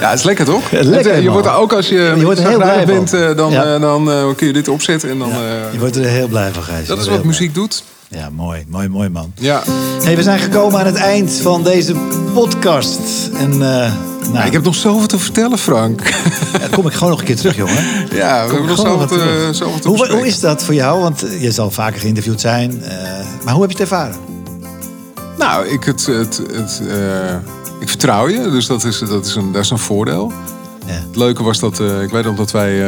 [0.00, 0.70] Ja, het is lekker toch?
[0.70, 1.32] Ja, lekker, je man.
[1.32, 3.18] wordt er ook als je, Je wordt er heel blij bent, van.
[3.18, 3.74] eh, dan, Ja.
[3.74, 5.10] eh, dan eh, kun je dit opzetten.
[5.10, 6.86] En dan, Ja, eh, je wordt er heel blij van, Gijs.
[6.86, 7.82] dat is wat muziek doet.
[8.08, 8.64] Ja, mooi.
[8.68, 9.32] Mooi, mooi man.
[9.34, 9.62] Ja.
[10.02, 11.94] Hey, we zijn gekomen aan het eind van deze
[12.34, 12.98] podcast.
[13.38, 13.92] En eh
[14.32, 16.00] nou, Ik heb nog zoveel te vertellen, Frank.
[16.60, 17.84] ja, kom ik gewoon nog een keer terug, jongen.
[18.12, 19.54] Ja, we hebben nog zoveel te, terug.
[19.54, 21.00] zoveel te Hoe, hoe is dat voor jou?
[21.00, 22.82] Want je zal vaker geïnterviewd zijn.
[22.82, 22.90] eh,
[23.44, 24.16] maar hoe heb je het ervaren?
[25.38, 27.34] Nou, ik, het, het, het, eh,
[27.80, 30.32] ik vertrouw je, dus dat is, dat is, een, dat is een voordeel.
[30.86, 30.92] Ja.
[30.92, 32.82] Het leuke was dat, eh, ik weet nog dat wij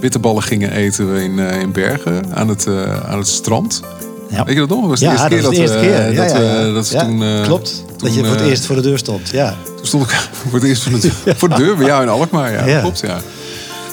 [0.00, 2.66] bitterballen gingen eten in, in Bergen aan het,
[3.08, 3.82] aan het strand.
[4.30, 4.44] Ja.
[4.44, 4.80] Weet je dat nog?
[4.80, 6.72] Dat was de Ja, eerste dat keer de eerste dat, we- ja.
[6.72, 7.22] dat is Ja, toen...
[7.22, 7.84] eh, Klopt.
[7.96, 9.28] dat je voor het eh, eerst voor de deur stond.
[9.28, 9.56] Ja.
[9.76, 10.10] Toen stond ik
[10.42, 12.52] voor het eerst voor de, voor de deur bij jou in Alkmaar.
[12.52, 12.80] Ja, Ja.
[12.80, 13.20] klopt, ja.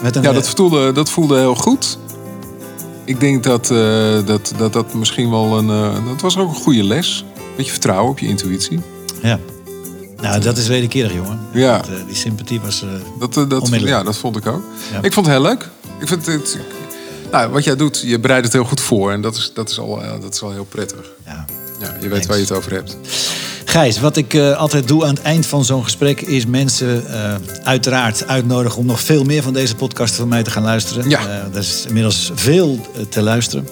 [0.01, 1.97] Met een, Ja, eh, dat voelde, dat voelde heel goed.
[3.05, 3.77] Ik denk dat, eh,
[4.25, 5.69] dat, dat dat misschien wel een...
[5.69, 7.25] eh, dat was ook een goede les.
[7.57, 8.79] Beetje vertrouwen op je intuïtie.
[9.21, 9.39] ja.
[10.21, 11.39] Nou, dat is wederkerig, jongen.
[11.53, 11.77] Ja.
[11.77, 12.81] Dat, eh, die sympathie was...
[12.81, 12.87] eh,
[13.19, 14.63] Dat, eh, dat, ja, dat vond ik ook.
[14.91, 14.97] Ja.
[15.01, 15.69] Ik vond het heel leuk.
[15.99, 16.57] Ik vind het,
[17.35, 19.11] nou, wat jij doet, je bereidt het heel goed voor.
[19.11, 21.11] En dat is, dat is, al, eh, dat is al heel prettig.
[21.25, 21.45] ja.
[21.79, 22.97] Ja, je weet waar je het over hebt.
[23.65, 26.21] Gijs, wat ik eh, altijd doe aan het eind van zo'n gesprek...
[26.21, 30.49] is mensen eh, uiteraard uitnodigen om nog veel meer van deze podcast van mij te
[30.49, 31.09] gaan luisteren.
[31.09, 31.19] Ja.
[31.19, 32.79] Eh, er is inmiddels veel
[33.09, 33.67] te luisteren.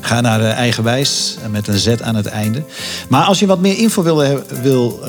[0.00, 2.62] Ga naar Eigenwijs met een Z aan het einde.
[3.08, 5.00] Maar als je wat meer info wil, wil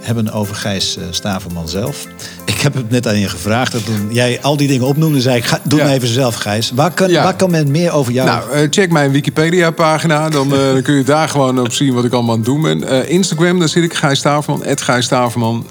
[0.00, 2.06] hebben over Gijs eh, Staverman zelf...
[2.44, 3.72] Ik heb het net aan je gevraagd.
[3.72, 5.44] Dat toen jij al die dingen opnoemde, zei ik...
[5.44, 5.84] Ga, doe Ja.
[5.84, 6.70] maar even zelf, Gijs.
[6.74, 7.22] Waar kan, Ja.
[7.22, 8.28] waar kan men meer over jou...
[8.28, 10.28] Nou, eh, check mijn Wikipedia-pagina.
[10.28, 12.62] Dan, eh, dan kun je daar gewoon op zien wat ik allemaal aan het doen
[12.62, 13.08] ben.
[13.08, 14.64] Instagram, daar zit ik, Gijs Staverman.
[14.64, 15.66] Ed Gijs Staverman.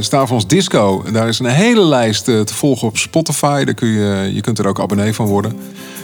[0.00, 1.04] Stavermans Disco.
[1.12, 3.64] Daar is een hele lijst te volgen op Spotify.
[3.64, 5.58] Daar kun je, je kunt er ook abonnee van worden.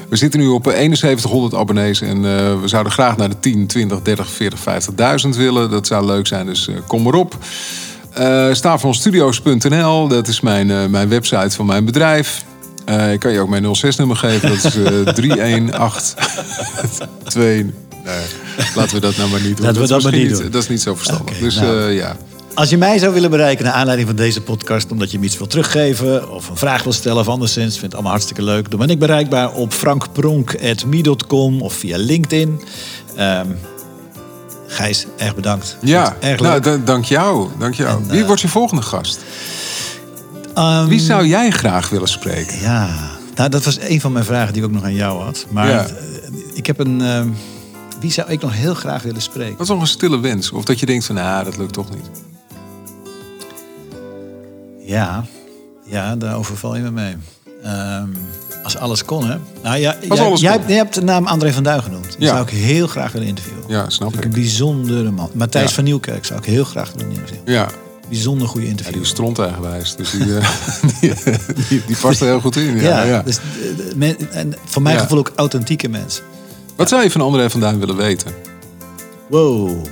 [0.08, 2.00] We zitten nu op eh, 7100 abonnees.
[2.00, 4.60] En eh, we zouden graag naar de 10, 20, 30, 40,
[5.24, 5.70] 50.000 willen.
[5.70, 7.36] Dat zou leuk zijn, dus eh, kom erop.
[8.12, 12.44] Eh Stavermanstudios.nl, dat is mijn, eh, mijn website van mijn bedrijf.
[12.84, 14.48] Eh, ik kan je ook mijn 06-nummer geven.
[14.48, 17.34] Dat is eh 31882.
[18.04, 18.24] Nee,
[18.74, 19.66] laten we dat nou maar niet doen.
[19.66, 20.50] Laten we is dat maar niet doen.
[20.50, 21.38] Dat is niet zo verstandig.
[21.38, 21.80] Dus nou.
[21.88, 22.16] eh, ja.
[22.54, 24.90] Als je mij zou willen bereiken naar aanleiding van deze podcast...
[24.90, 27.72] omdat je me iets wil teruggeven of een vraag wil stellen of anderszins...
[27.72, 28.70] vind het allemaal hartstikke leuk.
[28.70, 32.60] Dan ben ik bereikbaar op frankpronk.me.com of via LinkedIn.
[33.16, 33.46] Ehm
[34.70, 35.76] Gijs, erg bedankt.
[35.80, 36.62] Ja, Erg nou, leuk.
[36.64, 37.48] da- dank jou.
[37.58, 38.02] Dank jou.
[38.08, 39.20] Wie wordt je volgende gast?
[40.54, 42.60] Ehm, Wie zou jij graag willen spreken?
[42.60, 42.88] Ja,
[43.34, 45.46] nou, dat was een van mijn vragen die ik ook nog aan jou had.
[45.50, 45.86] Maar Ja.
[45.86, 45.92] eh,
[46.54, 47.00] ik heb een...
[47.02, 47.28] ehm,
[48.00, 49.52] wie zou ik nog heel graag willen spreken?
[49.52, 50.50] Dat is nog een stille wens.
[50.52, 52.10] Of dat je denkt van, nou, dat lukt toch niet.
[54.88, 55.24] Ja,
[55.84, 57.16] ja daar overval je me mee.
[57.62, 58.08] Ehm,
[58.62, 59.36] als alles kon, hè?
[59.62, 60.58] Nou, ja, Als jij, alles jij, kon.
[60.58, 62.04] hebt- jij hebt de naam André van Duin genoemd.
[62.18, 62.28] Die Ja.
[62.28, 63.62] zou ik heel graag willen interviewen.
[63.68, 65.30] Ja, snap ik een bijzondere man.
[65.34, 65.74] Matthijs Ja.
[65.74, 67.42] van Nieuwkerk zou ik heel graag willen interviewen.
[67.52, 67.68] Ja,
[68.08, 68.92] Bijzonder goede interview.
[68.94, 69.96] die is stront eigenwijs.
[69.96, 70.48] Dus die, eh,
[71.00, 71.14] die,
[71.68, 72.80] die, die past er heel goed in.
[72.80, 73.22] Ja, ja.
[73.22, 76.24] Dus, eh, men- en voor mijn gevoel ook authentieke mensen.
[76.76, 78.32] Wat zou je van André van Duin willen weten?
[79.28, 79.84] Wow.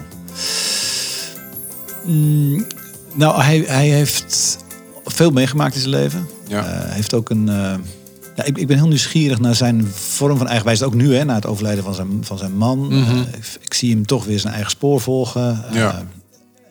[2.05, 2.67] Mm,
[3.15, 4.59] nou, hij, hij heeft
[5.07, 6.29] veel meegemaakt in zijn leven.
[6.49, 6.65] Ja.
[6.65, 7.49] Eh, heeft ook een.
[7.49, 7.75] eh,
[8.37, 10.83] ja, ik, ik ben heel nieuwsgierig naar zijn vorm van eigenwijs.
[10.83, 12.93] Ook nu, hè, na het overlijden van zijn, van zijn man.
[12.93, 15.65] Eh, ik, ik zie hem toch weer zijn eigen spoor volgen.
[15.73, 16.03] Ja.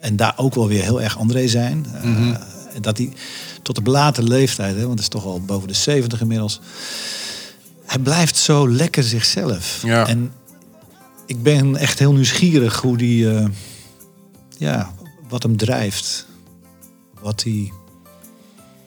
[0.01, 1.85] en daar ook wel weer heel erg André zijn.
[2.73, 3.13] En dat hij
[3.61, 6.59] tot de belate leeftijd, hè, want het is toch al boven de 70 inmiddels.
[7.85, 9.81] Hij blijft zo lekker zichzelf.
[9.83, 10.07] Ja.
[10.07, 10.31] En
[11.25, 13.27] ik ben echt heel nieuwsgierig hoe die,
[14.57, 14.93] ja,
[15.29, 16.25] wat hem drijft.
[17.21, 17.71] Wat hij,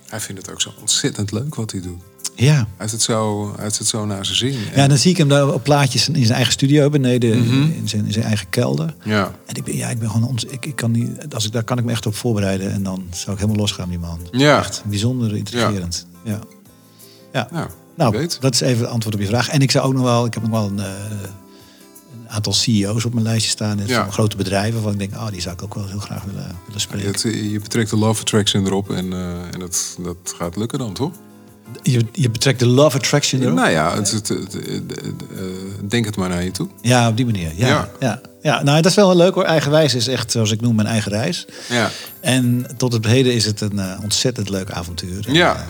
[0.09, 2.01] Hij vindt het ook zo ontzettend leuk wat hij doet.
[2.35, 2.55] ja.
[2.55, 4.57] Hij heeft het zo, hij heeft het zo naar zijn zin.
[4.75, 7.63] Ja, dan zie ik hem daar op plaatjes in zijn eigen studio beneden, Mhm.
[7.63, 8.95] in, zijn, in zijn eigen kelder.
[9.05, 9.35] ja.
[9.47, 11.65] En ik ben, ja, ik ben gewoon, ons, ik, ik kan niet, als ik, daar
[11.65, 14.21] kan ik me echt op voorbereiden en dan zou ik helemaal losgaan, die man.
[14.31, 14.59] Ja.
[14.59, 16.07] Echt bijzonder intrigerend.
[16.25, 16.39] Ja.
[17.33, 17.49] Ja.
[17.53, 19.49] Nou, Nou, dat is even het antwoord op je vraag.
[19.49, 21.19] En ik zou ook nog wel, ik heb nog wel een, eh, een
[22.29, 23.81] aantal CEO's op mijn lijstje staan.
[23.87, 24.03] Ja.
[24.03, 26.57] Van grote bedrijven, waarvan ik denk, oh, die zou ik ook wel heel graag willen,
[26.67, 27.11] willen spreken.
[27.11, 29.19] Het, eh, je betrekt de love attraction erop en, eh,
[29.53, 31.13] en dat, dat gaat lukken dan, toch?
[31.83, 33.55] Je, je betrekt de love attraction erop?
[33.55, 34.81] Nou ja, het, het, eh,
[35.89, 36.69] denk het maar naar je toe.
[36.83, 37.53] Ja, op die manier.
[37.57, 37.89] Ja, Ja.
[38.01, 38.21] ja.
[38.43, 39.45] Ja, nou, dat is wel heel leuk hoor.
[39.45, 41.47] Eigenwijs is echt, zoals ik noem, mijn eigen reis.
[41.69, 41.91] Ja.
[42.21, 45.27] En tot het heden is het een ontzettend leuk avontuur.
[45.29, 45.67] En, Ja.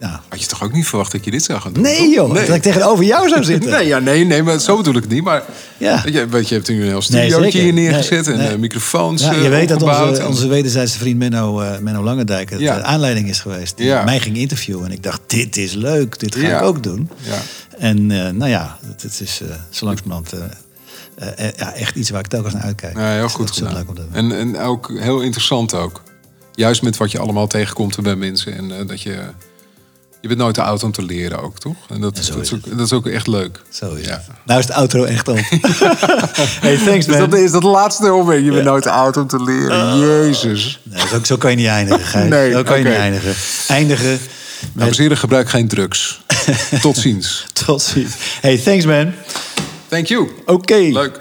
[0.00, 0.22] Ja.
[0.28, 1.82] Had je toch ook niet verwacht dat je dit zou gaan doen?
[1.82, 3.70] Nee joh, dat ik tegenover jou zou zitten.
[3.70, 5.24] Nee, ja, nee, nee, maar zo bedoel ik het niet.
[5.24, 5.42] Maar
[5.78, 6.02] Ja.
[6.04, 9.22] weet je, weet je, hebt nu een heel studiootje hier neergezet Nee, en eh, microfoons
[9.22, 12.60] Ja, je eh, weet dat onze, en- onze wederzijdse vriend Menno, eh, Menno Langendijk het
[12.60, 12.80] Ja.
[12.82, 13.76] aanleiding is geweest.
[13.76, 14.04] Die Ja.
[14.04, 14.84] mij ging interviewen.
[14.86, 17.10] En ik dacht, dit is leuk, dit ga ik ook doen.
[17.22, 17.38] Ja.
[17.78, 18.06] En
[18.36, 20.32] nou ja, het, het is eh zo langzamerhand
[21.56, 22.96] ja, echt iets waar ik telkens naar uitkijk.
[22.96, 23.72] Ja, heel is goed gedaan.
[23.74, 24.14] leuk om te doen.
[24.14, 26.02] En, en ook heel interessant ook.
[26.54, 28.56] Juist met wat je allemaal tegenkomt bij mensen.
[28.56, 29.18] En dat je
[30.20, 31.76] Je bent nooit te oud om te leren ook, toch?
[31.88, 32.44] En dat, is ook,
[32.76, 33.60] dat is ook echt leuk.
[33.68, 34.12] Zo is Ja.
[34.12, 34.26] het.
[34.44, 35.36] Nou is de outro echt op.
[36.60, 37.30] hey, thanks Dus man.
[37.30, 38.44] dat is dat laatste moment.
[38.44, 39.98] Je bent nooit te oud om te leren.
[39.98, 40.80] Jezus.
[40.82, 42.28] Nee, zo, zo kan je niet eindigen, Gijs.
[42.28, 43.34] Nee, zo kan je niet eindigen.
[43.68, 44.18] Eindigen
[44.72, 46.20] Dames en heren, gebruik geen drugs.
[46.82, 47.46] Tot ziens.
[47.64, 48.14] tot ziens.
[48.40, 49.12] Hey, thanks man.
[49.88, 50.30] Thank you.
[50.46, 50.74] Oké.
[50.76, 51.20] Leuk.